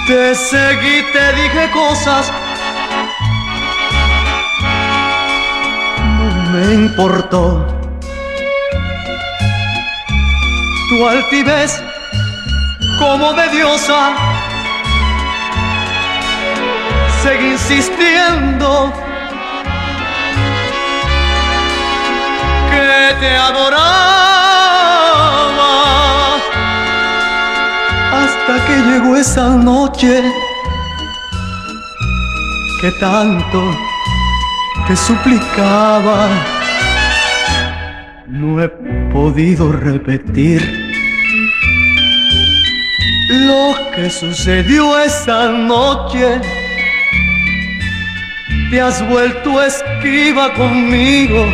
Te 0.07 0.33
seguí, 0.33 1.03
te 1.13 1.33
dije 1.33 1.69
cosas 1.71 2.31
no 6.19 6.51
me 6.51 6.73
importó. 6.73 7.67
Tu 10.89 11.07
altivez 11.07 11.83
como 12.99 13.31
de 13.31 13.49
diosa, 13.49 14.11
seguí 17.23 17.51
insistiendo 17.51 18.93
que 22.69 23.15
te 23.21 23.37
adoraba 23.37 23.95
hasta 28.11 28.65
que 28.67 28.75
llegó 28.89 29.15
esa 29.15 29.47
noche 29.47 30.21
que 32.81 32.91
tanto 32.99 33.63
te 34.87 34.95
suplicaba. 34.97 36.27
No 38.27 38.61
he 38.61 38.67
podido 39.11 39.71
repetir 39.71 40.78
lo 43.29 43.75
que 43.95 44.09
sucedió 44.09 44.99
esa 44.99 45.49
noche. 45.49 46.41
Te 48.71 48.81
has 48.81 49.07
vuelto 49.07 49.61
esquiva 49.61 50.53
conmigo, 50.53 51.45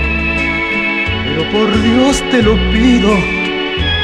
pero 1.24 1.52
por 1.52 1.82
Dios 1.82 2.24
te 2.32 2.42
lo 2.42 2.56
pido 2.72 3.16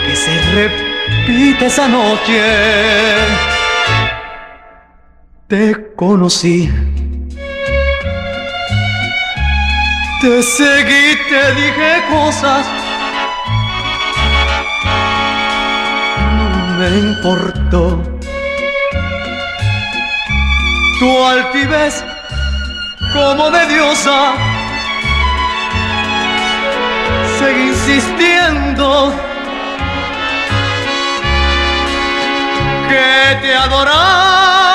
que 0.05 0.15
se 0.15 0.41
repita 0.53 1.65
esa 1.65 1.87
noche. 1.87 2.41
Te 5.47 5.93
conocí 5.95 6.69
Te 10.21 10.43
seguí, 10.43 11.17
te 11.29 11.55
dije 11.55 12.03
cosas. 12.11 12.80
Me 16.81 16.97
importó. 16.97 18.01
Tu 20.99 21.25
altivez 21.25 22.03
como 23.13 23.51
de 23.51 23.67
diosa. 23.67 24.33
Seguí 27.37 27.67
insistiendo 27.69 29.13
que 32.89 33.37
te 33.41 33.55
adoraba 33.55 34.71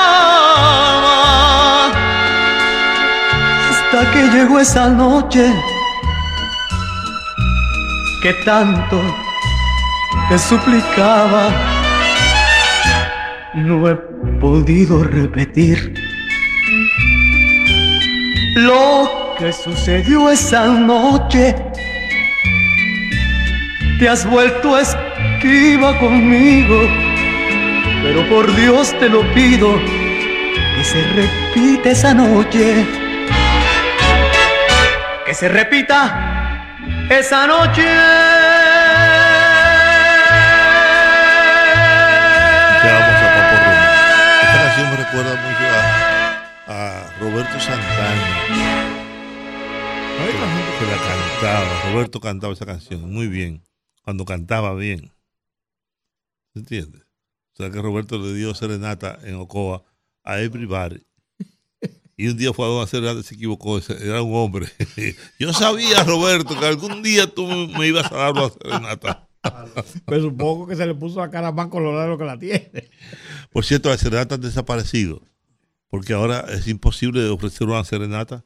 hasta 3.69 4.11
que 4.11 4.21
llegó 4.33 4.59
esa 4.61 4.87
noche 4.87 5.53
que 8.21 8.33
tanto 8.45 9.01
te 10.29 10.39
suplicaba. 10.39 11.76
No 13.57 13.89
he 13.89 13.95
podido 14.39 15.03
repetir 15.03 15.91
lo 18.55 19.33
que 19.39 19.51
sucedió 19.51 20.29
esa 20.29 20.67
noche. 20.67 21.55
Te 23.97 24.07
has 24.07 24.29
vuelto 24.29 24.77
esquiva 24.77 25.97
conmigo, 25.97 26.81
pero 28.03 28.29
por 28.29 28.55
Dios 28.55 28.93
te 28.99 29.09
lo 29.09 29.21
pido 29.33 29.73
que 30.75 30.83
se 30.83 31.01
repita 31.13 31.89
esa 31.89 32.13
noche. 32.13 32.85
Que 35.25 35.33
se 35.33 35.49
repita 35.49 36.63
esa 37.09 37.47
noche. 37.47 38.36
Recuerda 45.17 45.41
mucho 45.41 45.63
a, 46.67 47.07
a 47.07 47.19
Roberto 47.19 47.59
Santana. 47.59 48.43
Que 50.79 50.85
la 50.85 50.97
cantaba. 50.97 51.91
Roberto 51.91 52.19
cantaba 52.19 52.53
esa 52.53 52.65
canción 52.65 53.11
muy 53.11 53.27
bien. 53.27 53.63
Cuando 54.03 54.25
cantaba 54.25 54.75
bien. 54.75 55.11
¿Se 56.53 56.59
entiende? 56.59 56.99
O 57.53 57.57
sea 57.57 57.71
que 57.71 57.81
Roberto 57.81 58.19
le 58.19 58.33
dio 58.33 58.53
serenata 58.53 59.17
en 59.23 59.35
Ocoa 59.35 59.83
a 60.23 60.39
everybody. 60.39 61.03
Y 62.15 62.27
un 62.27 62.37
día 62.37 62.53
fue 62.53 62.65
a 62.65 62.69
una 62.69 62.87
serenata 62.87 63.19
y 63.19 63.23
se 63.23 63.35
equivocó. 63.35 63.79
Era 63.79 64.21
un 64.21 64.35
hombre. 64.35 64.67
Yo 65.39 65.53
sabía, 65.53 66.03
Roberto, 66.03 66.59
que 66.59 66.65
algún 66.65 67.01
día 67.01 67.27
tú 67.27 67.47
me 67.47 67.87
ibas 67.87 68.11
a 68.11 68.15
dar 68.15 68.31
una 68.33 68.49
serenata. 68.49 69.26
Pero 70.05 70.21
supongo 70.21 70.67
que 70.67 70.75
se 70.75 70.85
le 70.85 70.95
puso 70.95 71.19
la 71.19 71.29
cara 71.29 71.51
más 71.51 71.67
colorada 71.67 72.03
de 72.03 72.09
lo 72.09 72.17
que 72.17 72.25
la 72.25 72.39
tiene. 72.39 72.89
Por 73.51 73.65
cierto, 73.65 73.89
las 73.89 73.99
serenatas 73.99 74.37
han 74.37 74.41
desaparecido. 74.41 75.21
Porque 75.89 76.13
ahora 76.13 76.45
es 76.49 76.67
imposible 76.67 77.27
ofrecer 77.29 77.67
una 77.67 77.83
serenata 77.83 78.45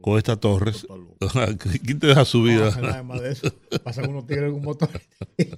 con 0.00 0.18
esta 0.18 0.36
Torres. 0.36 0.86
¿Quién 1.84 1.98
te 1.98 2.08
deja 2.08 2.24
subir? 2.24 2.60
No, 2.60 2.66
además 2.66 3.20
de 3.20 3.32
eso, 3.32 3.52
pasan 3.82 4.10
unos 4.10 4.26
tigres 4.26 4.48
en 4.48 4.54
un 4.54 4.62
motor 4.62 4.88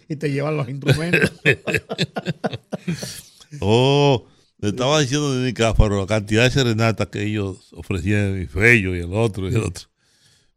y 0.08 0.16
te 0.16 0.30
llevan 0.30 0.56
los 0.56 0.68
instrumentos. 0.68 1.32
oh, 3.60 4.26
le 4.58 4.68
estaba 4.68 5.00
diciendo 5.00 5.34
de 5.34 5.46
Nicáfaro 5.46 6.00
la 6.00 6.06
cantidad 6.06 6.44
de 6.44 6.50
serenatas 6.50 7.08
que 7.08 7.24
ellos 7.24 7.72
ofrecían, 7.72 8.40
y 8.40 8.46
Fello 8.46 8.96
y 8.96 9.00
el 9.00 9.12
otro 9.12 9.50
y 9.50 9.54
el 9.54 9.62
otro. 9.62 9.88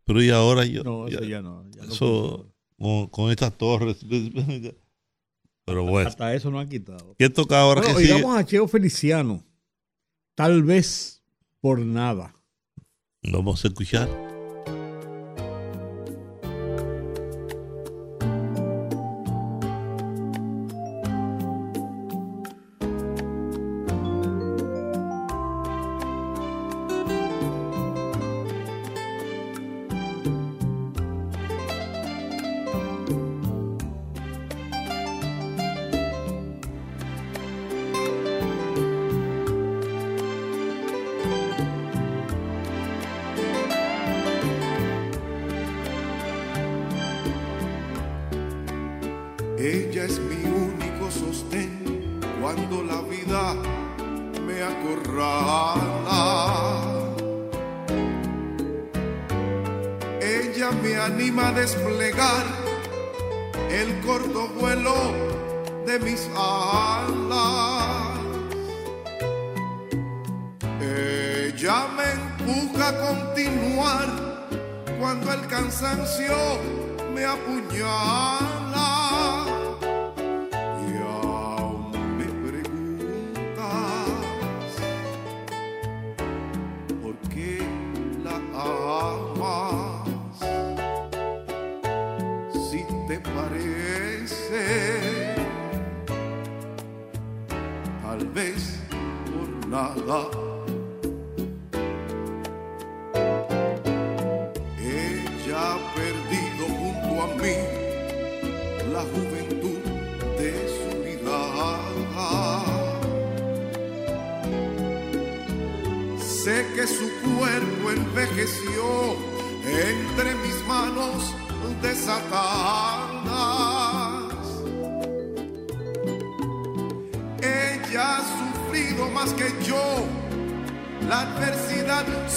Pero 0.06 0.24
y 0.24 0.30
ahora 0.30 0.66
yo. 0.66 0.84
No, 0.84 1.08
eso 1.08 1.24
ya 1.24 1.42
no, 1.42 1.66
ya 1.72 1.84
no 1.84 1.92
eso, 1.92 2.55
con, 2.78 3.08
con 3.08 3.32
estas 3.32 3.58
torres. 3.58 3.98
Pero 5.66 5.84
bueno. 5.84 6.08
Hasta 6.10 6.34
eso 6.36 6.52
no 6.52 6.60
han 6.60 6.70
quitado. 6.70 7.16
¿Qué 7.18 7.30
toca 7.30 7.60
ahora 7.60 7.82
Bueno, 7.82 7.98
que 7.98 8.06
sigue? 8.06 8.26
a 8.28 8.46
Cheo 8.46 8.68
Feliciano. 8.68 9.44
Tal 10.36 10.62
vez 10.64 11.24
por 11.60 11.80
nada. 11.80 12.36
Vamos 13.24 13.66
a 13.66 13.70
escuchar. 13.70 14.25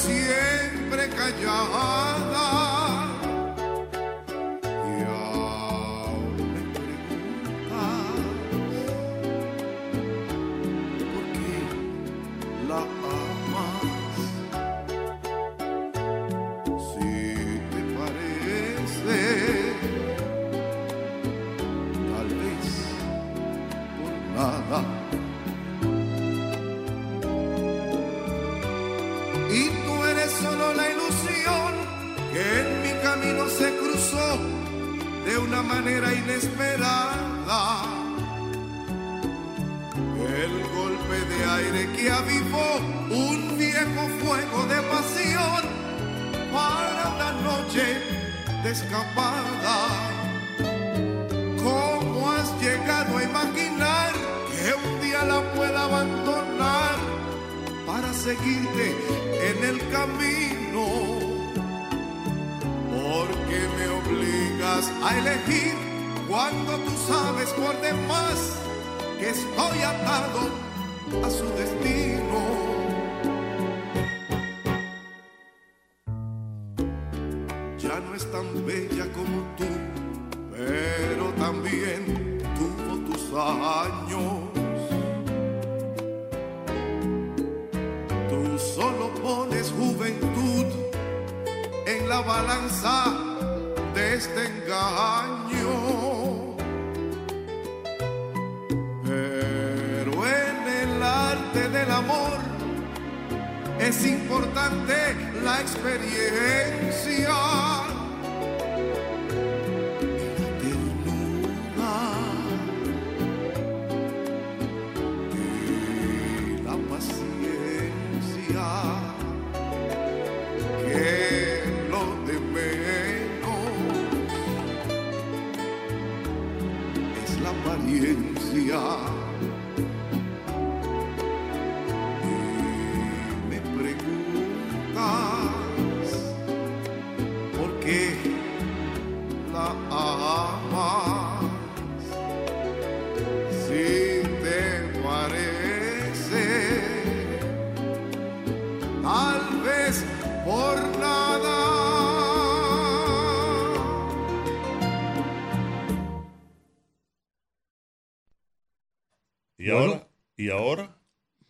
Siempre 0.09 1.09
callada. 1.11 2.08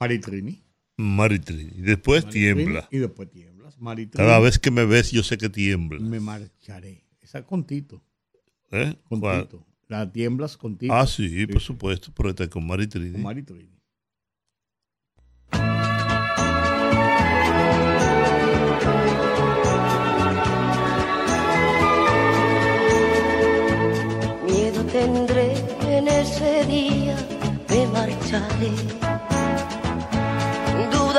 Maritrini. 0.08 0.62
Maritrini. 0.96 1.72
Y 1.76 1.82
después 1.82 2.24
Maritrini, 2.24 2.54
tiembla. 2.54 2.88
Y 2.90 2.98
después 2.98 3.30
tiemblas. 3.30 3.78
Maritrini. 3.78 4.26
Cada 4.26 4.38
vez 4.40 4.58
que 4.58 4.70
me 4.70 4.84
ves, 4.84 5.10
yo 5.12 5.22
sé 5.22 5.38
que 5.38 5.48
tiembla. 5.48 6.00
Me 6.00 6.18
marcharé. 6.18 7.04
Esa 7.20 7.44
con 7.44 7.64
Tito. 7.64 8.02
¿Eh? 8.70 8.94
Con 9.08 9.20
¿Cuál? 9.20 9.42
Tito. 9.42 9.66
La 9.86 10.10
tiemblas 10.10 10.56
con 10.56 10.76
Tito. 10.76 10.92
Ah, 10.92 11.06
sí, 11.06 11.46
por 11.46 11.60
supuesto, 11.60 12.12
pero 12.14 12.30
está 12.30 12.48
con 12.48 12.66
Maritrini. 12.66 13.12
Con 13.12 13.22
Maritrini. 13.22 13.78
Miedo 24.46 24.84
tendré 24.86 25.54
en 25.96 26.08
ese 26.08 26.66
día, 26.66 27.16
me 27.68 27.86
marcharé. 27.86 29.07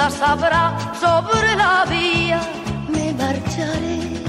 Dudas 0.10 0.22
habrá 0.27 0.76
sobre 0.99 1.56
la 1.56 1.86
vía, 1.88 2.41
me 2.88 3.14
marcharé. 3.14 4.23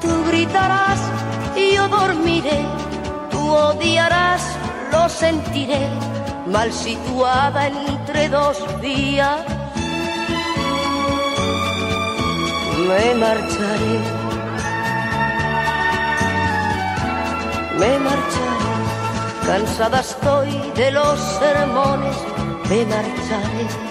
Tú 0.00 0.24
gritarás 0.28 1.00
y 1.56 1.74
yo 1.74 1.88
dormiré, 1.88 2.64
tú 3.30 3.50
odiarás, 3.50 4.42
lo 4.92 5.08
sentiré, 5.08 5.88
mal 6.46 6.72
situada 6.72 7.66
entre 7.66 8.28
dos 8.28 8.58
vías. 8.80 9.40
Me 12.86 13.14
marcharé. 13.16 13.98
me 17.80 17.98
marcharé, 17.98 19.46
cansada 19.46 20.00
estoy 20.00 20.50
de 20.76 20.90
los 20.92 21.18
sermones, 21.40 22.16
me 22.68 22.84
marcharé. 22.86 23.87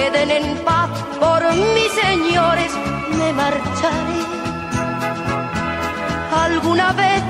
Queden 0.00 0.30
en 0.30 0.56
paz 0.64 0.88
por 1.20 1.42
mis 1.76 1.92
señores, 1.92 2.72
me 3.18 3.34
marcharé. 3.34 4.20
Alguna 6.44 6.92
vez 6.92 7.22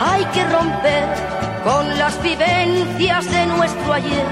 hay 0.00 0.24
que 0.32 0.42
romper 0.56 1.04
con 1.64 1.98
las 1.98 2.14
vivencias 2.22 3.30
de 3.30 3.44
nuestro 3.48 3.92
ayer, 3.92 4.26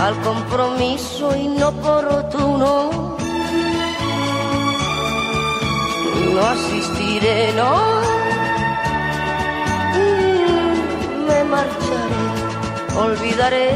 al 0.00 0.14
compromiso 0.22 1.36
inoportuno. 1.36 2.72
No 6.32 6.40
asistiré, 6.54 7.52
no 7.52 7.72
me 11.28 11.44
marcharé, 11.44 12.24
olvidaré 13.06 13.68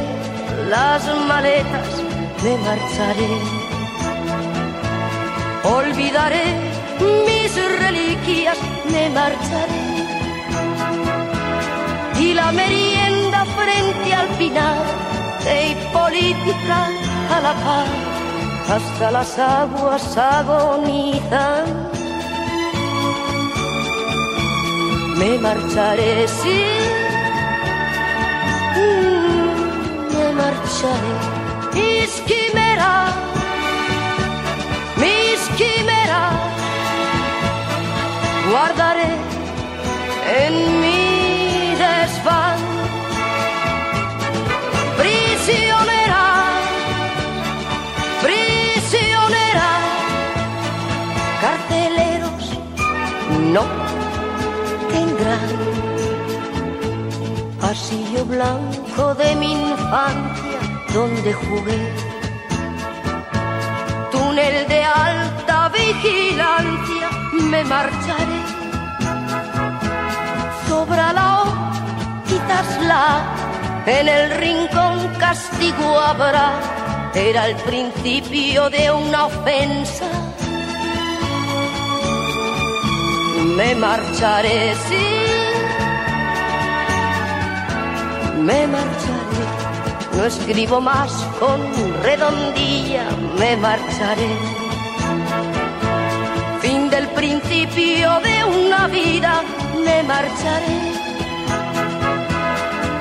las 0.70 1.02
maletas, 1.28 2.05
me 2.46 2.56
marcharé. 2.58 3.32
Olvidaré 5.78 6.46
mis 7.26 7.52
reliquias, 7.84 8.58
me 8.92 9.04
marcharé. 9.18 9.82
Y 12.24 12.34
la 12.34 12.52
merienda 12.52 13.44
frente 13.58 14.08
al 14.22 14.28
final 14.40 14.78
de 15.44 15.60
política 15.92 16.78
a 17.34 17.40
la 17.46 17.54
paz, 17.64 17.90
hasta 18.76 19.10
las 19.10 19.38
aguas 19.38 20.16
agonizan. 20.16 21.64
Me 25.18 25.30
marcharé, 25.46 26.28
sí 26.28 26.60
me 30.12 30.26
marcharé. 30.40 31.35
Mis 32.06 32.20
quimeras, 32.20 33.14
mis 34.96 35.40
quimeras, 35.58 36.34
guardaré 38.48 39.10
en 40.44 40.54
mi 40.82 41.74
desván. 41.82 42.58
Prisionera, 44.96 46.24
prisionera, 48.22 49.70
carceleros 51.40 52.44
no 53.52 53.64
tendrán 54.92 55.50
pasillo 57.60 58.24
blanco 58.26 59.12
de 59.16 59.34
mi 59.34 59.52
infancia 59.70 60.45
donde 60.96 61.30
jugué. 61.34 61.80
Túnel 64.10 64.66
de 64.66 64.82
alta 64.82 65.68
vigilancia, 65.68 67.08
me 67.50 67.62
marcharé. 67.64 68.40
Sobra 70.66 71.12
la 71.12 71.26
O, 71.42 71.46
quitasla, 72.28 73.04
en 73.86 74.08
el 74.08 74.24
rincón 74.44 74.96
castigo 75.18 75.88
habrá. 76.00 76.48
Era 77.14 77.48
el 77.50 77.56
principio 77.56 78.70
de 78.70 78.90
una 78.90 79.26
ofensa. 79.26 80.08
Me 83.58 83.74
marcharé, 83.74 84.74
sí 84.86 85.06
me 88.48 88.66
marcharé. 88.66 89.25
No 90.16 90.24
escribo 90.24 90.80
más 90.80 91.12
con 91.38 91.60
redondilla, 92.02 93.04
me 93.38 93.56
marcharé. 93.56 94.56
principio 97.16 98.20
de 98.20 98.44
una 98.44 98.86
vida 98.88 99.42
me 99.84 100.02
marcharé. 100.02 100.76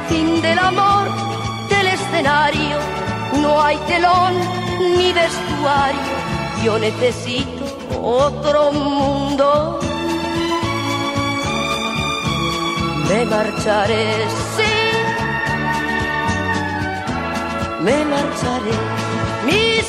Fin 0.09 0.41
del 0.41 0.57
amor 0.57 1.05
del 1.69 1.87
escenario, 1.87 2.77
no 3.41 3.61
hay 3.61 3.77
telón 3.89 4.33
ni 4.97 5.13
vestuario, 5.13 6.15
yo 6.63 6.79
necesito 6.79 7.65
otro 8.01 8.71
mundo. 8.71 9.79
Me 13.09 13.25
marcharé, 13.25 14.25
sí, 14.55 14.74
me 17.85 18.03
marcharé. 18.05 18.75
Mis 19.45 19.87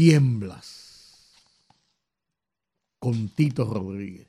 Tiemblas. 0.00 1.26
Con 2.98 3.28
Tito 3.28 3.66
Rodríguez. 3.66 4.28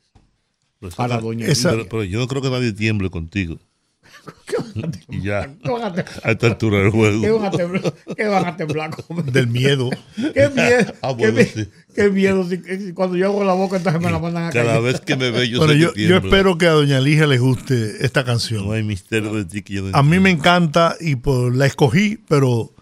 Pero 0.81 0.91
Para 0.97 1.13
esa- 1.15 1.21
doña 1.23 1.47
esa- 1.47 1.71
pero 1.89 2.03
yo 2.03 2.19
no 2.19 2.27
creo 2.27 2.41
que 2.41 2.49
nadie 2.49 2.73
tiemble 2.73 3.09
contigo. 3.09 3.57
y 5.09 5.21
ya. 5.21 5.49
¿Qué 5.63 5.69
van 5.71 5.97
a 5.97 6.29
esta 6.31 6.47
altura 6.47 6.79
del 6.79 6.89
juego. 6.89 7.21
¿Qué 7.21 7.31
van 7.31 7.45
a 7.45 7.51
temblar? 7.51 7.93
¿Qué 8.17 8.27
van 8.27 8.45
a 8.45 8.57
temblar? 8.57 8.91
Del 9.31 9.47
miedo. 9.47 9.89
¿Qué 10.33 10.49
miedo? 10.49 10.93
Ah, 11.01 11.15
¿Qué, 11.17 11.31
bueno, 11.31 11.37
mi- 11.39 11.45
sí. 11.45 11.69
qué 11.95 12.09
miedo? 12.09 12.49
Si- 12.49 12.57
si 12.57 12.91
cuando 12.91 13.15
yo 13.15 13.29
abro 13.31 13.45
la 13.45 13.53
boca, 13.53 13.77
entonces 13.77 14.01
me 14.01 14.11
la 14.11 14.19
mandan 14.19 14.43
a 14.47 14.49
Cada 14.49 14.77
vez 14.81 14.99
que 14.99 15.15
me 15.15 15.31
ve, 15.31 15.47
yo 15.47 15.59
Bueno, 15.59 15.71
sé 15.71 15.79
que 15.79 15.83
yo, 15.83 15.87
yo 15.89 15.93
tiembla. 15.93 16.17
espero 16.17 16.57
que 16.57 16.65
a 16.65 16.71
Doña 16.71 16.99
Ligia 16.99 17.27
le 17.27 17.37
guste 17.37 18.05
esta 18.05 18.25
canción. 18.25 18.65
No 18.65 18.73
hay 18.73 18.83
misterio 18.83 19.33
de 19.35 19.45
ti 19.45 19.61
que 19.61 19.75
yo 19.75 19.83
no 19.83 19.97
A 19.97 20.03
mí 20.03 20.19
me 20.19 20.31
encanta 20.31 20.97
y 20.99 21.15
por, 21.15 21.55
la 21.55 21.65
escogí, 21.65 22.19
pero 22.27 22.73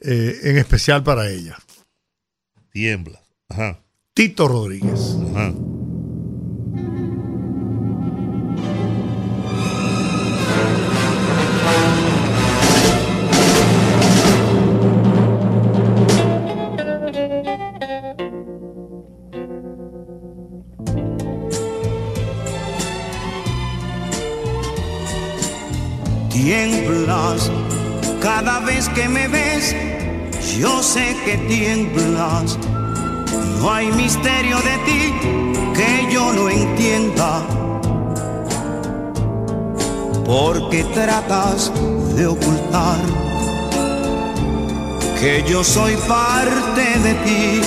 eh, 0.00 0.34
en 0.44 0.56
especial 0.56 1.02
para 1.02 1.28
ella. 1.30 1.58
Tiembla. 2.78 3.20
Ajá. 3.48 3.80
Tito 4.14 4.46
Rodríguez. 4.46 5.16
Ajá. 5.34 5.52
Tiemblas 26.30 27.50
cada 28.22 28.60
vez 28.60 28.88
que 28.90 29.08
me 29.08 29.26
ves, 29.26 29.74
yo 30.56 30.82
sé 30.82 31.16
que 31.24 31.36
tiemblas. 31.48 32.58
No 33.60 33.72
hay 33.72 33.90
misterio 33.92 34.56
de 34.58 34.78
ti 34.86 35.14
que 35.74 36.12
yo 36.12 36.32
no 36.32 36.48
entienda. 36.48 37.46
Porque 40.24 40.84
tratas 40.94 41.72
de 42.14 42.26
ocultar 42.26 42.98
que 45.20 45.44
yo 45.48 45.64
soy 45.64 45.96
parte 46.06 46.98
de 47.00 47.14
ti. 47.24 47.60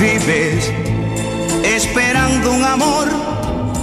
Vives 0.00 0.72
esperando 1.64 2.52
un 2.52 2.64
amor 2.64 3.08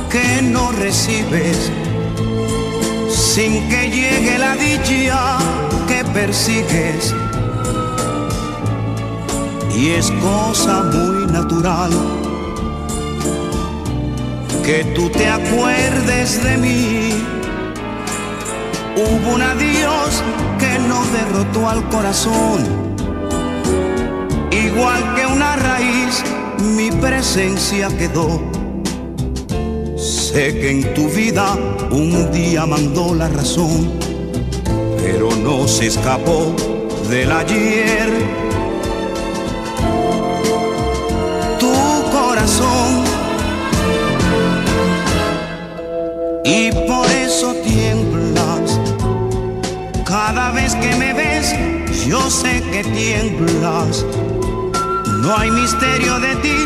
que 0.10 0.42
no 0.42 0.72
recibes, 0.72 1.72
sin 3.38 3.70
que 3.70 3.92
llegue 3.92 4.36
la 4.40 4.56
dicha 4.56 5.38
que 5.88 6.04
persigues. 6.06 7.14
Y 9.76 9.90
es 9.90 10.10
cosa 10.10 10.82
muy 10.92 11.32
natural 11.32 11.92
que 14.66 14.84
tú 14.96 15.08
te 15.12 15.30
acuerdes 15.30 16.44
de 16.44 16.58
mí. 16.58 17.14
Hubo 18.96 19.36
un 19.36 19.42
adiós 19.44 20.24
que 20.58 20.80
no 20.90 21.00
derrotó 21.18 21.70
al 21.70 21.88
corazón, 21.90 22.60
igual 24.50 25.14
que 25.16 25.28
una 25.28 25.56
raíz, 25.58 26.24
mi 26.76 26.90
presencia 26.90 27.88
quedó. 28.00 28.57
Sé 30.38 30.54
que 30.54 30.70
en 30.70 30.94
tu 30.94 31.10
vida 31.10 31.58
un 31.90 32.32
día 32.32 32.68
mandó 32.68 33.16
la 33.16 33.28
razón, 33.28 33.92
pero 35.02 35.36
no 35.36 35.68
se 35.68 35.88
escapó 35.88 36.54
del 37.10 37.32
ayer. 37.32 38.08
Tu 41.60 41.74
corazón. 42.12 43.04
Y 46.46 46.72
por 46.72 47.08
eso 47.10 47.56
tiemblas. 47.64 48.80
Cada 50.06 50.52
vez 50.52 50.76
que 50.76 50.96
me 50.98 51.14
ves, 51.14 51.56
yo 52.06 52.30
sé 52.30 52.62
que 52.72 52.84
tiemblas. 52.84 54.06
No 55.20 55.36
hay 55.36 55.50
misterio 55.50 56.20
de 56.20 56.36
ti 56.36 56.58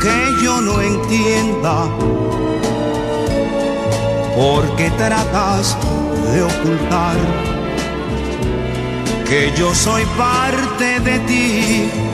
que 0.00 0.44
yo 0.44 0.60
no 0.60 0.80
entienda 0.80 1.88
porque 4.38 4.88
tratas 4.92 5.76
de 6.32 6.42
ocultar 6.42 7.16
que 9.28 9.52
yo 9.58 9.74
soy 9.74 10.04
parte 10.16 11.00
de 11.00 11.18
ti. 11.26 12.07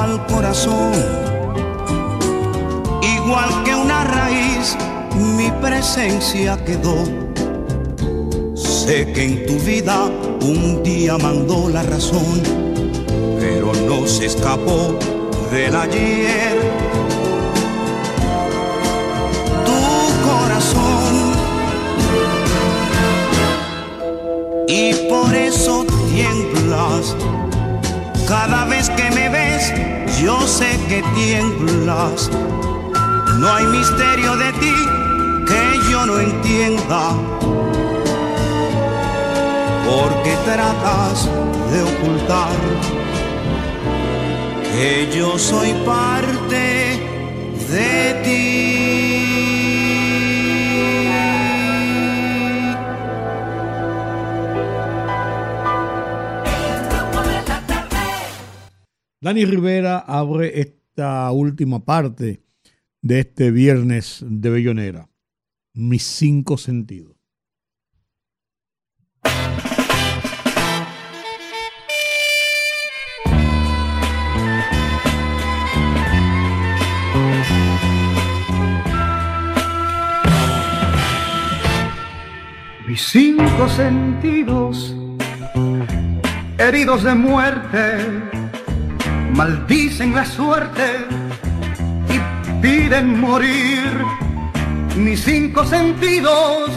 Al 0.00 0.26
corazón, 0.26 0.92
igual 3.02 3.62
que 3.64 3.74
una 3.74 4.04
raíz, 4.04 4.76
mi 5.36 5.50
presencia 5.60 6.56
quedó. 6.64 7.04
Sé 8.54 9.12
que 9.12 9.24
en 9.24 9.46
tu 9.46 9.58
vida 9.60 10.10
un 10.40 10.82
día 10.82 11.18
mandó 11.18 11.68
la 11.68 11.82
razón, 11.82 12.40
pero 13.38 13.72
no 13.86 14.06
se 14.06 14.26
escapó 14.26 14.98
del 15.52 15.76
ayer. 15.76 16.58
Tu 19.66 19.80
corazón 20.28 21.12
y 24.66 24.94
por 25.10 25.34
eso 25.34 25.84
tiemblas. 26.10 27.14
Cada 28.30 28.64
vez 28.64 28.88
que 28.90 29.10
me 29.10 29.28
ves, 29.28 29.72
yo 30.22 30.46
sé 30.46 30.78
que 30.88 31.02
tiemblas. 31.16 32.30
No 33.40 33.52
hay 33.52 33.66
misterio 33.66 34.36
de 34.36 34.52
ti 34.52 34.74
que 35.48 35.90
yo 35.90 36.06
no 36.06 36.20
entienda. 36.20 37.10
Porque 39.84 40.32
tratas 40.44 41.28
de 41.72 41.82
ocultar 41.82 42.54
que 44.74 45.10
yo 45.12 45.36
soy 45.36 45.72
parte 45.84 47.00
de 47.68 48.20
ti. 48.22 49.59
Dani 59.22 59.44
Rivera 59.44 59.98
abre 59.98 60.60
esta 60.60 61.30
última 61.30 61.84
parte 61.84 62.42
de 63.02 63.20
este 63.20 63.50
viernes 63.50 64.24
de 64.26 64.48
Bellonera. 64.48 65.10
Mis 65.74 66.04
cinco 66.04 66.56
sentidos. 66.56 67.16
Mis 82.88 83.02
cinco 83.02 83.68
sentidos, 83.68 84.96
heridos 86.58 87.04
de 87.04 87.14
muerte, 87.14 88.39
maldicen 89.34 90.14
la 90.14 90.24
suerte 90.24 91.06
y 92.08 92.62
piden 92.62 93.20
morir. 93.20 94.04
Mis 94.96 95.22
cinco 95.22 95.64
sentidos 95.64 96.70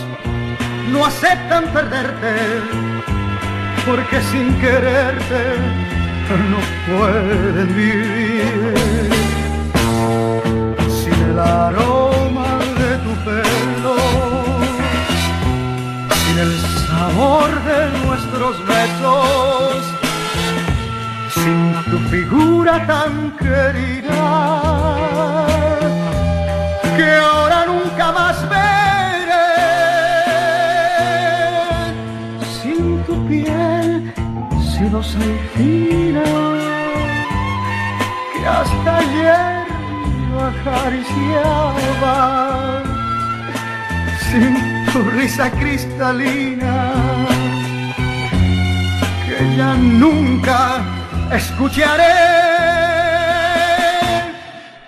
no 0.91 1.05
aceptan 1.05 1.65
perderte, 1.73 2.61
porque 3.85 4.21
sin 4.31 4.53
quererte 4.61 5.57
no 6.51 6.59
pueden 6.87 7.75
vivir. 7.75 9.09
Sin 10.89 11.13
el 11.13 11.39
aroma 11.39 12.59
de 12.79 12.97
tu 13.05 13.13
pelo, 13.25 13.97
sin 16.25 16.39
el 16.39 16.59
sabor 16.87 17.49
de 17.63 18.05
nuestros 18.05 18.67
besos, 18.67 19.92
sin 21.43 21.61
tu 21.91 21.97
figura 22.11 22.75
tan 22.87 23.13
querida, 23.37 24.23
que 26.95 27.07
ahora 27.27 27.59
nunca 27.71 28.05
más 28.19 28.37
veré, 28.49 29.49
sin 32.57 33.03
tu 33.07 33.15
piel 33.27 34.13
sedosa 34.73 35.19
y 35.19 35.37
fina, 35.53 36.29
que 38.31 38.41
hasta 38.57 38.91
ayer 39.03 39.65
yo 40.29 40.35
acariciaba, 40.51 42.17
sin 44.27 44.53
tu 44.91 44.99
risa 45.17 45.45
cristalina, 45.59 46.75
que 49.25 49.37
ya 49.57 49.71
nunca 49.75 50.59
escucharé 51.35 52.13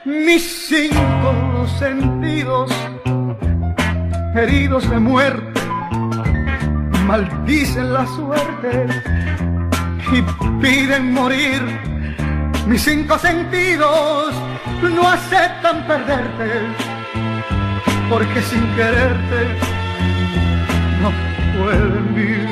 mis 0.05 0.67
cinco 0.67 1.67
sentidos 1.79 2.71
heridos 4.35 4.87
de 4.89 4.99
muerte. 4.99 5.61
Maldicen 7.07 7.93
la 7.93 8.05
suerte 8.07 8.85
y 10.11 10.21
piden 10.61 11.13
morir. 11.13 11.61
Mis 12.67 12.83
cinco 12.83 13.17
sentidos 13.17 14.33
no 14.81 15.07
aceptan 15.07 15.85
perderte 15.87 16.51
porque 18.09 18.41
sin 18.41 18.63
quererte 18.75 19.39
no 21.01 21.11
pueden 21.57 22.15
vivir 22.15 22.44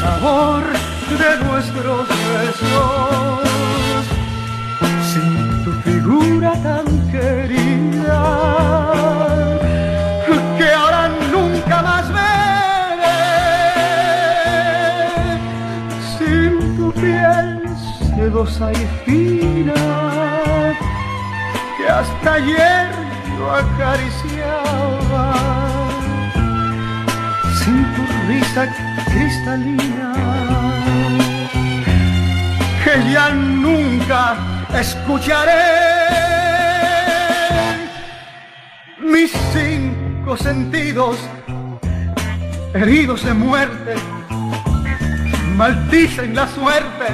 sabor 0.00 0.64
de 1.22 1.30
nuestros 1.44 2.08
besos, 2.08 3.40
sin 5.12 5.64
tu 5.64 5.72
figura 5.82 6.52
tan 6.62 6.86
querida, 7.10 8.22
que 10.56 10.66
ahora 10.72 11.02
nunca 11.30 11.76
más 11.82 12.06
veré, 12.12 13.18
sin 16.16 16.52
tu 16.76 16.86
piel 16.92 17.48
sedosa 18.14 18.72
y 18.72 18.86
fina, 19.04 19.82
que 21.76 21.86
hasta 21.88 22.34
ayer 22.34 22.88
yo 23.36 23.44
acariciaba. 23.62 25.24
Sin 27.62 27.84
tu 27.94 28.02
risa 28.26 28.62
cristalina 29.10 30.12
que 32.84 33.12
ya 33.12 33.30
nunca 33.30 34.36
escucharé. 34.74 35.62
Mis 39.00 39.32
cinco 39.52 40.36
sentidos 40.36 41.18
heridos 42.74 43.24
de 43.24 43.34
muerte 43.34 43.94
maldicen 45.56 46.34
la 46.34 46.46
suerte 46.48 47.06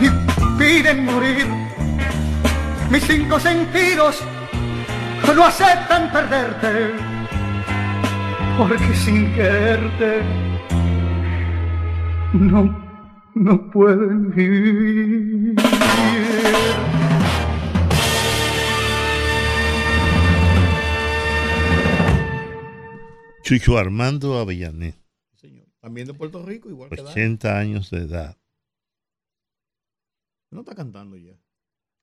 y 0.00 0.08
piden 0.58 1.04
morir. 1.04 1.46
Mis 2.90 3.04
cinco 3.04 3.38
sentidos 3.38 4.22
no 5.34 5.44
aceptan 5.44 6.10
perderte, 6.10 6.92
porque 8.58 8.94
sin 8.96 9.32
quererte 9.32 10.39
no, 12.34 12.62
no 13.34 13.70
pueden 13.70 14.30
vivir. 14.30 15.56
Chucho 23.42 23.78
Armando 23.78 24.38
Avellané, 24.38 24.94
También 25.80 26.06
de 26.06 26.14
Puerto 26.14 26.44
Rico, 26.44 26.68
igual 26.68 26.90
que 26.90 26.96
Dani. 26.96 27.10
80 27.10 27.58
años 27.58 27.90
de 27.90 27.98
edad. 28.02 28.36
No 30.50 30.60
está 30.60 30.74
cantando 30.74 31.16
ya. 31.16 31.32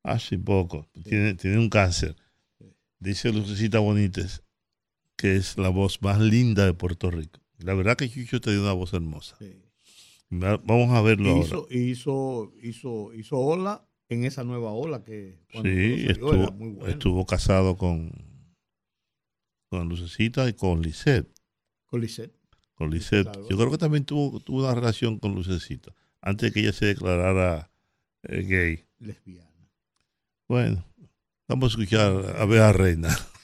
Hace 0.03 0.37
poco. 0.39 0.89
Tiene, 1.03 1.35
tiene 1.35 1.57
un 1.59 1.69
cáncer. 1.69 2.15
Dice 2.99 3.31
Lucecita 3.31 3.79
Bonites 3.79 4.43
que 5.15 5.35
es 5.35 5.57
la 5.57 5.69
voz 5.69 6.01
más 6.03 6.19
linda 6.19 6.65
de 6.65 6.73
Puerto 6.73 7.09
Rico. 7.09 7.39
La 7.57 7.73
verdad 7.73 7.97
que 7.97 8.07
Chucho 8.09 8.39
tiene 8.39 8.59
una 8.59 8.73
voz 8.73 8.93
hermosa. 8.93 9.35
Va- 9.41 9.66
Vamos 10.29 10.89
a 10.93 11.01
verlo 11.01 11.29
ahora. 11.29 11.45
Hizo, 11.45 11.67
hizo, 11.69 12.53
hizo, 12.61 13.13
hizo 13.13 13.37
ola 13.39 13.87
en 14.09 14.25
esa 14.25 14.43
nueva 14.43 14.71
ola 14.71 15.03
que 15.03 15.39
cuando 15.51 15.69
Sí, 15.69 15.75
salió 15.75 16.03
era 16.03 16.11
estuvo, 16.11 16.51
muy 16.53 16.69
bueno. 16.71 16.87
estuvo 16.93 17.25
casado 17.25 17.77
con, 17.77 18.11
con 19.69 19.87
Lucecita 19.89 20.47
y 20.49 20.53
con 20.53 20.81
Lisette. 20.81 21.29
Con 21.85 22.01
Lisette. 22.01 22.35
Con 22.75 22.89
Lisette. 22.91 23.31
Yo 23.49 23.57
creo 23.57 23.71
que 23.71 23.77
también 23.77 24.05
tuvo, 24.05 24.39
tuvo 24.39 24.59
una 24.65 24.75
relación 24.75 25.19
con 25.19 25.33
Lucecita 25.33 25.93
antes 26.21 26.49
de 26.49 26.53
que 26.53 26.59
ella 26.61 26.73
se 26.73 26.87
declarara 26.87 27.71
eh, 28.23 28.43
gay. 28.43 28.85
Lesbiana. 28.99 29.71
Bueno, 30.49 30.85
vamos 31.47 31.65
a 31.65 31.81
escuchar 31.81 32.35
a 32.37 32.45
Bea 32.45 32.71
Reina. 32.73 33.09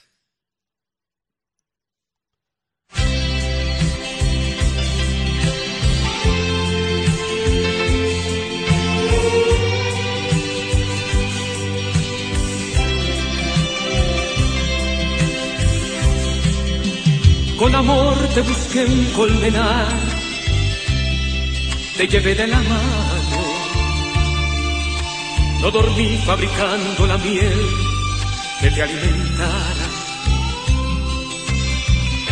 Con 17.64 17.73
amor 17.76 18.18
te 18.35 18.41
busqué 18.41 18.81
en 18.81 19.06
Colmenar, 19.15 19.88
te 21.95 22.06
llevé 22.10 22.35
de 22.35 22.45
la 22.45 22.57
mano. 22.57 23.41
No 25.61 25.72
dormí 25.72 26.18
fabricando 26.26 27.07
la 27.07 27.18
miel 27.19 27.61
que 28.60 28.69
te 28.69 28.81
alimentara. 28.84 29.88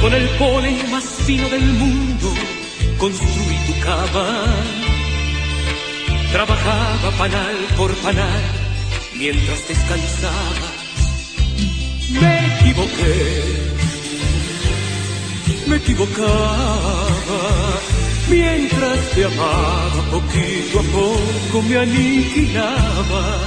Con 0.01 0.13
el 0.13 0.27
polen 0.31 0.91
más 0.91 1.05
fino 1.25 1.47
del 1.47 1.63
mundo 1.63 2.33
construí 2.97 3.57
tu 3.67 3.79
cama. 3.79 4.27
Trabajaba 6.33 7.11
panal 7.17 7.55
por 7.77 7.95
panal 8.03 8.43
mientras 9.15 9.65
descansabas. 9.65 10.75
Me 12.19 12.47
equivoqué 12.47 13.80
me 15.71 15.77
equivocaba, 15.77 17.39
Mientras 18.29 18.99
te 19.15 19.25
amaba, 19.25 20.01
poquito 20.11 20.79
a 20.79 20.83
poco 20.97 21.61
me 21.67 21.77
aniquilabas. 21.77 23.39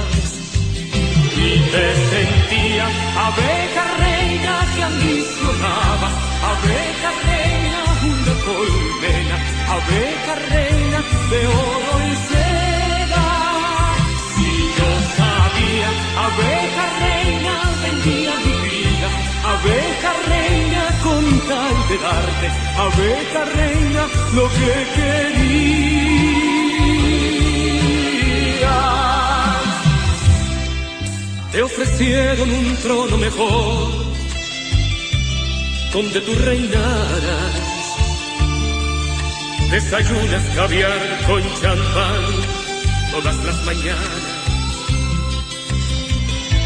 Y 1.37 1.51
te 1.71 1.85
sentía 2.11 2.85
abeja 3.27 3.83
reina 4.03 4.53
que 4.73 4.81
ambicionaba, 4.91 6.09
abeja 6.51 7.09
reina, 7.29 7.79
una 8.11 8.33
colmena, 8.47 9.37
abeja 9.75 10.33
reina 10.49 10.99
de 11.29 11.39
oro 11.47 11.93
y. 12.11 12.64
sabía, 15.75 15.89
abeja 16.27 16.85
reina, 16.99 17.55
vendía 17.83 18.33
mi 18.45 18.53
vida, 18.69 19.09
abeja 19.53 20.11
reina 20.27 20.83
con 21.03 21.23
tal 21.47 21.75
de 21.89 21.97
darte, 21.97 22.47
abeja 22.77 23.41
reina, 23.45 24.03
lo 24.33 24.45
que 24.49 24.75
querías. 24.95 25.45
Te 31.51 31.59
ofrecieron 31.63 32.49
un 32.51 32.75
trono 32.77 33.17
mejor, 33.17 33.91
donde 35.93 36.21
tú 36.21 36.33
reinaras. 36.43 37.63
Desayunas 39.71 40.43
caviar 40.55 41.23
con 41.25 41.41
champán 41.59 42.23
todas 43.11 43.35
las 43.43 43.65
mañanas. 43.65 44.34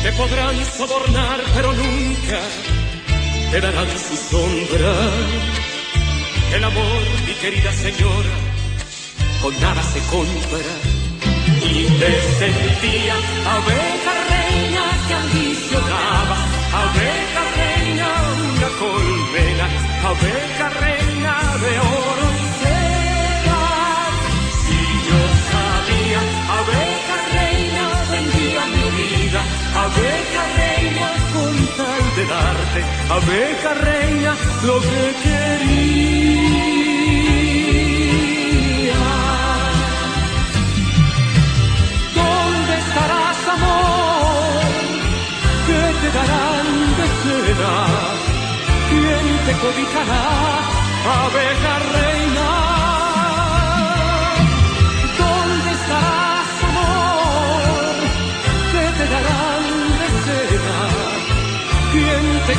Te 0.04 0.12
podrán 0.14 0.56
sobornar, 0.78 1.40
pero 1.56 1.74
nunca 1.74 2.40
te 3.52 3.60
darán 3.60 3.88
su 3.90 4.16
sombra. 4.16 4.94
El 6.56 6.64
amor, 6.64 7.02
mi 7.28 7.34
querida 7.34 7.72
señora, 7.74 8.36
con 9.42 9.54
nada 9.60 9.84
se 9.84 10.00
compra. 10.14 10.74
Y 11.62 11.86
te 12.00 12.12
sentía 12.40 13.16
abeja 13.56 14.14
reina 14.30 14.86
que 15.08 15.14
ambicionaba, 15.14 16.38
abeja 16.84 17.42
reina, 17.60 18.08
una 18.56 18.70
colmena, 18.80 19.68
abeja 20.12 20.70
reina 20.80 21.58
de 21.58 21.80
oro 21.80 22.19
abeja 29.90 30.44
reina, 30.57 31.07
con 31.34 31.56
tal 31.78 32.03
de 32.16 32.26
darte, 32.26 32.82
abeja 33.18 33.72
reina, 33.74 34.32
lo 34.64 34.76
que 34.82 35.03
quería. 35.24 35.80
¿Dónde 42.16 42.74
estarás, 42.84 43.48
amor? 43.56 44.61
¿Qué 45.68 45.84
te 46.02 46.10
darán 46.18 46.68
de 46.98 47.07
cena? 47.24 47.74
¿Quién 48.90 49.26
te 49.45 49.53
cobijará, 49.64 50.24
abeja 51.24 51.74
reina? 51.94 52.59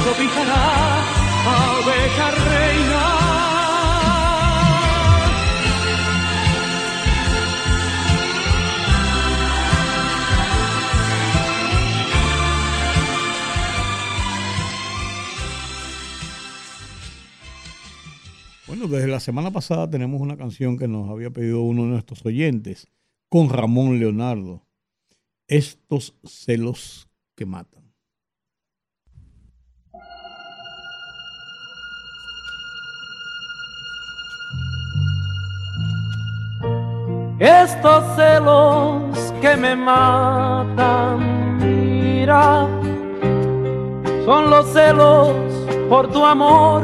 Cobijará, 0.05 1.05
abeja 1.47 2.31
reina? 2.31 3.31
Bueno, 18.66 18.86
desde 18.86 19.09
la 19.09 19.18
semana 19.18 19.51
pasada 19.51 19.90
tenemos 19.90 20.20
una 20.20 20.36
canción 20.36 20.78
que 20.78 20.86
nos 20.86 21.10
había 21.10 21.31
pedido 21.31 21.60
uno 21.62 21.82
de 21.82 21.89
nuestros 21.89 22.24
oyentes, 22.24 22.86
con 23.28 23.48
Ramón 23.48 23.98
Leonardo. 23.98 24.64
Estos 25.48 26.14
celos 26.24 27.09
que 27.35 27.47
matan. 27.47 27.80
Estos 37.41 38.05
celos 38.17 39.33
que 39.41 39.57
me 39.57 39.75
matan, 39.75 41.57
mira, 41.57 42.69
son 44.27 44.51
los 44.51 44.67
celos 44.67 45.33
por 45.89 46.09
tu 46.09 46.23
amor. 46.23 46.83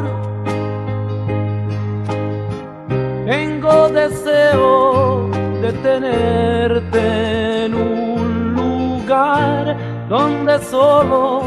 Tengo 3.27 3.91
deseo 3.91 5.29
de 5.61 5.73
tenerte 5.83 7.67
en 7.67 7.75
un 7.75 8.55
lugar 8.55 9.77
donde 10.09 10.59
solo 10.61 11.43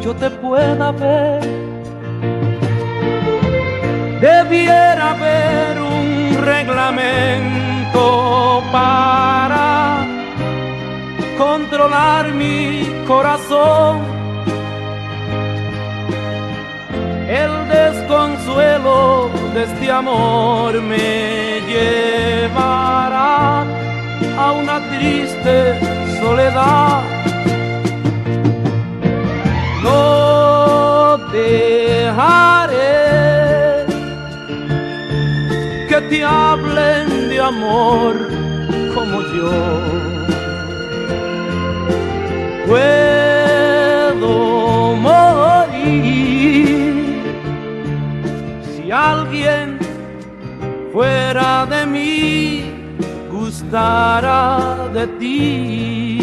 yo 0.00 0.14
te 0.14 0.30
pueda 0.30 0.92
ver. 0.92 1.40
Debiera 4.20 5.10
haber 5.10 5.80
un 5.80 6.44
reglamento 6.44 7.63
para 8.72 10.06
controlar 11.38 12.32
mi 12.32 12.86
corazón. 13.06 14.00
El 17.28 17.68
desconsuelo 17.68 19.30
de 19.54 19.62
este 19.64 19.90
amor 19.90 20.80
me 20.82 21.60
llevará 21.70 23.64
a 24.36 24.52
una 24.52 24.76
triste 24.90 25.78
soledad. 26.20 27.02
No 29.82 31.18
dejaré 31.32 32.94
que 35.88 36.00
te 36.10 36.24
hablen 36.24 37.13
amor 37.44 38.14
como 38.94 39.20
yo. 39.34 39.52
Puedo 42.66 44.32
morir 44.96 45.94
si 48.74 48.90
alguien 48.90 49.78
fuera 50.92 51.66
de 51.66 51.86
mí 51.86 52.74
gustara 53.30 54.88
de 54.94 55.06
ti, 55.18 56.18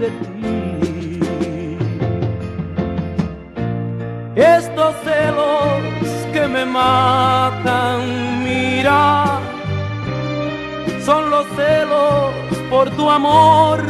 de 0.00 0.08
ti. 0.08 0.36
Estos 4.36 4.94
celos 5.04 5.82
que 6.32 6.46
me 6.46 6.64
matan, 6.64 8.25
son 11.04 11.30
los 11.30 11.44
celos 11.56 12.32
por 12.70 12.88
tu 12.90 13.10
amor. 13.10 13.80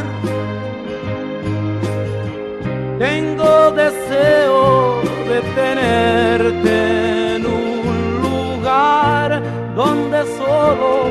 Tengo 2.97 3.71
deseo 3.71 5.01
de 5.29 5.41
tenerte 5.55 7.35
en 7.35 7.45
un 7.45 8.21
lugar 8.23 9.43
donde 9.75 10.23
solo 10.39 11.09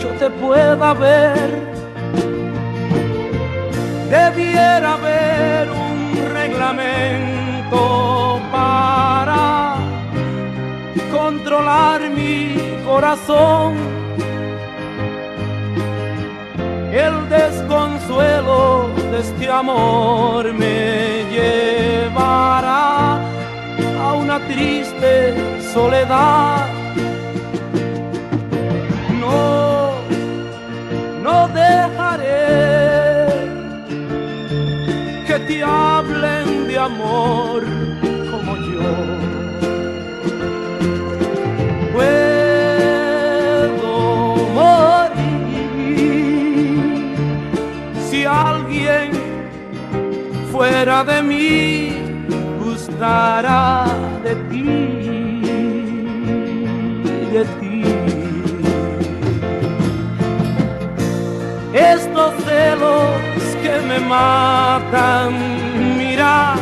yo 0.00 0.08
te 0.18 0.28
pueda 0.30 0.92
ver. 0.94 1.50
Debiera 4.10 4.94
haber 4.94 5.70
un 5.70 6.32
reglamento 6.34 7.80
para 8.50 9.76
controlar 11.12 12.10
mi 12.10 12.69
corazón. 12.90 13.74
El 17.06 17.14
desconsuelo 17.28 18.90
de 19.12 19.18
este 19.20 19.48
amor 19.48 20.52
me 20.52 21.24
llevará 21.34 23.20
a 24.04 24.12
una 24.14 24.38
triste 24.40 25.12
soledad. 25.72 26.66
No, 29.20 29.92
no 31.22 31.36
dejaré 31.48 32.48
que 35.28 35.36
te 35.46 35.62
hablen 35.62 36.66
de 36.66 36.76
amor 36.76 37.79
de 50.80 51.22
mí, 51.22 51.92
gustará 52.64 53.84
de 54.24 54.34
ti, 54.48 54.62
de 57.32 57.44
ti. 57.60 57.84
Estos 61.74 62.32
celos 62.44 63.10
que 63.62 63.78
me 63.88 63.98
matan, 64.00 65.34
mira, 65.98 66.54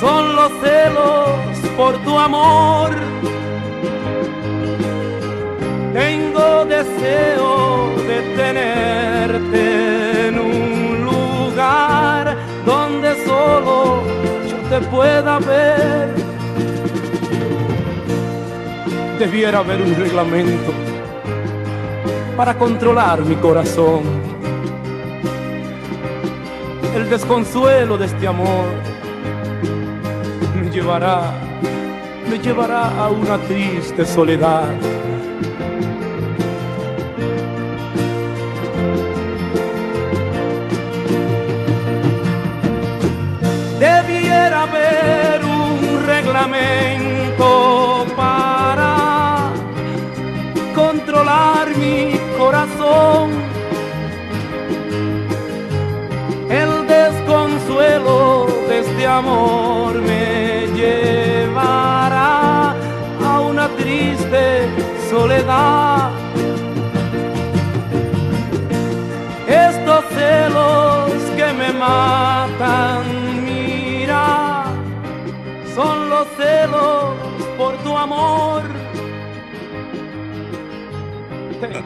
son 0.00 0.34
los 0.34 0.50
celos 0.62 1.58
por 1.76 1.98
tu 2.04 2.18
amor. 2.18 2.90
Tengo 5.92 6.64
deseo 6.64 7.94
de 8.08 8.22
tenerte 8.34 10.28
en 10.28 10.38
un 10.38 11.04
lugar 11.04 12.41
donde 12.64 13.24
solo 13.24 14.02
yo 14.48 14.56
te 14.68 14.80
pueda 14.86 15.38
ver. 15.38 16.14
Debiera 19.18 19.58
haber 19.58 19.82
un 19.82 19.94
reglamento 19.94 20.72
para 22.36 22.56
controlar 22.56 23.22
mi 23.22 23.36
corazón. 23.36 24.02
El 26.94 27.08
desconsuelo 27.08 27.96
de 27.96 28.06
este 28.06 28.26
amor 28.26 28.66
me 30.60 30.70
llevará, 30.70 31.32
me 32.28 32.38
llevará 32.38 33.04
a 33.04 33.08
una 33.10 33.38
triste 33.38 34.04
soledad. 34.04 34.64
El 56.50 56.86
desconsuelo 56.86 58.46
de 58.68 58.80
este 58.80 59.06
amor 59.06 59.94
me 59.94 60.66
llevará 60.74 62.30
a 63.24 63.40
una 63.40 63.68
triste 63.68 64.68
soledad. 65.10 65.91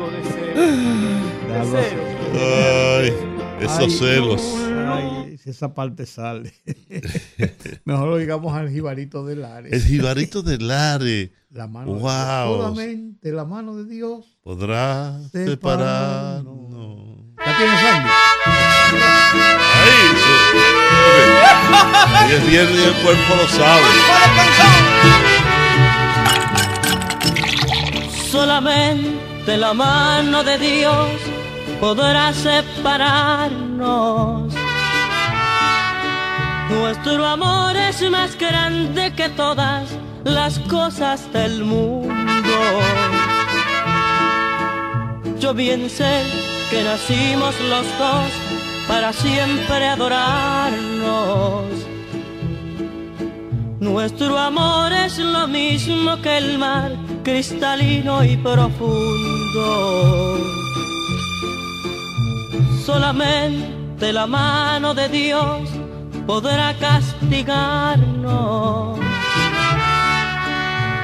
Tengo 0.07 1.73
deseos, 1.73 1.73
deseos. 1.73 2.07
Ay, 2.39 3.13
esos 3.61 3.79
Ay, 3.81 3.91
celos. 3.91 4.43
Ay, 4.89 5.39
si 5.39 5.51
esa 5.51 5.75
parte 5.75 6.07
sale. 6.07 6.53
Mejor 7.85 8.09
lo 8.09 8.17
digamos 8.19 8.55
al 8.55 8.71
jibarito 8.71 9.25
del 9.25 9.43
Lares. 9.43 9.73
El 9.73 9.83
jibarito 9.83 10.43
de 10.43 10.59
Lare. 10.59 11.33
La 11.51 11.67
mano 11.67 11.93
de 11.95 11.99
Dios. 11.99 12.03
wow. 12.03 12.57
Solamente 12.59 13.33
la 13.33 13.45
mano 13.45 13.75
de 13.77 13.85
Dios. 13.87 14.27
Podrá 14.43 15.19
Separar- 15.33 16.41
separarnos. 16.43 17.17
¿Ya 17.39 17.57
tienes 17.57 17.81
Sandy? 17.81 18.11
Ay, 19.83 19.91
eso. 20.15 20.35
Y 22.29 22.33
el 22.35 22.43
viernes 22.51 22.87
el 22.87 22.95
cuerpo 23.03 23.35
lo 23.37 23.47
sabe. 23.49 23.85
Solamente 28.31 29.36
la 29.55 29.73
mano 29.73 30.43
de 30.43 30.59
Dios 30.59 31.09
podrá 31.79 32.33
separarnos. 32.33 33.73
Nuestro 36.69 37.25
amor 37.25 37.77
es 37.77 38.11
más 38.11 38.37
grande 38.37 39.13
que 39.15 39.29
todas 39.29 39.89
las 40.25 40.59
cosas 40.59 41.33
del 41.33 41.63
mundo. 41.65 42.59
Yo 45.39 45.55
bien 45.55 45.89
sé 45.89 46.23
que 46.71 46.83
nacimos 46.83 47.55
los 47.61 47.87
dos 47.99 48.33
para 48.89 49.13
siempre 49.13 49.87
adorarnos. 49.87 51.65
Nuestro 53.79 54.37
amor 54.37 54.93
es 54.93 55.19
lo 55.19 55.47
mismo 55.47 56.21
que 56.21 56.39
el 56.39 56.59
mar, 56.59 56.91
cristalino 57.27 58.23
y 58.23 58.37
profundo. 58.37 60.39
Solamente 62.85 64.13
la 64.13 64.29
mano 64.29 64.95
de 64.95 65.09
Dios 65.09 65.69
podrá 66.25 66.73
castigarnos. 66.79 69.01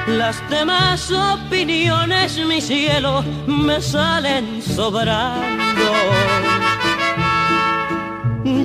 Las 0.07 0.49
demás 0.49 1.11
opiniones, 1.11 2.39
mi 2.47 2.61
cielo, 2.61 3.21
me 3.45 3.81
salen 3.81 4.61
sobrando. 4.61 5.91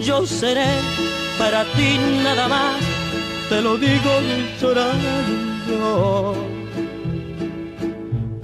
Yo 0.00 0.24
seré 0.26 0.78
para 1.40 1.64
ti 1.74 1.98
nada 2.22 2.46
más, 2.46 2.76
te 3.48 3.60
lo 3.60 3.76
digo 3.76 4.12
llorando. 4.60 6.57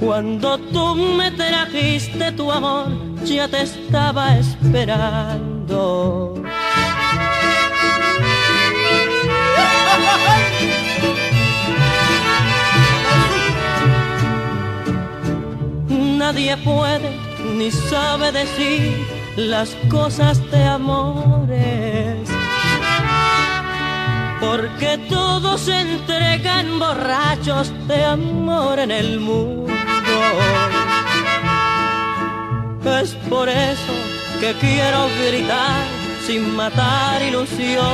Cuando 0.04 0.58
tú 0.58 0.94
me 0.94 1.30
trajiste 1.30 2.30
tu 2.32 2.52
amor, 2.52 2.88
ya 3.24 3.48
te 3.48 3.62
estaba 3.62 4.36
esperando. 4.36 6.34
Nadie 15.88 16.54
puede 16.58 17.10
ni 17.56 17.70
sabe 17.70 18.30
decir 18.30 19.06
las 19.36 19.70
cosas 19.88 20.38
de 20.50 20.64
amores. 20.64 22.28
Porque 24.38 24.98
todos 25.08 25.62
se 25.62 25.80
entregan 25.80 26.78
borrachos 26.78 27.72
de 27.88 28.04
amor 28.04 28.78
en 28.78 28.90
el 28.90 29.18
mundo. 29.18 29.73
Es 33.04 33.14
por 33.28 33.50
eso 33.50 33.92
que 34.40 34.54
quiero 34.54 35.08
gritar 35.26 35.84
sin 36.26 36.56
matar 36.56 37.20
ilusiones. 37.20 37.84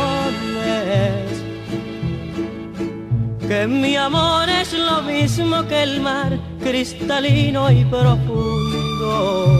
Que 3.49 3.67
mi 3.67 3.97
amor 3.97 4.49
es 4.49 4.73
lo 4.73 5.03
mismo 5.03 5.67
que 5.67 5.83
el 5.83 6.01
mar, 6.01 6.39
cristalino 6.63 7.69
y 7.73 7.85
profundo. 7.87 9.53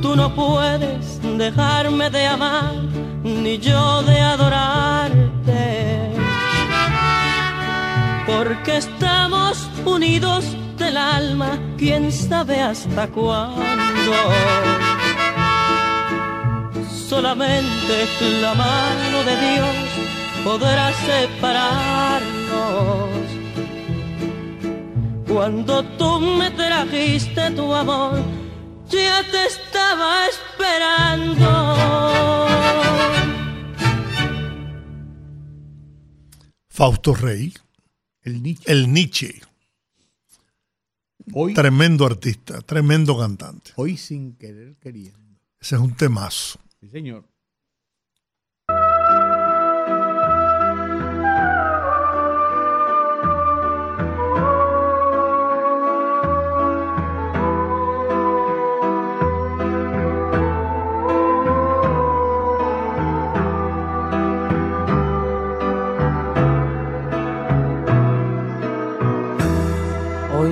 Tú 0.00 0.14
no 0.14 0.32
puedes 0.32 1.20
dejarme 1.36 2.10
de 2.10 2.26
amar, 2.26 2.74
ni 3.24 3.58
yo 3.58 4.02
de 4.04 4.20
adorarte. 4.20 5.53
Porque 8.26 8.78
estamos 8.78 9.68
unidos 9.84 10.44
del 10.78 10.96
alma, 10.96 11.58
quién 11.76 12.10
sabe 12.10 12.60
hasta 12.60 13.06
cuándo. 13.08 14.12
Solamente 17.08 18.08
la 18.40 18.54
mano 18.54 19.22
de 19.24 19.36
Dios 19.36 19.76
podrá 20.42 20.92
separarnos. 20.92 22.24
Cuando 25.28 25.84
tú 25.98 26.20
me 26.20 26.50
trajiste 26.50 27.50
tu 27.50 27.74
amor, 27.74 28.22
ya 28.88 29.22
te 29.30 29.46
estaba 29.46 30.26
esperando. 30.28 31.74
Fausto 36.68 37.14
Rey. 37.14 37.52
El 38.24 38.42
Nietzsche. 38.42 38.72
El 38.72 38.90
Nietzsche. 38.90 39.40
tremendo 41.54 42.06
artista, 42.06 42.60
tremendo 42.62 43.18
cantante. 43.18 43.72
Hoy 43.76 43.98
sin 43.98 44.34
querer 44.36 44.76
queriendo. 44.76 45.38
Ese 45.60 45.76
es 45.76 45.80
un 45.80 45.94
temazo. 45.94 46.58
Sí, 46.80 46.88
señor. 46.88 47.28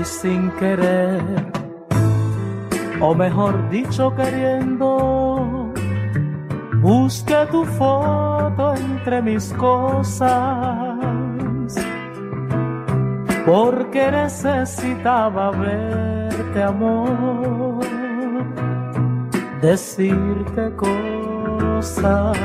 Hoy 0.02 0.06
sin 0.06 0.50
querer, 0.58 1.22
o 3.00 3.14
mejor 3.14 3.70
dicho 3.70 4.12
queriendo, 4.16 5.72
busqué 6.80 7.46
tu 7.52 7.64
foto 7.64 8.74
entre 8.74 9.22
mis 9.22 9.52
cosas, 9.52 10.98
porque 13.46 14.10
necesitaba 14.10 15.52
verte 15.52 16.62
amor, 16.62 17.86
decirte 19.60 20.72
cosas, 20.76 22.36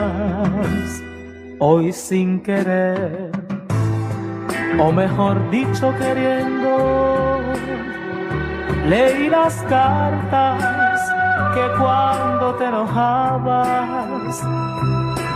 hoy 1.57 1.91
sin 1.91 2.39
querer. 2.39 3.31
O 4.79 4.91
mejor 4.91 5.49
dicho 5.49 5.91
queriendo, 5.97 7.06
leí 8.87 9.29
las 9.29 9.55
cartas 9.63 10.63
que 11.53 11.67
cuando 11.77 12.55
te 12.55 12.65
enojabas, 12.65 14.41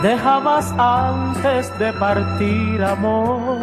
dejabas 0.02 0.72
antes 0.78 1.78
de 1.78 1.92
partir 1.94 2.82
amor, 2.82 3.58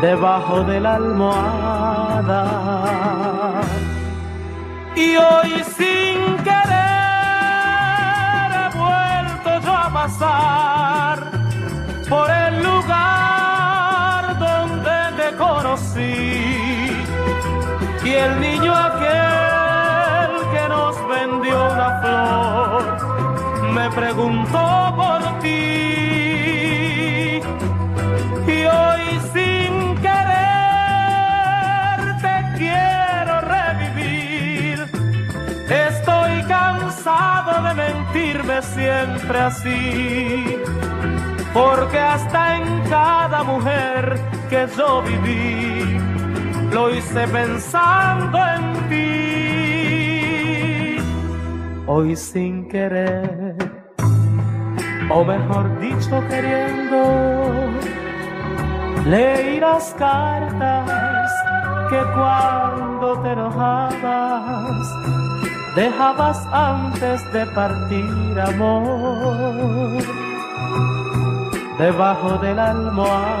debajo 0.00 0.62
de 0.64 0.80
la 0.80 0.94
almohada. 0.96 2.44
Y 4.96 5.16
hoy 5.16 5.64
sin 5.76 6.36
querer 6.44 6.90
he 8.60 8.68
vuelto 8.76 9.50
yo 9.64 9.72
a 9.72 9.90
pasar 9.92 11.29
el 18.20 18.40
niño 18.40 18.72
aquel 18.74 20.30
que 20.52 20.68
nos 20.68 20.96
vendió 21.08 21.72
una 21.72 22.00
flor 22.00 22.82
me 23.74 23.90
preguntó 23.90 24.94
por 24.96 25.20
ti. 25.40 27.40
Y 28.46 28.64
hoy 28.76 29.04
sin 29.32 29.72
querer 30.06 31.98
te 32.24 32.36
quiero 32.58 33.34
revivir. 33.56 34.76
Estoy 35.68 36.34
cansado 36.44 37.52
de 37.62 37.72
mentirme 37.74 38.56
siempre 38.62 39.38
así 39.38 40.60
porque 41.52 41.98
hasta 41.98 42.58
en 42.58 42.88
cada 42.88 43.42
mujer 43.42 44.20
que 44.48 44.68
yo 44.76 45.02
viví, 45.02 45.98
lo 46.72 46.94
hice 46.94 47.26
pensando 47.28 48.38
en 48.38 48.88
ti. 48.88 49.10
Hoy 51.86 52.14
sin 52.16 52.68
querer, 52.68 53.56
o 55.10 55.24
mejor 55.24 55.80
dicho 55.80 56.22
queriendo, 56.28 57.02
leí 59.06 59.58
las 59.60 59.94
cartas 59.98 61.30
que 61.90 62.00
cuando 62.14 63.20
te 63.22 63.32
enojabas, 63.32 64.86
dejabas 65.74 66.46
antes 66.52 67.32
de 67.32 67.46
partir 67.46 68.40
amor 68.40 70.02
debajo 71.78 72.38
de 72.38 72.54
la 72.54 72.70
almohada. 72.70 73.40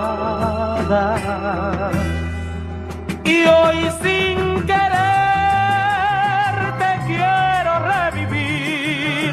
Y 3.30 3.44
hoy 3.46 3.78
sin 4.02 4.38
querer 4.66 6.52
te 6.82 6.92
quiero 7.06 7.72
revivir. 7.94 9.32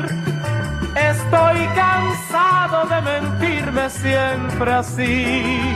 Estoy 1.13 1.59
cansado 1.83 2.77
de 2.93 2.99
mentirme 3.01 3.89
siempre 3.89 4.71
así. 4.71 5.73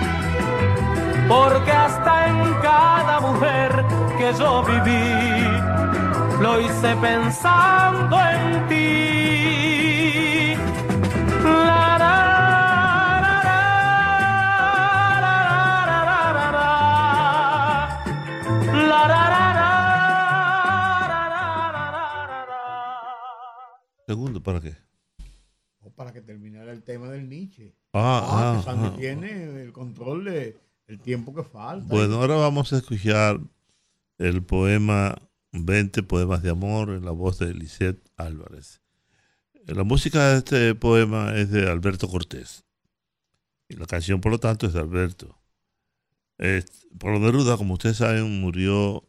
Porque 1.28 1.72
hasta 1.72 2.28
en 2.28 2.38
cada 2.62 3.22
mujer 3.22 3.70
que 4.20 4.28
yo 4.38 4.52
viví, 4.72 5.16
lo 6.44 6.62
hice 6.62 6.96
pensando 6.98 8.16
en 8.20 8.68
ti. 8.70 8.81
¿Para 24.42 24.60
qué? 24.62 24.76
O 25.80 25.90
para 25.92 26.14
que 26.14 26.22
terminara 26.22 26.72
el 26.72 26.84
tema 26.84 27.10
del 27.10 27.28
Nietzsche. 27.28 27.76
Ah, 27.94 28.56
que 28.58 28.64
Sandy 28.64 28.88
ah, 28.88 28.92
ah. 28.94 28.98
tiene 28.98 29.62
el 29.62 29.72
control 29.74 30.26
de 30.26 30.58
el 30.88 31.00
tiempo 31.00 31.34
que 31.34 31.44
falta. 31.44 31.88
Bueno, 31.88 32.16
ahora 32.16 32.36
vamos 32.36 32.72
a 32.74 32.78
escuchar 32.78 33.40
el 34.18 34.44
poema 34.44 35.18
20 35.54 36.04
poemas 36.04 36.44
de 36.44 36.50
amor 36.50 36.90
en 36.90 37.06
la 37.06 37.12
voz 37.12 37.40
de 37.40 37.54
Lisette 37.54 38.02
Álvarez. 38.18 38.82
La 39.66 39.84
música 39.84 40.30
de 40.30 40.38
este 40.40 40.76
poema 40.76 41.36
es 41.36 41.52
de 41.52 41.70
Alberto 41.70 42.08
Cortés. 42.08 42.66
Y 43.70 43.76
la 43.76 43.86
canción, 43.86 44.20
por 44.20 44.32
lo 44.32 44.40
tanto, 44.40 44.68
es 44.68 44.74
de 44.74 44.80
Alberto. 44.80 45.38
Es- 46.38 46.88
Pablo 47.00 47.20
Neruda, 47.20 47.58
como 47.58 47.76
ustedes 47.76 47.98
saben, 47.98 48.42
murió 48.42 49.08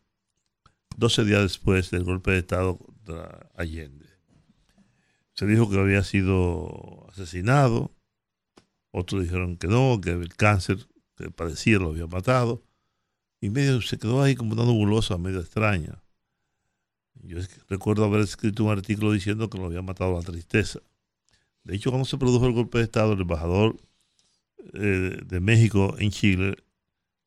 12 0.96 1.24
días 1.24 1.42
después 1.42 1.90
del 1.90 2.04
golpe 2.04 2.30
de 2.32 2.38
Estado 2.38 2.78
contra 2.78 3.50
Allende. 3.56 4.01
Se 5.42 5.48
dijo 5.48 5.68
que 5.68 5.76
había 5.76 6.04
sido 6.04 7.04
asesinado, 7.10 7.90
otros 8.92 9.24
dijeron 9.24 9.56
que 9.56 9.66
no, 9.66 10.00
que 10.00 10.10
el 10.10 10.36
cáncer 10.36 10.86
que 11.16 11.32
padecía 11.32 11.80
lo 11.80 11.88
había 11.88 12.06
matado, 12.06 12.62
y 13.40 13.50
medio 13.50 13.82
se 13.82 13.98
quedó 13.98 14.22
ahí 14.22 14.36
como 14.36 14.52
una 14.52 14.64
nebulosa 14.64 15.18
medio 15.18 15.40
extraña. 15.40 16.00
Yo 17.14 17.38
recuerdo 17.68 18.04
haber 18.04 18.20
escrito 18.20 18.62
un 18.62 18.70
artículo 18.70 19.10
diciendo 19.10 19.50
que 19.50 19.58
lo 19.58 19.64
había 19.64 19.82
matado 19.82 20.12
la 20.12 20.22
tristeza. 20.22 20.78
De 21.64 21.74
hecho, 21.74 21.90
cuando 21.90 22.06
se 22.06 22.18
produjo 22.18 22.46
el 22.46 22.52
golpe 22.52 22.78
de 22.78 22.84
Estado, 22.84 23.14
el 23.14 23.22
embajador 23.22 23.76
eh, 24.74 25.22
de 25.26 25.40
México 25.40 25.96
en 25.98 26.12
Chile 26.12 26.54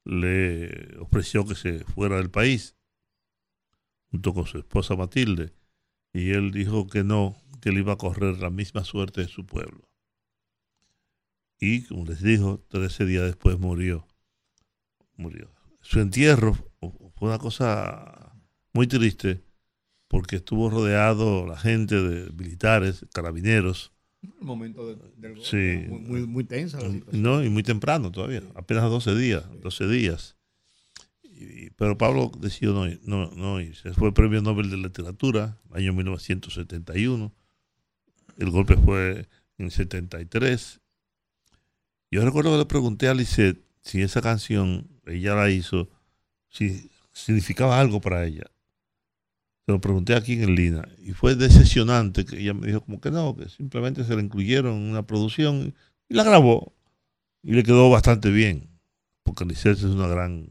le 0.06 0.98
ofreció 1.02 1.46
que 1.46 1.56
se 1.56 1.84
fuera 1.84 2.16
del 2.16 2.32
país 2.32 2.78
junto 4.10 4.34
con 4.34 4.46
su 4.46 4.58
esposa 4.58 4.96
Matilde 4.96 5.52
y 6.16 6.32
él 6.32 6.52
dijo 6.52 6.88
que 6.88 7.04
no, 7.04 7.36
que 7.66 7.70
él 7.72 7.80
iba 7.80 7.94
a 7.94 7.98
correr 7.98 8.38
la 8.38 8.52
misma 8.52 8.84
suerte 8.84 9.22
de 9.22 9.28
su 9.28 9.44
pueblo. 9.48 9.90
Y 11.60 11.82
como 11.86 12.06
les 12.06 12.22
dijo, 12.22 12.64
13 12.70 13.06
días 13.08 13.24
después 13.24 13.58
murió. 13.58 14.06
Murió. 15.16 15.50
Su 15.82 16.00
entierro 16.00 16.54
fue 17.16 17.28
una 17.30 17.40
cosa 17.40 18.36
muy 18.72 18.86
triste 18.86 19.42
porque 20.08 20.36
estuvo 20.36 20.70
rodeado 20.70 21.48
la 21.48 21.58
gente 21.58 21.96
de 22.00 22.32
militares, 22.34 23.04
carabineros, 23.12 23.92
El 24.22 24.46
momento 24.46 24.86
de- 24.88 25.12
del 25.18 25.42
Sí. 25.44 25.88
muy, 25.90 26.00
muy, 26.02 26.28
muy 26.28 26.44
tensa 26.44 26.80
la 26.80 26.92
situación. 26.92 27.24
No, 27.24 27.44
y 27.44 27.50
muy 27.50 27.64
temprano 27.64 28.12
todavía, 28.12 28.44
apenas 28.54 28.84
12 28.92 29.16
días, 29.16 29.44
12 29.62 29.88
días. 29.88 30.36
Y- 31.24 31.72
pero 31.72 31.98
Pablo 31.98 32.32
decidió 32.40 32.74
no, 32.74 32.86
no, 33.04 33.32
no 33.32 33.60
irse. 33.60 33.92
Fue 33.94 34.14
premio 34.14 34.42
Nobel 34.44 34.70
de 34.70 34.78
Literatura, 34.78 35.60
año 35.72 35.94
1971. 35.94 37.34
El 38.38 38.52
golpe 38.52 38.76
fue 38.78 39.28
en 39.58 39.72
73. 39.72 40.82
Yo 42.12 42.24
recuerdo 42.24 42.52
que 42.52 42.58
le 42.58 42.66
pregunté 42.66 43.08
a 43.08 43.14
Lisette 43.14 43.64
si 43.82 44.02
esa 44.02 44.22
canción, 44.22 44.88
ella 45.06 45.36
la 45.36 45.50
hizo, 45.50 45.90
si 46.50 46.90
significaba 47.12 47.80
algo 47.80 48.02
para 48.02 48.26
ella. 48.26 48.46
Se 49.66 49.72
lo 49.72 49.82
pregunté 49.82 50.16
aquí 50.16 50.34
en 50.34 50.56
Lina 50.56 50.88
y 51.00 51.14
fue 51.14 51.36
decepcionante 51.36 52.26
que 52.26 52.40
ella 52.40 52.54
me 52.54 52.68
dijo 52.68 52.82
como 52.82 53.00
que 53.02 53.10
no, 53.12 53.36
que 53.36 53.50
simplemente 53.50 54.04
se 54.04 54.16
la 54.16 54.22
incluyeron 54.22 54.76
en 54.76 54.90
una 54.90 55.08
producción 55.08 55.74
y 56.08 56.14
la 56.14 56.24
grabó 56.24 56.74
y 57.42 57.54
le 57.54 57.64
quedó 57.64 57.90
bastante 57.90 58.30
bien, 58.30 58.70
porque 59.24 59.46
Lisette 59.46 59.78
es 59.78 59.84
una 59.86 60.08
gran, 60.08 60.50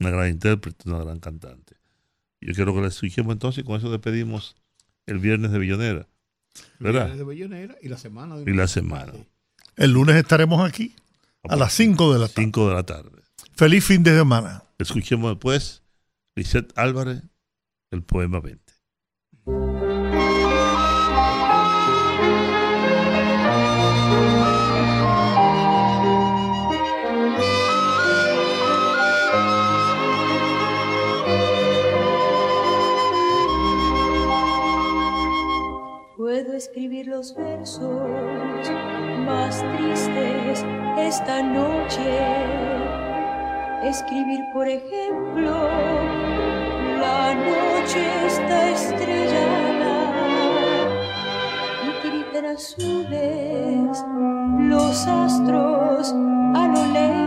una 0.00 0.10
gran 0.10 0.30
intérprete, 0.30 0.88
una 0.88 1.02
gran 1.04 1.20
cantante. 1.20 1.76
Yo 2.40 2.52
quiero 2.54 2.74
que 2.74 2.80
la 2.80 2.88
escuchemos 2.88 3.32
entonces 3.32 3.62
y 3.62 3.66
con 3.66 3.76
eso 3.76 3.90
despedimos 3.90 4.56
el 5.06 5.18
viernes 5.18 5.52
de 5.52 5.58
Billonera, 5.58 6.08
¿verdad? 6.78 7.14
De 7.14 7.24
Bellonera 7.24 7.76
y 7.82 7.88
la 7.88 7.98
semana. 7.98 8.36
de 8.36 8.50
Y 8.50 8.54
la 8.54 8.66
semana. 8.66 9.12
El 9.76 9.92
lunes 9.92 10.16
estaremos 10.16 10.66
aquí 10.66 10.94
a 11.48 11.56
las 11.56 11.72
5 11.74 12.12
de 12.12 12.18
la 12.18 12.28
tarde. 12.28 12.42
5 12.44 12.68
de 12.68 12.74
la 12.74 12.82
tarde. 12.82 13.10
Feliz 13.54 13.84
fin 13.84 14.02
de 14.02 14.16
semana. 14.16 14.62
Escuchemos 14.78 15.30
después 15.30 15.82
Lisette 16.34 16.72
Álvarez, 16.76 17.22
el 17.90 18.02
poema 18.02 18.40
20. 18.40 18.65
Los 37.04 37.34
versos 37.34 38.70
más 39.26 39.62
tristes 39.76 40.64
esta 40.96 41.42
noche. 41.42 42.18
Escribir, 43.82 44.40
por 44.54 44.66
ejemplo, 44.66 45.68
la 46.98 47.34
noche 47.34 48.06
está 48.26 48.70
estrellada 48.70 50.14
y 51.84 52.08
gritan 52.08 52.46
azules 52.46 54.02
los 54.58 55.06
astros 55.06 56.14
a 56.54 56.68
lo 56.68 56.86
lejos 56.94 57.25